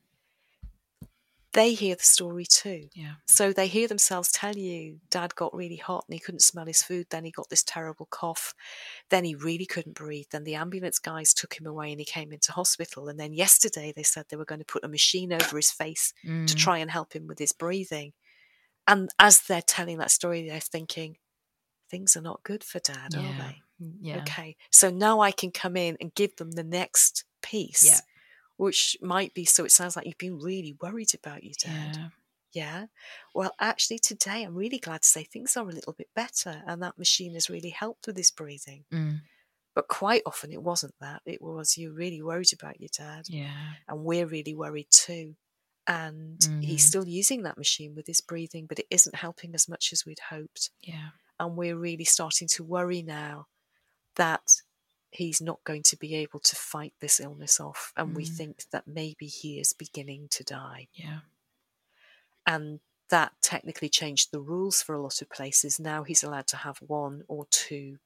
they 1.56 1.72
hear 1.72 1.96
the 1.96 2.02
story 2.04 2.44
too. 2.44 2.88
Yeah. 2.94 3.14
So 3.26 3.52
they 3.52 3.66
hear 3.66 3.88
themselves 3.88 4.30
tell 4.30 4.56
you, 4.56 5.00
Dad 5.10 5.34
got 5.34 5.54
really 5.54 5.76
hot 5.76 6.04
and 6.06 6.14
he 6.14 6.20
couldn't 6.20 6.42
smell 6.42 6.66
his 6.66 6.82
food. 6.82 7.06
Then 7.10 7.24
he 7.24 7.30
got 7.30 7.48
this 7.48 7.64
terrible 7.64 8.06
cough. 8.10 8.54
Then 9.08 9.24
he 9.24 9.34
really 9.34 9.66
couldn't 9.66 9.96
breathe. 9.96 10.26
Then 10.30 10.44
the 10.44 10.54
ambulance 10.54 10.98
guys 10.98 11.32
took 11.32 11.58
him 11.58 11.66
away 11.66 11.90
and 11.90 11.98
he 11.98 12.04
came 12.04 12.30
into 12.30 12.52
hospital. 12.52 13.08
And 13.08 13.18
then 13.18 13.32
yesterday 13.32 13.92
they 13.96 14.02
said 14.02 14.26
they 14.28 14.36
were 14.36 14.44
going 14.44 14.60
to 14.60 14.64
put 14.66 14.84
a 14.84 14.88
machine 14.88 15.32
over 15.32 15.56
his 15.56 15.70
face 15.70 16.12
to 16.22 16.28
Mm. 16.28 16.56
try 16.56 16.78
and 16.78 16.90
help 16.90 17.14
him 17.14 17.26
with 17.26 17.38
his 17.38 17.52
breathing. 17.52 18.12
And 18.86 19.10
as 19.18 19.40
they're 19.40 19.62
telling 19.62 19.98
that 19.98 20.10
story, 20.10 20.46
they're 20.48 20.60
thinking, 20.60 21.16
things 21.90 22.16
are 22.16 22.22
not 22.22 22.42
good 22.44 22.62
for 22.62 22.78
Dad, 22.80 23.14
are 23.16 23.34
they? 23.38 23.62
Yeah. 24.00 24.18
Okay. 24.18 24.56
So 24.70 24.90
now 24.90 25.20
I 25.20 25.32
can 25.32 25.50
come 25.50 25.76
in 25.76 25.96
and 26.00 26.14
give 26.14 26.36
them 26.36 26.52
the 26.52 26.64
next 26.64 27.24
piece. 27.42 27.84
Yeah. 27.86 28.00
Which 28.56 28.96
might 29.02 29.34
be 29.34 29.44
so 29.44 29.64
it 29.64 29.72
sounds 29.72 29.96
like 29.96 30.06
you've 30.06 30.18
been 30.18 30.38
really 30.38 30.74
worried 30.80 31.14
about 31.14 31.44
your 31.44 31.54
dad. 31.58 31.98
Yeah. 31.98 32.08
Yeah. 32.52 32.86
Well, 33.34 33.54
actually, 33.60 33.98
today 33.98 34.42
I'm 34.44 34.54
really 34.56 34.78
glad 34.78 35.02
to 35.02 35.08
say 35.08 35.24
things 35.24 35.56
are 35.56 35.68
a 35.68 35.72
little 35.72 35.92
bit 35.94 36.08
better, 36.14 36.62
and 36.66 36.82
that 36.82 36.98
machine 36.98 37.34
has 37.34 37.50
really 37.50 37.70
helped 37.70 38.06
with 38.06 38.16
his 38.16 38.30
breathing. 38.30 38.86
Mm. 38.92 39.20
But 39.74 39.88
quite 39.88 40.22
often 40.26 40.52
it 40.52 40.62
wasn't 40.62 40.94
that. 41.00 41.22
It 41.26 41.42
was 41.42 41.76
you're 41.78 41.92
really 41.92 42.22
worried 42.22 42.52
about 42.52 42.80
your 42.80 42.90
dad, 42.96 43.28
Yeah. 43.28 43.74
and 43.88 44.04
we're 44.04 44.26
really 44.26 44.54
worried 44.54 44.90
too. 44.90 45.36
And 45.86 46.40
he's 46.60 46.84
Mhm. 46.84 46.88
still 46.88 47.06
using 47.08 47.42
that 47.44 47.58
machine 47.58 47.94
with 47.94 48.06
his 48.08 48.20
breathing, 48.22 48.66
but 48.66 48.78
it 48.80 48.86
isn't 48.90 49.16
helping 49.16 49.54
as 49.54 49.68
much 49.68 49.92
as 49.92 50.04
we'd 50.06 50.20
hoped. 50.30 50.70
Yeah. 50.82 51.10
And 51.40 51.56
we're 51.56 51.76
really 51.78 52.04
starting 52.04 52.48
to 52.48 52.64
worry 52.64 53.02
now 53.02 53.48
that 54.16 54.62
he's 55.16 55.40
not 55.40 55.62
going 55.64 55.82
to 55.84 55.96
be 55.96 56.14
able 56.14 56.40
to 56.40 56.54
fight 56.56 56.92
this 57.00 57.20
illness 57.20 57.58
off. 57.60 57.92
And 57.96 58.14
we 58.14 58.24
Mm. 58.24 58.36
think 58.36 58.64
that 58.70 58.86
maybe 58.86 59.26
he 59.26 59.58
is 59.60 59.72
beginning 59.72 60.28
to 60.30 60.44
die. 60.44 60.88
Yeah. 60.94 61.20
and 62.46 62.78
that 63.08 63.32
technically 63.42 63.88
changed 63.88 64.30
the 64.30 64.40
rules 64.40 64.80
for 64.82 64.94
a 64.94 65.00
lot 65.02 65.20
of 65.22 65.28
places. 65.30 65.80
Now 65.80 66.04
he's 66.04 66.22
allowed 66.22 66.46
to 66.48 66.56
have 66.58 66.78
one 66.78 67.24
or 67.28 67.46
two 67.50 67.98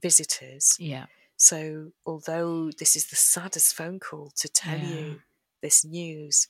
visitors. 0.00 0.76
Yeah. 0.80 1.06
So, 1.36 1.92
although 2.04 2.70
this 2.72 2.96
is 2.96 3.06
the 3.06 3.16
saddest 3.16 3.74
phone 3.74 4.00
call 4.00 4.30
to 4.36 4.48
tell 4.48 4.78
Yeah. 4.78 4.88
you 4.88 5.22
this 5.62 5.84
news, 5.84 6.48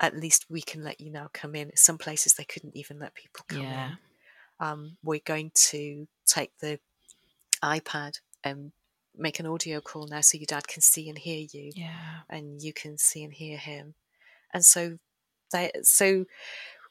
at 0.00 0.16
least 0.16 0.46
we 0.48 0.62
can 0.62 0.82
let 0.82 1.00
you 1.00 1.10
now 1.10 1.28
come 1.32 1.54
in. 1.54 1.74
Some 1.76 1.98
places 1.98 2.34
they 2.34 2.44
couldn't 2.44 2.76
even 2.76 2.98
let 2.98 3.14
people 3.14 3.44
come 3.48 3.62
Yeah. 3.62 3.88
in. 3.92 3.98
Um, 4.60 4.96
we're 5.02 5.20
going 5.20 5.50
to 5.70 6.08
take 6.24 6.56
the 6.58 6.80
iPad 7.62 8.20
and 8.44 8.72
make 9.18 9.40
an 9.40 9.46
audio 9.46 9.80
call 9.80 10.06
now 10.06 10.20
so 10.20 10.38
your 10.38 10.46
dad 10.46 10.68
can 10.68 10.80
see 10.82 11.08
and 11.08 11.18
hear 11.18 11.46
you 11.50 11.72
Yeah. 11.74 12.20
and 12.28 12.62
you 12.62 12.72
can 12.72 12.98
see 12.98 13.22
and 13.24 13.32
hear 13.32 13.58
him. 13.58 13.94
And 14.54 14.64
so 14.64 14.98
they 15.52 15.70
so 15.82 16.24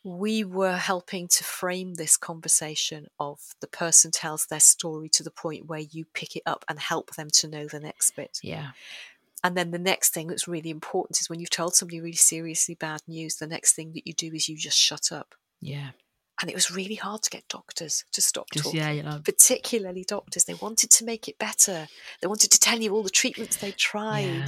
we 0.03 0.43
were 0.43 0.77
helping 0.77 1.27
to 1.27 1.43
frame 1.43 1.95
this 1.95 2.15
conversation 2.17 3.07
of 3.19 3.39
the 3.59 3.67
person 3.67 4.09
tells 4.11 4.45
their 4.45 4.59
story 4.59 5.09
to 5.09 5.23
the 5.23 5.31
point 5.31 5.65
where 5.65 5.79
you 5.81 6.05
pick 6.13 6.35
it 6.35 6.43
up 6.45 6.63
and 6.69 6.79
help 6.79 7.15
them 7.15 7.29
to 7.33 7.47
know 7.47 7.67
the 7.67 7.79
next 7.79 8.15
bit. 8.15 8.39
Yeah. 8.41 8.69
And 9.43 9.55
then 9.57 9.71
the 9.71 9.79
next 9.79 10.13
thing 10.13 10.27
that's 10.27 10.47
really 10.47 10.69
important 10.69 11.19
is 11.19 11.29
when 11.29 11.39
you've 11.39 11.49
told 11.49 11.75
somebody 11.75 11.99
really 11.99 12.13
seriously 12.15 12.75
bad 12.75 13.01
news, 13.07 13.35
the 13.35 13.47
next 13.47 13.73
thing 13.73 13.91
that 13.93 14.07
you 14.07 14.13
do 14.13 14.33
is 14.33 14.47
you 14.47 14.55
just 14.57 14.77
shut 14.77 15.11
up. 15.11 15.35
Yeah. 15.61 15.89
And 16.39 16.51
it 16.51 16.53
was 16.53 16.69
really 16.69 16.95
hard 16.95 17.23
to 17.23 17.29
get 17.31 17.47
doctors 17.49 18.05
to 18.11 18.21
stop 18.21 18.45
Just 18.51 18.65
talking 18.65 18.79
yeah, 18.79 18.91
you 18.91 19.01
know, 19.01 19.19
particularly 19.23 20.03
doctors. 20.03 20.43
They 20.43 20.53
wanted 20.53 20.91
to 20.91 21.03
make 21.05 21.27
it 21.27 21.39
better. 21.39 21.87
They 22.21 22.27
wanted 22.27 22.51
to 22.51 22.59
tell 22.59 22.79
you 22.79 22.93
all 22.93 23.01
the 23.01 23.09
treatments 23.09 23.57
they 23.57 23.71
tried. 23.71 24.23
Yeah. 24.25 24.45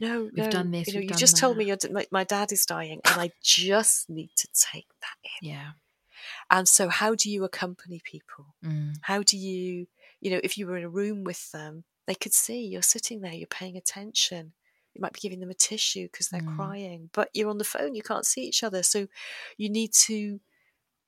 No, 0.00 0.22
We've 0.24 0.44
no, 0.44 0.50
done 0.50 0.70
this, 0.70 0.88
You 0.88 0.94
know, 0.94 1.00
you 1.00 1.08
just 1.10 1.38
told 1.38 1.56
me 1.56 1.70
that. 1.70 1.84
your, 1.84 1.92
my, 1.92 2.06
my 2.10 2.24
dad 2.24 2.52
is 2.52 2.66
dying, 2.66 3.00
and 3.06 3.20
I 3.20 3.30
just 3.42 4.10
need 4.10 4.30
to 4.36 4.48
take 4.52 4.88
that 5.00 5.16
in. 5.40 5.48
Yeah. 5.48 5.70
And 6.50 6.68
so, 6.68 6.88
how 6.88 7.14
do 7.14 7.30
you 7.30 7.44
accompany 7.44 8.00
people? 8.04 8.54
Mm. 8.64 8.96
How 9.02 9.22
do 9.22 9.38
you, 9.38 9.86
you 10.20 10.30
know, 10.30 10.40
if 10.44 10.58
you 10.58 10.66
were 10.66 10.76
in 10.76 10.84
a 10.84 10.88
room 10.90 11.24
with 11.24 11.50
them, 11.52 11.84
they 12.06 12.14
could 12.14 12.34
see 12.34 12.66
you're 12.66 12.82
sitting 12.82 13.20
there, 13.22 13.32
you're 13.32 13.46
paying 13.46 13.76
attention. 13.76 14.52
You 14.94 15.00
might 15.00 15.12
be 15.14 15.20
giving 15.20 15.40
them 15.40 15.50
a 15.50 15.54
tissue 15.54 16.08
because 16.10 16.28
they're 16.28 16.40
Mm. 16.42 16.56
crying, 16.56 17.10
but 17.12 17.30
you're 17.32 17.48
on 17.48 17.58
the 17.58 17.64
phone, 17.64 17.94
you 17.94 18.02
can't 18.02 18.26
see 18.26 18.42
each 18.42 18.62
other. 18.62 18.82
So, 18.82 19.06
you 19.56 19.70
need 19.70 19.92
to 20.06 20.40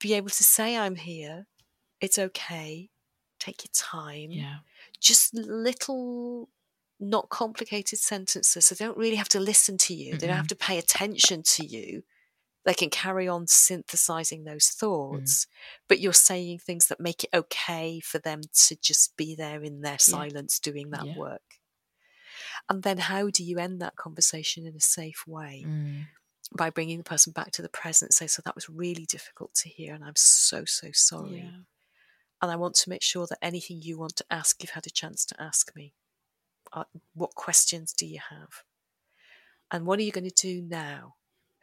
be 0.03 0.14
able 0.14 0.30
to 0.30 0.44
say, 0.44 0.76
I'm 0.76 0.96
here, 0.96 1.46
it's 2.00 2.18
okay, 2.18 2.90
take 3.38 3.64
your 3.64 3.70
time. 3.72 4.30
Yeah. 4.32 4.57
just 5.00 5.34
little 5.34 6.48
not 7.00 7.28
complicated 7.30 7.98
sentences. 7.98 8.66
So 8.66 8.74
they 8.74 8.84
don't 8.84 8.98
really 8.98 9.16
have 9.16 9.28
to 9.30 9.40
listen 9.40 9.76
to 9.78 9.94
you. 9.94 10.16
They 10.16 10.26
don't 10.26 10.36
have 10.36 10.46
to 10.48 10.57
pay 10.57 10.78
attention 10.78 11.42
to 11.55 11.66
you. 11.66 12.03
They 12.64 12.74
can 12.74 12.90
carry 12.90 13.26
on 13.26 13.48
synthesizing 13.48 14.44
those 14.44 14.68
thoughts 14.68 15.48
but 15.88 15.98
you're 15.98 16.12
saying 16.12 16.59
things 16.61 16.86
that 16.86 17.00
make 17.00 17.24
it 17.24 17.30
okay 17.34 17.98
for 18.00 18.20
them 18.20 18.40
to 18.66 18.76
just 18.76 19.16
be 19.16 19.34
there 19.34 19.62
in 19.64 19.80
their 19.80 19.98
silence 19.98 20.61
doing 20.61 20.90
that 20.90 21.07
Yeah. 21.07 21.16
work. 21.16 21.42
And 22.68 22.82
then 22.84 22.98
how 22.98 23.30
do 23.30 23.42
you 23.42 23.59
end 23.59 23.80
that 23.80 23.96
conversation 23.96 24.64
in 24.66 24.76
a 24.76 24.80
safe 24.80 25.24
way? 25.26 25.64
Mm. 25.66 26.07
By 26.57 26.70
bringing 26.70 26.98
the 26.98 27.05
person 27.05 27.32
back 27.32 27.50
to 27.53 27.62
the 27.62 27.68
present 27.68 28.12
say 28.14 28.26
so 28.26 28.42
that 28.44 28.55
was 28.55 28.68
really 28.68 29.07
difficult 29.07 29.55
to 29.55 29.68
hear 29.68 29.94
and 29.94 30.05
i'm 30.05 30.16
so 30.16 30.64
so 30.64 30.88
sorry 30.92 31.38
Yeah. 31.38 31.61
and 32.42 32.50
I 32.50 32.57
want 32.57 32.74
to 32.76 32.90
make 32.90 33.03
sure 33.03 33.26
that 33.28 33.38
anything 33.40 33.80
you 33.82 33.98
want 33.98 34.16
to 34.16 34.24
ask, 34.30 34.61
you've 34.62 34.70
had 34.78 34.86
a 34.86 34.90
chance 34.90 35.24
to 35.26 35.40
ask 35.40 35.74
me. 35.76 35.94
Uh, 36.72 36.84
what 37.14 37.34
questions 37.36 37.92
do 37.92 38.05
you 38.07 38.18
have? 38.30 38.64
And 39.70 39.86
what 39.86 39.98
are 39.98 40.03
you 40.03 40.11
going 40.11 40.28
to 40.28 40.34
do 40.48 40.61
now? 40.61 41.14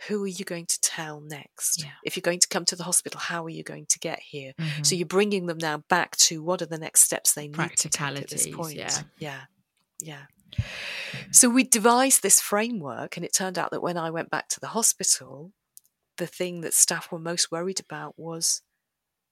Who 0.07 0.23
are 0.23 0.27
you 0.39 0.45
going 0.45 0.67
to 0.67 0.79
tell 0.79 1.19
next? 1.19 1.83
Yeah. 1.83 1.91
If 2.05 2.15
you're 2.15 2.21
going 2.21 2.39
to 2.39 2.47
come 2.47 2.63
to 2.65 2.75
the 2.77 2.85
hospital, 2.85 3.19
how 3.19 3.43
are 3.45 3.49
you 3.49 3.63
going 3.63 3.87
to 3.87 3.99
get 3.99 4.19
here? 4.19 4.53
Mhm. 4.57 4.85
So 4.85 4.95
you're 4.95 5.05
bringing 5.17 5.47
them 5.47 5.57
now 5.57 5.79
back 5.89 6.15
to 6.27 6.41
what 6.41 6.61
are 6.61 6.65
the 6.67 6.77
next 6.77 7.01
steps 7.01 7.33
they 7.33 7.49
need 7.49 7.75
to 7.77 7.89
take 7.89 8.01
at 8.23 8.29
this 8.29 8.47
point. 8.47 8.77
yeah. 8.77 9.01
yeah, 9.17 9.41
yeah. 9.99 10.23
So 11.31 11.49
we 11.49 11.63
devised 11.63 12.21
this 12.23 12.41
framework, 12.41 13.17
and 13.17 13.25
it 13.25 13.33
turned 13.33 13.57
out 13.57 13.71
that 13.71 13.81
when 13.81 13.97
I 13.97 14.09
went 14.09 14.29
back 14.29 14.47
to 14.49 14.59
the 14.59 14.67
hospital, 14.67 15.51
the 16.17 16.27
thing 16.27 16.61
that 16.61 16.73
staff 16.73 17.11
were 17.11 17.19
most 17.19 17.51
worried 17.51 17.79
about 17.79 18.17
was 18.17 18.61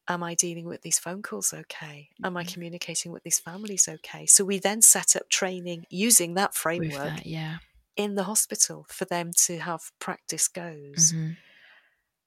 am 0.09 0.23
I 0.23 0.35
dealing 0.35 0.65
with 0.65 0.83
these 0.83 0.99
phone 0.99 1.21
calls 1.21 1.53
okay? 1.53 2.09
Am 2.23 2.37
I 2.37 2.43
Mm-hmm. 2.43 2.53
communicating 2.53 3.11
with 3.11 3.23
these 3.23 3.39
families 3.39 3.87
okay? 3.89 4.25
So 4.25 4.45
we 4.45 4.57
then 4.59 4.81
set 4.81 5.15
up 5.17 5.29
training 5.29 5.85
using 5.89 6.35
that 6.35 6.55
framework 6.55 7.15
that, 7.17 7.25
yeah. 7.27 7.57
in 7.97 8.15
the 8.15 8.23
hospital 8.23 8.85
for 8.89 9.05
them 9.05 9.31
to 9.45 9.59
have 9.59 9.91
practice 9.99 10.47
goes. 10.47 11.13
Mhm. 11.13 11.37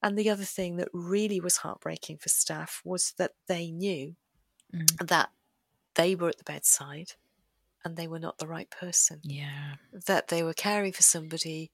And 0.03 0.18
the 0.18 0.30
other 0.30 0.45
thing 0.45 0.76
that 0.76 0.88
really 0.93 1.41
was 1.41 1.59
heartbreaking 1.59 2.18
for 2.18 2.28
staff 2.28 2.82
was 2.84 3.12
that 3.18 3.32
they 3.49 3.70
knew 3.70 4.16
Mm. 4.72 5.09
that 5.09 5.30
they 5.95 6.14
were 6.14 6.28
at 6.28 6.38
the 6.38 6.45
bedside 6.45 7.14
and 7.85 7.97
they 7.97 8.07
were 8.09 8.18
not 8.18 8.39
the 8.39 8.47
right 8.47 8.70
person, 8.70 9.20
Yeah. 9.22 9.76
that 10.07 10.28
they 10.28 10.43
were 10.43 10.55
caring 10.55 10.93
for 10.93 11.03
somebody 11.03 11.70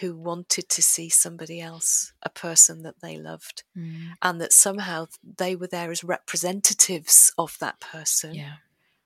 who 0.00 0.16
wanted 0.16 0.68
to 0.70 0.82
see 0.82 1.08
somebody 1.10 1.60
else, 1.60 2.12
a 2.22 2.30
person 2.30 2.82
that 2.82 3.00
they 3.02 3.18
loved, 3.18 3.64
Mm. 3.76 4.12
and 4.22 4.40
that 4.40 4.52
somehow 4.52 5.06
they 5.22 5.54
were 5.56 5.66
there 5.66 5.90
as 5.90 6.02
representatives 6.02 7.32
of 7.36 7.58
that 7.58 7.80
person. 7.80 8.34
Yeah. 8.34 8.56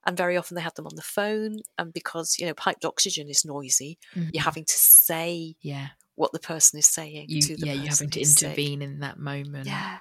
And 0.05 0.17
very 0.17 0.37
often 0.37 0.55
they 0.55 0.63
had 0.63 0.75
them 0.77 0.87
on 0.87 0.95
the 0.97 1.03
phone, 1.03 1.59
and 1.79 1.93
because 1.93 2.39
you 2.39 2.47
know 2.47 2.55
piped 2.55 2.85
oxygen 2.85 3.29
is 3.29 3.45
noisy, 3.45 3.99
Mhm. 4.15 4.31
you're 4.33 4.43
having 4.45 4.65
to 4.65 4.79
say 4.79 5.57
Yeah. 5.61 5.89
what 6.15 6.33
the 6.33 6.39
person 6.39 6.79
is 6.79 6.87
saying 6.87 7.27
You, 7.29 7.43
to 7.43 7.57
the 7.57 7.67
yeah, 7.67 7.73
you're 7.75 7.89
having 7.89 8.11
to 8.11 8.21
who's 8.21 8.35
sick. 8.37 8.45
intervene 8.45 8.81
in 8.83 9.01
that 9.01 9.19
moment. 9.19 9.67
Yeah. 9.67 9.99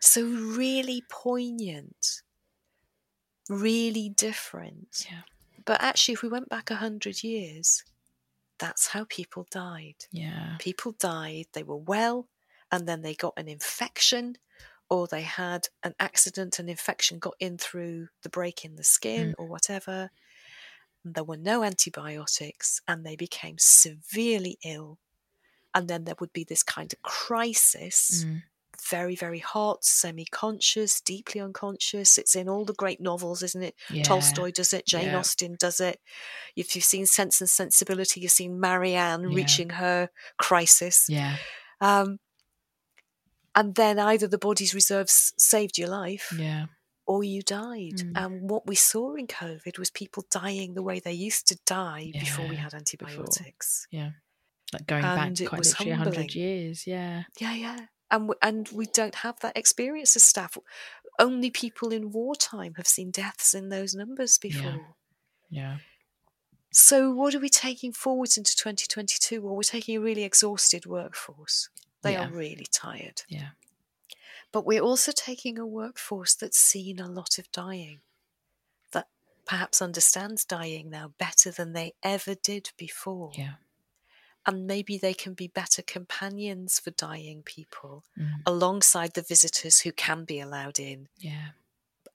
So 0.00 0.22
really 0.24 1.02
poignant, 1.10 2.22
really 3.48 4.08
different. 4.08 5.06
Yeah. 5.10 5.22
But 5.64 5.82
actually, 5.82 6.14
if 6.14 6.22
we 6.22 6.28
went 6.28 6.48
back 6.48 6.70
a 6.70 6.76
hundred 6.76 7.22
years, 7.22 7.84
that's 8.58 8.88
how 8.88 9.04
people 9.08 9.46
died. 9.50 10.06
Yeah. 10.12 10.56
People 10.58 10.92
died, 10.92 11.46
they 11.52 11.62
were 11.62 11.76
well, 11.76 12.28
and 12.70 12.86
then 12.86 13.02
they 13.02 13.14
got 13.14 13.34
an 13.36 13.48
infection, 13.48 14.36
or 14.90 15.06
they 15.06 15.22
had 15.22 15.68
an 15.82 15.94
accident, 15.98 16.58
an 16.58 16.68
infection 16.68 17.18
got 17.18 17.34
in 17.40 17.58
through 17.58 18.08
the 18.22 18.28
break 18.28 18.64
in 18.64 18.76
the 18.76 18.84
skin, 18.84 19.34
or 19.38 19.46
whatever. 19.46 20.10
And 21.04 21.14
there 21.14 21.24
were 21.24 21.36
no 21.36 21.62
antibiotics, 21.62 22.80
and 22.86 23.04
they 23.04 23.16
became 23.16 23.56
severely 23.58 24.58
ill. 24.64 24.98
And 25.74 25.88
then 25.88 26.04
there 26.04 26.14
would 26.20 26.32
be 26.32 26.44
this 26.44 26.62
kind 26.62 26.92
of 26.92 27.02
crisis 27.02 28.24
Mm. 28.24 28.42
Very, 28.90 29.16
very 29.16 29.38
hot, 29.38 29.84
semi 29.84 30.24
conscious, 30.26 31.00
deeply 31.00 31.40
unconscious. 31.40 32.18
It's 32.18 32.34
in 32.36 32.48
all 32.48 32.64
the 32.64 32.74
great 32.74 33.00
novels, 33.00 33.42
isn't 33.42 33.62
it? 33.62 33.74
Yeah. 33.90 34.02
Tolstoy 34.02 34.50
does 34.52 34.72
it, 34.72 34.86
Jane 34.86 35.06
Yeah. 35.06 35.18
Austen 35.18 35.56
does 35.58 35.80
it. 35.80 36.00
If 36.56 36.74
you've 36.74 36.84
seen 36.84 37.06
Sense 37.06 37.40
and 37.40 37.50
Sensibility, 37.50 38.20
you've 38.20 38.30
seen 38.32 38.60
Marianne 38.60 39.22
Yeah. 39.30 39.36
reaching 39.36 39.70
her 39.70 40.10
crisis. 40.38 41.06
Yeah. 41.08 41.36
Um, 41.80 42.18
and 43.54 43.74
then 43.74 43.98
either 43.98 44.26
the 44.26 44.38
body's 44.38 44.74
reserves 44.74 45.32
saved 45.38 45.78
your 45.78 45.88
life 45.88 46.32
Yeah. 46.36 46.66
or 47.06 47.22
you 47.22 47.42
died. 47.42 47.98
Mm. 47.98 48.12
And 48.16 48.50
what 48.50 48.66
we 48.66 48.74
saw 48.74 49.14
in 49.14 49.26
COVID 49.26 49.78
was 49.78 49.90
people 49.90 50.24
dying 50.30 50.74
the 50.74 50.82
way 50.82 50.98
they 51.00 51.12
used 51.12 51.46
to 51.48 51.58
die 51.66 52.10
before 52.12 52.46
we 52.48 52.56
had 52.56 52.74
antibiotics. 52.74 53.86
Yeah. 53.90 54.10
Like 54.72 54.86
going 54.86 55.04
And 55.04 55.36
back 55.38 55.48
quite 55.48 55.64
literally 55.64 55.92
a 55.92 55.96
humbling. 55.96 56.14
hundred 56.16 56.34
years. 56.34 56.86
Yeah. 56.86 57.24
Yeah, 57.38 57.54
yeah. 57.54 57.86
And 58.10 58.28
we, 58.28 58.34
and 58.42 58.68
we 58.68 58.86
don't 58.86 59.16
have 59.16 59.40
that 59.40 59.56
experience 59.56 60.14
as 60.16 60.24
staff. 60.24 60.56
Only 61.18 61.50
people 61.50 61.92
in 61.92 62.12
wartime 62.12 62.74
have 62.74 62.86
seen 62.86 63.10
deaths 63.10 63.54
in 63.54 63.68
those 63.68 63.94
numbers 63.94 64.38
before. 64.38 64.96
Yeah. 65.50 65.78
So 66.72 67.10
what 67.12 67.34
are 67.34 67.40
we 67.40 67.48
taking 67.48 67.92
forwards 67.92 68.36
into 68.36 68.56
2022? 68.56 69.40
Well, 69.40 69.54
we're 69.54 69.62
taking 69.62 69.96
a 69.96 70.00
really 70.00 70.24
exhausted 70.24 70.86
workforce. 70.86 71.68
They 72.02 72.14
Yeah. 72.14 72.26
are 72.28 72.32
really 72.32 72.66
tired. 72.70 73.22
Yeah. 73.28 73.50
But 74.50 74.66
we're 74.66 74.82
also 74.82 75.12
taking 75.12 75.58
a 75.58 75.66
workforce 75.66 76.34
that's 76.34 76.58
seen 76.58 76.98
a 77.00 77.08
lot 77.08 77.38
of 77.38 77.50
dying, 77.52 78.00
that 78.92 79.08
perhaps 79.46 79.80
understands 79.80 80.44
dying 80.44 80.90
now 80.90 81.14
better 81.18 81.50
than 81.50 81.72
they 81.72 81.94
ever 82.02 82.34
did 82.34 82.70
before. 82.76 83.30
Yeah. 83.34 83.54
And 84.46 84.66
maybe 84.66 84.98
they 84.98 85.14
can 85.14 85.34
be 85.34 85.48
better 85.48 85.82
companions 85.82 86.78
for 86.78 86.90
dying 86.90 87.42
people 87.42 88.04
Mm. 88.18 88.42
alongside 88.46 89.14
the 89.14 89.22
visitors 89.22 89.80
who 89.80 89.92
can 89.92 90.24
be 90.24 90.38
allowed 90.40 90.78
in, 90.78 91.08
Yeah. 91.18 91.50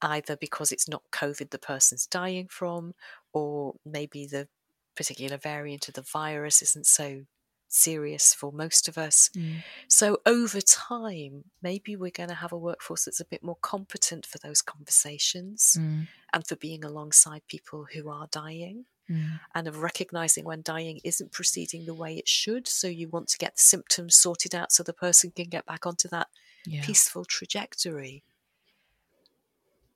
either 0.00 0.36
because 0.36 0.70
it's 0.72 0.88
not 0.88 1.10
COVID 1.10 1.50
the 1.50 1.58
person's 1.58 2.06
dying 2.06 2.48
from, 2.48 2.94
or 3.32 3.74
maybe 3.84 4.26
the 4.26 4.48
particular 4.94 5.36
variant 5.38 5.88
of 5.88 5.94
the 5.94 6.02
virus 6.02 6.62
isn't 6.62 6.86
so 6.86 7.26
serious 7.68 8.34
for 8.34 8.50
most 8.52 8.88
of 8.88 8.98
us. 8.98 9.28
Mm. 9.34 9.62
So, 9.88 10.20
over 10.26 10.60
time, 10.60 11.50
maybe 11.62 11.94
we're 11.96 12.10
going 12.10 12.28
to 12.28 12.34
have 12.34 12.52
a 12.52 12.58
workforce 12.58 13.04
that's 13.04 13.20
a 13.20 13.24
bit 13.24 13.42
more 13.44 13.56
competent 13.60 14.26
for 14.26 14.38
those 14.38 14.60
conversations 14.62 15.76
Mm. 15.78 16.08
and 16.32 16.46
for 16.46 16.56
being 16.56 16.84
alongside 16.84 17.46
people 17.46 17.86
who 17.92 18.08
are 18.10 18.26
dying 18.28 18.86
Mm. 19.10 19.40
and 19.56 19.66
of 19.66 19.78
recognizing 19.82 20.44
when 20.44 20.62
dying 20.62 21.00
isn't 21.02 21.32
proceeding 21.32 21.84
the 21.84 21.94
way 21.94 22.16
it 22.16 22.28
should. 22.28 22.68
So, 22.68 22.86
you 22.86 23.08
want 23.08 23.28
to 23.30 23.38
get 23.38 23.56
the 23.56 23.62
symptoms 23.62 24.14
sorted 24.14 24.54
out 24.54 24.70
so 24.72 24.82
the 24.84 24.92
person 24.92 25.32
can 25.32 25.46
get 25.48 25.66
back 25.66 25.84
onto 25.84 26.06
that 26.08 26.28
Yeah. 26.64 26.84
peaceful 26.84 27.24
trajectory. 27.24 28.22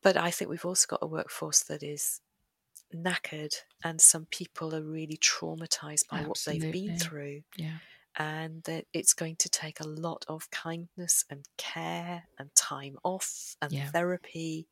but 0.02 0.16
I 0.18 0.30
think 0.30 0.50
we've 0.50 0.66
also 0.66 0.86
got 0.86 0.98
a 1.02 1.06
workforce 1.06 1.62
that 1.62 1.82
is 1.82 2.20
knackered, 2.94 3.54
and 3.82 4.00
some 4.00 4.26
people 4.26 4.74
are 4.74 4.82
really 4.82 5.16
traumatized 5.16 6.08
by 6.08 6.20
what 6.22 6.42
they've 6.46 6.70
been 6.72 6.98
through. 6.98 7.42
Yeah. 7.56 7.78
And 8.16 8.62
that 8.64 8.84
it's 8.92 9.14
going 9.14 9.36
to 9.36 9.48
take 9.48 9.80
a 9.80 9.88
lot 9.88 10.24
of 10.28 10.50
kindness 10.50 11.24
and 11.30 11.48
care 11.56 12.24
and 12.38 12.54
time 12.54 12.98
off 13.02 13.56
and 13.62 13.72
Yeah. 13.72 13.90
therapy 13.90 14.66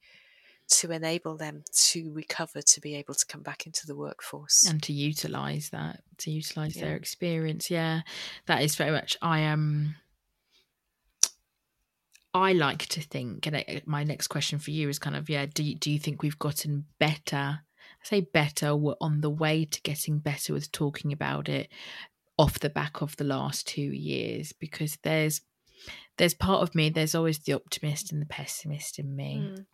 to 0.81 0.91
enable 0.91 1.37
them 1.37 1.63
to 1.73 2.11
recover 2.13 2.63
to 2.63 2.81
be 2.81 2.95
able 2.95 3.15
to 3.15 3.27
come 3.27 3.43
back 3.43 3.67
into 3.67 3.87
the 3.87 3.95
workforce. 3.97 4.65
and 4.69 4.83
to 4.83 4.93
utilize 4.93 5.69
that 5.71 6.01
to 6.19 6.31
utilize 6.31 6.75
their 6.75 6.97
experience 6.97 7.71
yeah 7.71 8.01
that 8.47 8.63
is 8.63 8.75
very 8.77 8.91
much 8.91 9.17
i 9.21 9.39
am 9.41 9.95
i 12.35 12.53
like 12.53 12.87
to 12.87 13.01
think 13.01 13.47
and 13.47 13.57
I, 13.57 13.83
my 13.85 14.05
next 14.05 14.29
question 14.29 14.59
for 14.59 14.71
you 14.71 14.89
is 14.89 14.99
kind 14.99 15.17
of 15.17 15.29
yeah 15.29 15.47
do 15.47 15.63
you, 15.63 15.75
do 15.75 15.91
you 15.91 15.99
think 15.99 16.23
we've 16.23 16.39
gotten 16.39 16.87
better 16.99 17.61
i 17.61 18.05
say 18.05 18.21
better 18.21 18.75
we're 18.75 18.95
on 19.01 19.21
the 19.21 19.31
way 19.31 19.65
to 19.65 19.81
getting 19.83 20.19
better 20.19 20.53
with 20.55 20.73
talking 20.73 21.13
about 21.13 21.49
it 21.49 21.69
off 22.39 22.59
the 22.61 22.71
back 22.71 23.03
of 23.03 23.17
the 23.17 23.25
last 23.25 23.67
two 23.69 23.83
years 23.83 24.53
because 24.53 24.97
there's 25.03 25.43
there's 26.17 26.35
part 26.35 26.63
of 26.63 26.75
me 26.75 26.89
there's 26.89 27.15
always 27.15 27.41
the 27.41 27.53
optimist 27.53 28.11
and 28.13 28.23
the 28.23 28.27
pessimist 28.27 28.99
in 28.99 29.15
me 29.15 29.55
Mm. 29.55 29.65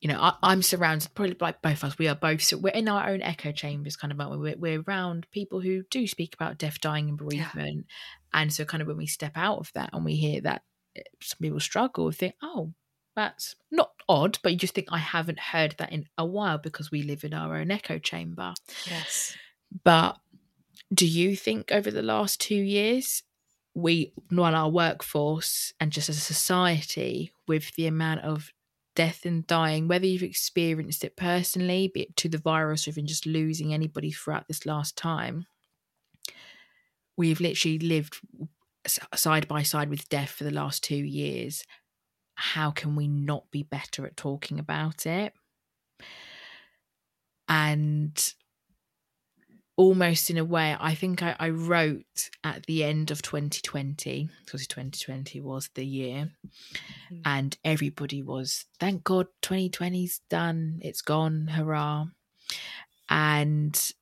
You 0.00 0.08
know, 0.08 0.20
I, 0.20 0.34
I'm 0.42 0.62
surrounded 0.62 1.14
probably 1.14 1.36
like 1.40 1.62
both 1.62 1.82
of 1.82 1.84
us. 1.84 1.98
We 1.98 2.08
are 2.08 2.14
both 2.14 2.42
so 2.42 2.58
we're 2.58 2.70
in 2.70 2.88
our 2.88 3.08
own 3.08 3.22
echo 3.22 3.52
chambers, 3.52 3.96
kind 3.96 4.12
of. 4.12 4.20
aren't 4.20 4.32
we? 4.32 4.38
We're, 4.38 4.58
we're 4.58 4.84
around 4.86 5.26
people 5.30 5.60
who 5.60 5.84
do 5.90 6.06
speak 6.06 6.34
about 6.34 6.58
death, 6.58 6.80
dying, 6.80 7.08
and 7.08 7.18
bereavement, 7.18 7.86
and 8.32 8.52
so 8.52 8.64
kind 8.64 8.82
of 8.82 8.88
when 8.88 8.98
we 8.98 9.06
step 9.06 9.32
out 9.36 9.58
of 9.58 9.72
that 9.74 9.90
and 9.92 10.04
we 10.04 10.16
hear 10.16 10.40
that 10.42 10.62
eh, 10.96 11.02
some 11.22 11.38
people 11.40 11.60
struggle, 11.60 12.06
we 12.06 12.12
think, 12.12 12.34
oh, 12.42 12.72
that's 13.16 13.56
not 13.70 13.92
odd, 14.08 14.38
but 14.42 14.52
you 14.52 14.58
just 14.58 14.74
think 14.74 14.88
I 14.90 14.98
haven't 14.98 15.40
heard 15.40 15.74
that 15.78 15.90
in 15.90 16.06
a 16.18 16.26
while 16.26 16.58
because 16.58 16.90
we 16.90 17.02
live 17.02 17.24
in 17.24 17.32
our 17.32 17.56
own 17.56 17.70
echo 17.70 17.98
chamber. 17.98 18.52
Yes. 18.88 19.34
But 19.82 20.18
do 20.94 21.06
you 21.06 21.34
think 21.34 21.72
over 21.72 21.90
the 21.90 22.02
last 22.02 22.40
two 22.40 22.54
years, 22.54 23.22
we, 23.74 24.12
on 24.30 24.54
our 24.54 24.70
workforce 24.70 25.72
and 25.80 25.90
just 25.90 26.08
as 26.08 26.18
a 26.18 26.20
society, 26.20 27.32
with 27.48 27.74
the 27.76 27.86
amount 27.86 28.20
of 28.20 28.52
death 28.96 29.24
and 29.24 29.46
dying, 29.46 29.86
whether 29.86 30.06
you've 30.06 30.24
experienced 30.24 31.04
it 31.04 31.16
personally, 31.16 31.88
be 31.94 32.02
it 32.02 32.16
to 32.16 32.28
the 32.28 32.38
virus 32.38 32.88
or 32.88 32.90
even 32.90 33.06
just 33.06 33.26
losing 33.26 33.72
anybody 33.72 34.10
throughout 34.10 34.48
this 34.48 34.66
last 34.66 34.96
time, 34.96 35.46
we've 37.16 37.40
literally 37.40 37.78
lived 37.78 38.18
side 39.14 39.46
by 39.46 39.62
side 39.62 39.88
with 39.88 40.08
death 40.08 40.30
for 40.30 40.42
the 40.42 40.50
last 40.50 40.82
two 40.82 40.96
years. 40.96 41.64
How 42.34 42.70
can 42.72 42.96
we 42.96 43.06
not 43.06 43.50
be 43.50 43.62
better 43.62 44.04
at 44.06 44.16
talking 44.16 44.58
about 44.58 45.06
it? 45.06 45.32
And 47.48 48.34
almost 49.76 50.30
in 50.30 50.38
a 50.38 50.44
way, 50.44 50.76
I 50.78 50.94
think 50.94 51.22
I, 51.22 51.36
I 51.38 51.50
wrote 51.50 52.30
at 52.44 52.64
the 52.66 52.82
end 52.84 53.10
of 53.10 53.22
2020, 53.22 54.28
because 54.44 54.66
2020 54.66 55.40
was 55.40 55.70
the 55.74 55.84
year, 55.86 56.32
Mm. 57.12 57.22
and 57.24 57.58
everybody 57.64 58.22
was, 58.22 58.64
thank 58.80 59.04
God 59.04 59.28
2020's 59.42 60.20
done, 60.30 60.78
it's 60.82 61.02
gone, 61.02 61.48
hurrah. 61.48 62.06
And 63.08 63.92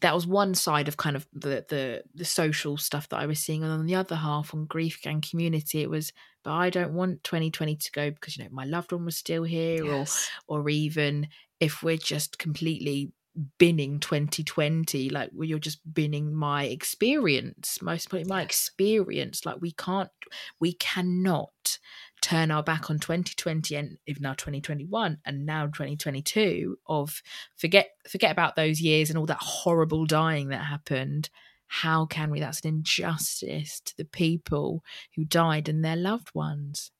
that 0.00 0.14
was 0.14 0.26
one 0.26 0.54
side 0.54 0.88
of 0.88 0.96
kind 0.96 1.16
of 1.16 1.26
the 1.32 1.64
the 1.68 2.02
the 2.14 2.24
social 2.24 2.76
stuff 2.76 3.08
that 3.08 3.18
I 3.20 3.26
was 3.26 3.38
seeing. 3.40 3.62
And 3.62 3.72
on 3.72 3.86
the 3.86 3.94
other 3.94 4.16
half, 4.16 4.54
on 4.54 4.66
grief 4.66 5.00
gang 5.02 5.20
community, 5.20 5.82
it 5.82 5.90
was, 5.90 6.12
but 6.42 6.52
I 6.52 6.70
don't 6.70 6.94
want 6.94 7.24
2020 7.24 7.76
to 7.76 7.92
go 7.92 8.10
because 8.10 8.36
you 8.36 8.44
know 8.44 8.50
my 8.52 8.64
loved 8.64 8.92
one 8.92 9.04
was 9.04 9.16
still 9.16 9.44
here, 9.44 9.84
Yes. 9.84 10.30
or 10.46 10.60
or 10.60 10.68
even 10.68 11.28
if 11.60 11.82
we're 11.82 11.96
just 11.98 12.38
completely 12.38 13.12
binning 13.58 13.98
2020 13.98 15.08
like 15.10 15.30
well, 15.32 15.48
you're 15.48 15.58
just 15.58 15.80
binning 15.92 16.32
my 16.32 16.64
experience 16.64 17.82
most 17.82 18.06
importantly 18.06 18.32
my 18.32 18.42
experience. 18.42 19.44
Like 19.44 19.60
we 19.60 19.72
can't 19.72 20.10
we 20.60 20.74
cannot 20.74 21.78
turn 22.22 22.50
our 22.50 22.62
back 22.62 22.90
on 22.90 22.98
2020 22.98 23.74
and 23.74 23.98
if 24.06 24.20
now 24.20 24.34
2021 24.34 25.18
and 25.24 25.46
now 25.46 25.66
2022 25.66 26.78
of 26.86 27.22
forget 27.56 27.90
forget 28.08 28.30
about 28.30 28.56
those 28.56 28.80
years 28.80 29.10
and 29.10 29.18
all 29.18 29.26
that 29.26 29.38
horrible 29.40 30.06
dying 30.06 30.48
that 30.48 30.64
happened. 30.64 31.28
How 31.66 32.06
can 32.06 32.30
we? 32.30 32.40
That's 32.40 32.60
an 32.60 32.68
injustice 32.68 33.80
to 33.80 33.96
the 33.96 34.04
people 34.04 34.84
who 35.16 35.24
died 35.24 35.68
and 35.68 35.84
their 35.84 35.96
loved 35.96 36.32
ones. 36.34 36.90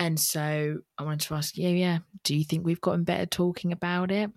And 0.00 0.18
so 0.18 0.78
i 0.96 1.02
wanted 1.02 1.26
to 1.26 1.34
ask 1.34 1.56
you 1.56 1.68
yeah 1.70 1.98
do 2.22 2.36
you 2.36 2.44
think 2.44 2.64
we've 2.64 2.80
gotten 2.80 3.02
better 3.02 3.26
talking 3.26 3.72
about 3.72 4.12
it 4.12 4.30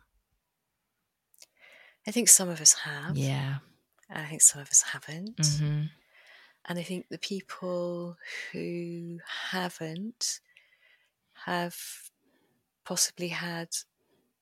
I 2.07 2.11
think 2.11 2.29
some 2.29 2.49
of 2.49 2.61
us 2.61 2.73
have. 2.73 3.17
yeah 3.17 3.59
I 4.09 4.25
think 4.27 4.41
some 4.41 4.61
of 4.61 4.69
us 4.69 4.81
haven't. 4.83 5.61
hmm 5.61 5.85
And 6.65 6.77
I 6.79 6.83
think 6.83 7.09
the 7.09 7.17
people 7.17 8.17
who 8.51 9.19
haven't 9.25 10.39
have 11.45 12.11
possibly 12.85 13.29
had 13.29 13.69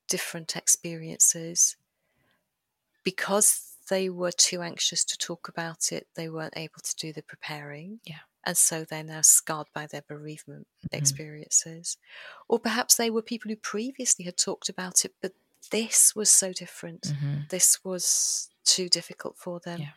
different 0.08 0.56
experiences 0.58 1.78
because 3.04 3.78
they 3.90 4.10
were 4.10 4.32
too 4.32 4.62
anxious 4.62 5.04
to 5.06 5.18
talk 5.18 5.48
about 5.48 5.92
it, 5.92 6.08
they 6.16 6.30
weren't 6.30 6.58
able 6.58 6.80
to 6.84 6.96
do 6.96 7.12
the 7.14 7.24
preparing. 7.24 8.00
Yeah. 8.04 8.20
And 8.46 8.58
so 8.58 8.84
they're 8.84 9.04
now 9.04 9.22
scarred 9.22 9.68
by 9.74 9.86
their 9.88 10.02
bereavement 10.02 10.68
Mhm. 10.84 10.92
experiences. 10.98 11.98
Or 12.48 12.60
perhaps 12.60 12.96
they 12.96 13.10
were 13.10 13.22
people 13.22 13.50
who 13.50 13.56
previously 13.58 14.26
had 14.26 14.38
talked 14.38 14.70
about 14.70 15.06
it, 15.06 15.14
but 15.22 15.34
this 15.72 16.16
was 16.16 16.30
so 16.30 16.54
different. 16.54 17.08
hmm 17.08 17.42
This 17.50 17.84
was 17.84 18.50
too 18.66 18.90
difficult 18.90 19.38
for 19.38 19.60
them. 19.60 19.80
Yeah. 19.82 19.92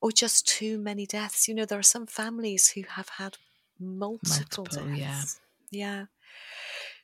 Or 0.00 0.10
just 0.12 0.46
too 0.48 0.78
many 0.78 1.06
deaths. 1.06 1.48
You 1.48 1.54
know, 1.54 1.64
there 1.64 1.78
are 1.78 1.82
some 1.82 2.06
families 2.06 2.70
who 2.70 2.82
have 2.88 3.08
had 3.08 3.36
multiple, 3.78 4.66
Multiple, 4.70 4.90
yeah. 4.94 5.22
Yeah. 5.70 6.06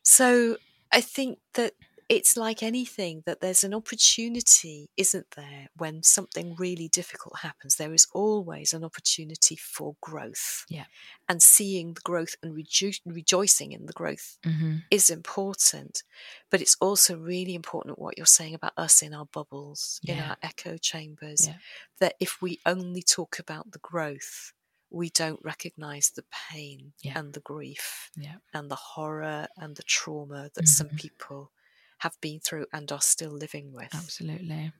So 0.03 0.57
I 0.93 1.01
think 1.01 1.39
that 1.55 1.75
it's 2.09 2.37
like 2.37 2.63
anything 2.63 3.23
that 3.27 3.41
there's 3.41 3.65
an 3.65 3.75
opportunity, 3.75 4.91
isn't 4.97 5.27
there, 5.37 5.69
when 5.77 6.03
something 6.03 6.55
really 6.59 6.89
difficult 6.89 7.39
happens? 7.41 7.77
There 7.77 7.93
is 7.93 8.07
always 8.13 8.73
an 8.73 8.83
opportunity 8.85 9.57
for 9.57 9.95
growth. 10.01 10.65
Yeah. 10.69 10.85
And 11.29 11.43
seeing 11.43 11.95
the 11.95 12.01
growth 12.01 12.35
and 12.43 12.55
reju- 12.55 12.93
rejoicing 13.05 13.73
in 13.73 13.87
the 13.87 13.93
growth 13.93 14.39
hmm 14.45 14.77
is 14.91 15.11
important, 15.11 16.03
but 16.51 16.61
it's 16.63 16.77
also 16.81 17.17
really 17.19 17.55
important 17.55 17.99
what 17.99 18.17
you're 18.17 18.27
saying 18.27 18.55
about 18.55 18.73
us 18.77 19.03
in 19.03 19.13
our 19.15 19.27
bubbles, 19.27 20.01
in 20.05 20.19
our 20.19 20.37
echo 20.43 20.77
chambers. 20.79 21.47
Yeah. 21.47 21.57
That 22.01 22.15
if 22.21 22.41
we 22.41 22.61
only 22.65 23.03
talk 23.03 23.39
about 23.39 23.73
the 23.73 23.79
growth, 23.81 24.53
we 24.91 25.11
don't 25.11 25.41
recognize 25.45 26.11
the 26.11 26.25
pain 26.51 26.93
Yeah. 27.03 27.19
and 27.19 27.35
the 27.35 27.41
grief 27.41 28.11
yeah 28.17 28.37
and 28.55 28.71
the 28.71 28.77
horror 28.77 29.47
and 29.59 29.77
the 29.77 29.83
trauma 29.83 30.51
that 30.55 30.67
some 30.67 30.89
Mhm. 30.89 30.97
people 30.99 31.53
have 31.99 32.17
been 32.21 32.41
through 32.41 32.67
and 32.73 32.91
are 32.93 33.01
still 33.01 33.33
living 33.33 33.73
with. 33.73 33.95
absolutely 33.95 34.73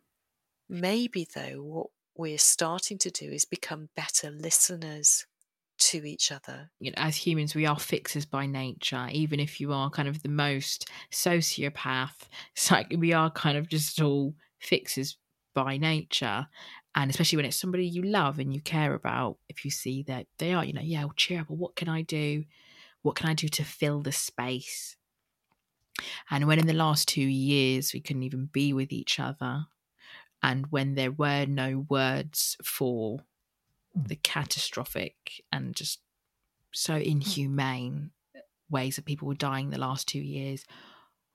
Maybe, 0.69 1.27
though, 1.35 1.63
what 1.63 1.87
we're 2.15 2.39
starting 2.39 2.99
to 2.99 3.11
do 3.11 3.31
is 3.31 3.45
become 3.45 3.89
better 3.97 4.31
listeners 4.31 5.27
to 5.79 6.05
each 6.05 6.33
other. 6.33 6.71
you 6.81 6.91
know, 6.91 6.97
as 6.97 7.17
humans, 7.17 7.55
we 7.55 7.65
are 7.65 7.79
fixers 7.79 8.27
by 8.27 8.47
nature. 8.47 9.09
Even 9.13 9.41
if 9.41 9.61
you 9.61 9.73
are 9.73 9.91
kind 9.91 10.09
of 10.09 10.23
the 10.23 10.29
most 10.29 10.91
sociopath, 11.13 12.27
like 12.71 12.93
we 12.99 13.13
are 13.13 13.31
kind 13.31 13.57
of 13.57 13.69
just 13.69 14.01
all 14.03 14.35
fixers 14.59 15.17
by 15.55 15.77
nature. 15.77 16.47
And 16.95 17.11
especially 17.11 17.37
when 17.37 17.47
it's 17.47 17.57
somebody 17.57 17.87
you 17.87 18.03
love 18.03 18.41
and 18.41 18.53
you 18.53 18.61
care 18.61 18.93
about, 18.95 19.39
if 19.49 19.65
you 19.65 19.71
see 19.71 20.03
that 20.05 20.27
they 20.39 20.53
are, 20.53 20.65
you 20.65 20.73
know, 20.73 20.83
yeah, 20.83 21.05
well, 21.05 21.15
cheer 21.17 21.41
up. 21.41 21.49
Well, 21.49 21.59
what 21.59 21.77
can 21.77 21.89
I 21.89 22.03
do? 22.03 22.45
What 23.03 23.15
can 23.15 23.29
I 23.29 23.35
do 23.35 23.49
to 23.49 23.65
fill 23.65 24.03
the 24.03 24.13
space? 24.13 24.97
And 26.31 26.47
when 26.47 26.59
in 26.59 26.67
the 26.67 26.75
last 26.75 27.09
two 27.09 27.23
years 27.23 27.93
we 27.93 28.01
couldn't 28.01 28.23
even 28.25 28.47
be 28.47 28.73
with 28.73 28.93
each 28.93 29.19
other, 29.21 29.67
and 30.43 30.67
when 30.71 30.95
there 30.95 31.13
were 31.13 31.47
no 31.47 31.87
words 31.89 32.57
for 32.65 33.21
the 33.95 34.17
catastrophic 34.17 35.43
and 35.53 35.75
just 35.77 36.03
so 36.73 36.97
inhumane 36.97 38.13
ways 38.71 38.97
that 38.97 39.07
people 39.07 39.29
were 39.29 39.35
dying 39.35 39.71
the 39.71 39.79
last 39.79 40.09
two 40.09 40.21
years 40.21 40.65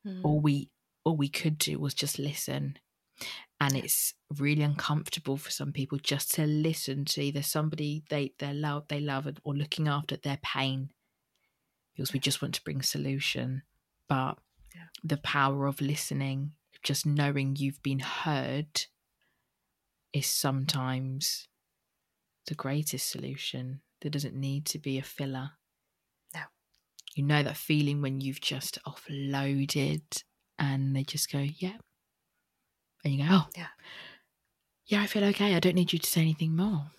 Mm. 0.06 0.22
all 0.24 0.40
we 0.40 0.70
all 1.06 1.18
we 1.18 1.30
could 1.30 1.58
do 1.58 1.80
was 1.80 1.94
just 1.94 2.20
listen. 2.20 2.78
And 3.60 3.76
it's 3.78 4.16
really 4.30 4.64
uncomfortable 4.64 5.38
for 5.38 5.52
some 5.52 5.74
people 5.74 5.98
just 5.98 6.34
to 6.36 6.46
listen 6.46 7.06
to 7.06 7.22
either 7.22 7.42
somebody 7.44 8.04
they 8.10 8.34
they 8.40 8.54
love 8.54 8.88
they 8.90 9.00
love 9.00 9.28
or 9.44 9.56
looking 9.56 9.88
after 9.88 10.18
their 10.18 10.40
pain 10.44 10.92
because 11.94 12.14
we 12.14 12.20
just 12.20 12.42
want 12.42 12.56
to 12.56 12.64
bring 12.64 12.82
solution. 12.82 13.64
But 14.08 14.40
Yeah. 14.74 14.88
the 15.04 15.18
power 15.18 15.68
of 15.68 15.82
listening 15.82 16.52
just 16.84 17.06
knowing 17.06 17.56
you've 17.56 17.82
been 17.84 18.00
heard 18.00 18.86
is 20.12 20.26
sometimes 20.28 21.48
the 22.48 22.56
greatest 22.56 23.10
solution 23.10 23.82
there 24.02 24.12
doesn't 24.12 24.36
need 24.36 24.66
to 24.66 24.80
be 24.80 24.98
a 24.98 25.04
filler 25.04 25.52
No. 26.34 26.42
You 27.16 27.24
know 27.24 27.42
that 27.44 27.56
feeling 27.58 28.02
when 28.02 28.20
you've 28.22 28.42
just 28.42 28.78
offloaded 28.86 30.24
and 30.60 30.96
they 30.96 31.04
just 31.04 31.32
go, 31.32 31.40
yeah. 31.40 31.78
And 33.04 33.14
you 33.14 33.24
go, 33.24 33.30
oh, 33.32 33.48
Yeah. 33.56 33.68
yeah, 34.86 35.02
I 35.02 35.08
feel 35.08 35.24
okay. 35.26 35.56
I 35.56 35.60
don't 35.60 35.76
need 35.76 35.94
you 35.94 36.00
to 36.00 36.10
say 36.10 36.22
anything 36.22 36.56
more. 36.56 36.92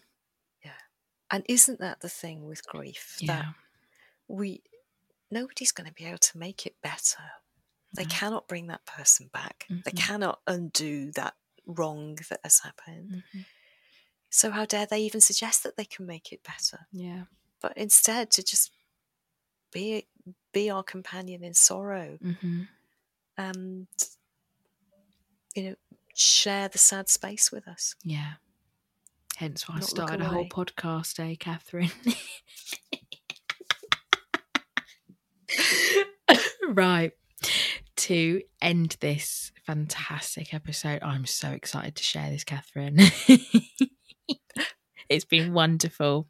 Yeah. 0.65 0.71
And 1.31 1.45
isn't 1.49 1.79
that 1.81 2.01
the 2.01 2.09
thing 2.09 2.45
with 2.47 2.67
grief? 2.67 3.19
That 3.27 3.47
we 4.29 4.63
nobody's 5.31 5.73
going 5.73 5.89
to 5.89 5.95
be 5.95 6.05
able 6.05 6.19
to 6.19 6.39
make 6.39 6.67
it 6.67 6.77
better. 6.83 7.23
They 7.95 8.05
No. 8.05 8.09
cannot 8.11 8.49
bring 8.49 8.67
that 8.69 8.85
person 8.87 9.29
back. 9.29 9.67
They 9.69 9.93
Mhm. 9.93 9.97
cannot 9.97 10.43
undo 10.47 11.13
that 11.13 11.37
wrong 11.67 12.17
that 12.29 12.41
has 12.43 12.61
happened. 12.61 13.23
Mhm. 13.33 13.47
So 14.31 14.51
how 14.51 14.65
dare 14.67 14.87
they 14.87 15.01
even 15.03 15.21
suggest 15.21 15.63
that 15.63 15.77
they 15.77 15.85
can 15.85 16.07
make 16.07 16.33
it 16.33 16.43
better? 16.43 16.89
Yeah. 16.91 17.27
But 17.61 17.77
instead 17.79 18.31
to 18.33 18.43
just 18.43 18.73
be 19.71 20.09
be 20.53 20.71
our 20.71 20.83
companion 20.83 21.45
in 21.45 21.55
sorrow 21.55 22.17
hmm 22.19 22.65
and 23.37 23.87
you 25.55 25.63
know 25.71 25.77
share 26.15 26.69
the 26.69 26.79
sad 26.79 27.09
space 27.09 27.51
with 27.53 27.69
us. 27.69 27.95
Yeah. 28.03 28.35
Hence 29.37 29.69
why 29.69 29.77
I 29.77 29.81
Not 29.81 29.93
look 29.93 30.09
started 30.09 30.21
a 30.21 30.29
whole 30.29 30.49
podcast, 30.49 31.19
eh, 31.19 31.35
Kathryn? 31.37 31.91
right. 36.69 37.13
To 38.05 38.43
end 38.61 38.99
this 39.01 39.51
fantastic 39.67 40.53
episode, 40.53 41.03
I'm 41.03 41.25
so 41.25 41.53
excited 41.53 41.97
to 41.97 42.03
share 42.03 42.29
this, 42.29 42.45
Kathryn. 42.45 43.01
it's 45.09 45.25
been 45.25 45.55
wonderful. 45.55 46.29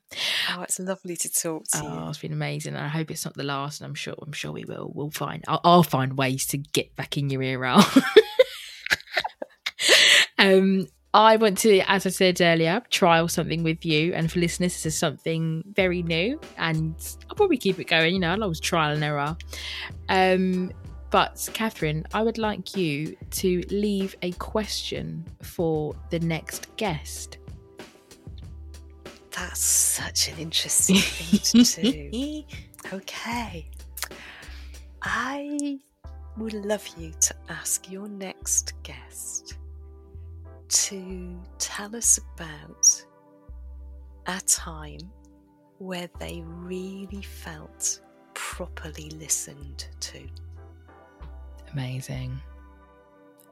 Oh, 0.52 0.62
it's 0.62 0.78
lovely 0.78 1.16
to 1.16 1.28
talk 1.28 1.64
to 1.72 1.80
Oh, 1.82 2.04
you. 2.04 2.08
it's 2.10 2.18
been 2.18 2.32
amazing. 2.32 2.76
I 2.76 2.86
hope 2.86 3.10
it's 3.10 3.24
not 3.24 3.34
the 3.34 3.42
last, 3.42 3.80
and 3.80 3.88
I'm 3.88 3.94
sure 3.96 4.14
I'm 4.22 4.30
sure 4.30 4.52
we 4.52 4.64
will. 4.64 4.92
We'll 4.94 5.10
find. 5.10 5.42
I'll, 5.48 5.60
I'll 5.64 5.82
find 5.82 6.16
ways 6.16 6.46
to 6.48 6.58
get 6.58 6.94
back 6.94 7.18
in 7.18 7.28
your 7.28 7.42
ear 7.42 7.64
out. 7.64 7.84
um, 10.38 10.86
I 11.12 11.34
want 11.36 11.58
to, 11.58 11.80
as 11.90 12.06
I 12.06 12.10
said 12.10 12.40
earlier, 12.40 12.82
trial 12.90 13.26
something 13.26 13.64
with 13.64 13.84
you, 13.84 14.12
and 14.14 14.30
for 14.30 14.38
listeners, 14.38 14.74
this 14.74 14.86
is 14.86 14.96
something 14.96 15.64
very 15.74 16.02
new, 16.04 16.40
and 16.56 16.94
I'll 17.28 17.34
probably 17.36 17.56
keep 17.56 17.80
it 17.80 17.88
going. 17.88 18.14
You 18.14 18.20
know, 18.20 18.30
I'll 18.30 18.42
always 18.44 18.60
trial 18.60 18.94
and 18.94 19.02
error. 19.02 19.36
Um, 20.08 20.70
but 21.14 21.36
Kathryn, 21.54 22.04
I 22.12 22.24
would 22.24 22.38
like 22.38 22.76
you 22.76 23.16
to 23.30 23.62
leave 23.70 24.16
a 24.22 24.32
question 24.32 25.24
for 25.42 25.94
the 26.10 26.18
next 26.18 26.76
guest. 26.76 27.38
That's 29.30 29.60
such 29.60 30.28
an 30.30 30.38
interesting 30.40 30.96
thing 30.96 31.64
to 31.64 31.82
do. 31.92 32.42
Okay. 32.92 33.70
I 35.02 35.78
would 36.36 36.52
love 36.52 36.84
you 36.98 37.12
to 37.20 37.34
ask 37.48 37.88
your 37.88 38.08
next 38.08 38.72
guest 38.82 39.56
to 40.68 41.40
tell 41.58 41.94
us 41.94 42.18
about 42.34 43.04
a 44.26 44.40
time 44.40 45.12
where 45.78 46.10
they 46.18 46.42
really 46.44 47.22
felt 47.22 48.00
properly 48.34 49.10
listened 49.10 49.86
to. 50.00 50.28
Amazing. 51.74 52.40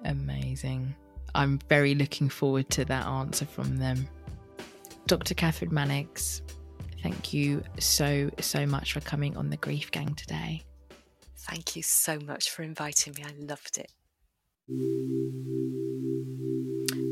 Amazing. 0.05 0.95
I'm 1.35 1.59
very 1.69 1.95
looking 1.95 2.29
forward 2.29 2.71
to 2.71 2.85
that 2.85 3.07
answer 3.07 3.45
from 3.45 3.79
them. 3.79 4.09
Dr. 5.07 5.35
Kathryn 5.35 5.73
Mannix, 5.73 6.41
thank 7.03 7.33
you 7.33 7.63
so, 7.81 8.31
so 8.39 8.65
much 8.65 8.93
for 8.93 9.01
coming 9.01 9.37
on 9.37 9.51
the 9.51 9.57
Grief 9.57 9.91
Gang 9.91 10.15
today. 10.15 10.63
Thank 11.37 11.75
you 11.75 11.83
so 11.83 12.21
much 12.21 12.51
for 12.51 12.63
inviting 12.63 13.15
me. 13.15 13.25
I 13.25 13.33
loved 13.45 13.79
it. 13.79 13.91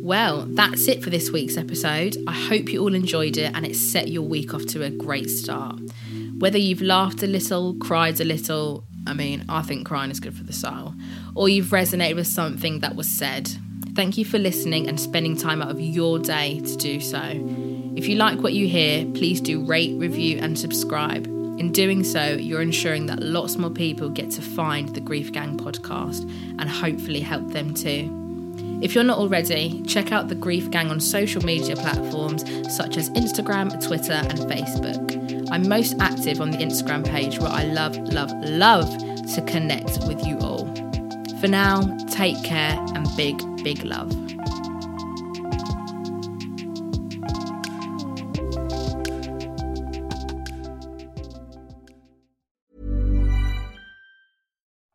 Well, 0.02 0.46
that's 0.46 0.86
it 0.86 1.02
for 1.02 1.10
this 1.10 1.30
week's 1.30 1.56
episode. 1.56 2.16
I 2.28 2.32
hope 2.32 2.72
you 2.72 2.80
all 2.80 2.94
enjoyed 2.94 3.36
it 3.36 3.52
and 3.54 3.66
it 3.66 3.74
set 3.74 4.08
your 4.08 4.22
week 4.22 4.54
off 4.54 4.64
to 4.66 4.84
a 4.84 4.90
great 4.90 5.28
start. 5.28 5.80
Whether 6.38 6.58
you've 6.58 6.80
laughed 6.82 7.22
a 7.22 7.26
little, 7.26 7.74
cried 7.74 8.20
a 8.20 8.24
little, 8.24 8.84
I 9.06 9.14
mean, 9.14 9.44
I 9.48 9.62
think 9.62 9.86
crying 9.86 10.10
is 10.10 10.20
good 10.20 10.34
for 10.34 10.44
the 10.44 10.52
soul, 10.52 10.94
or 11.34 11.48
you've 11.48 11.66
resonated 11.66 12.16
with 12.16 12.26
something 12.26 12.80
that 12.80 12.96
was 12.96 13.08
said, 13.08 13.50
thank 13.94 14.18
you 14.18 14.24
for 14.24 14.38
listening 14.38 14.88
and 14.88 15.00
spending 15.00 15.36
time 15.36 15.62
out 15.62 15.70
of 15.70 15.80
your 15.80 16.18
day 16.18 16.60
to 16.60 16.76
do 16.76 17.00
so. 17.00 17.20
If 17.96 18.08
you 18.08 18.16
like 18.16 18.40
what 18.40 18.52
you 18.52 18.68
hear, 18.68 19.04
please 19.12 19.40
do 19.40 19.64
rate, 19.64 19.94
review, 19.98 20.38
and 20.38 20.58
subscribe. 20.58 21.26
In 21.26 21.72
doing 21.72 22.04
so, 22.04 22.24
you're 22.34 22.62
ensuring 22.62 23.06
that 23.06 23.20
lots 23.20 23.56
more 23.56 23.70
people 23.70 24.08
get 24.08 24.30
to 24.32 24.42
find 24.42 24.94
the 24.94 25.00
Grief 25.00 25.32
Gang 25.32 25.58
podcast 25.58 26.22
and 26.58 26.70
hopefully 26.70 27.20
help 27.20 27.52
them 27.52 27.74
too. 27.74 28.16
If 28.82 28.94
you're 28.94 29.04
not 29.04 29.18
already, 29.18 29.82
check 29.82 30.10
out 30.10 30.28
the 30.28 30.34
Grief 30.34 30.70
Gang 30.70 30.90
on 30.90 31.00
social 31.00 31.44
media 31.44 31.76
platforms 31.76 32.44
such 32.74 32.96
as 32.96 33.10
Instagram, 33.10 33.86
Twitter, 33.86 34.12
and 34.12 34.38
Facebook. 34.38 35.29
I'm 35.52 35.68
most 35.68 35.96
active 35.98 36.40
on 36.40 36.52
the 36.52 36.58
Instagram 36.58 37.04
page 37.04 37.40
where 37.40 37.50
I 37.50 37.64
love, 37.64 37.96
love, 38.12 38.30
love 38.44 38.88
to 39.34 39.42
connect 39.48 39.98
with 40.06 40.24
you 40.24 40.38
all. 40.38 40.64
For 41.40 41.48
now, 41.48 41.96
take 42.08 42.40
care 42.44 42.78
and 42.94 43.04
big, 43.16 43.36
big 43.64 43.82
love. 43.82 44.12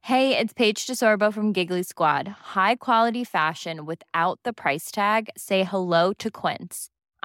Hey, 0.03 0.37
it's 0.37 0.53
Paige 0.53 0.87
DeSorbo 0.87 1.33
from 1.33 1.51
Giggly 1.51 1.83
Squad. 1.83 2.29
High 2.55 2.75
quality 2.75 3.25
fashion 3.25 3.85
without 3.85 4.39
the 4.43 4.53
price 4.53 4.89
tag. 4.89 5.29
Say 5.35 5.65
hello 5.65 6.13
to 6.13 6.31
Quince. 6.31 6.89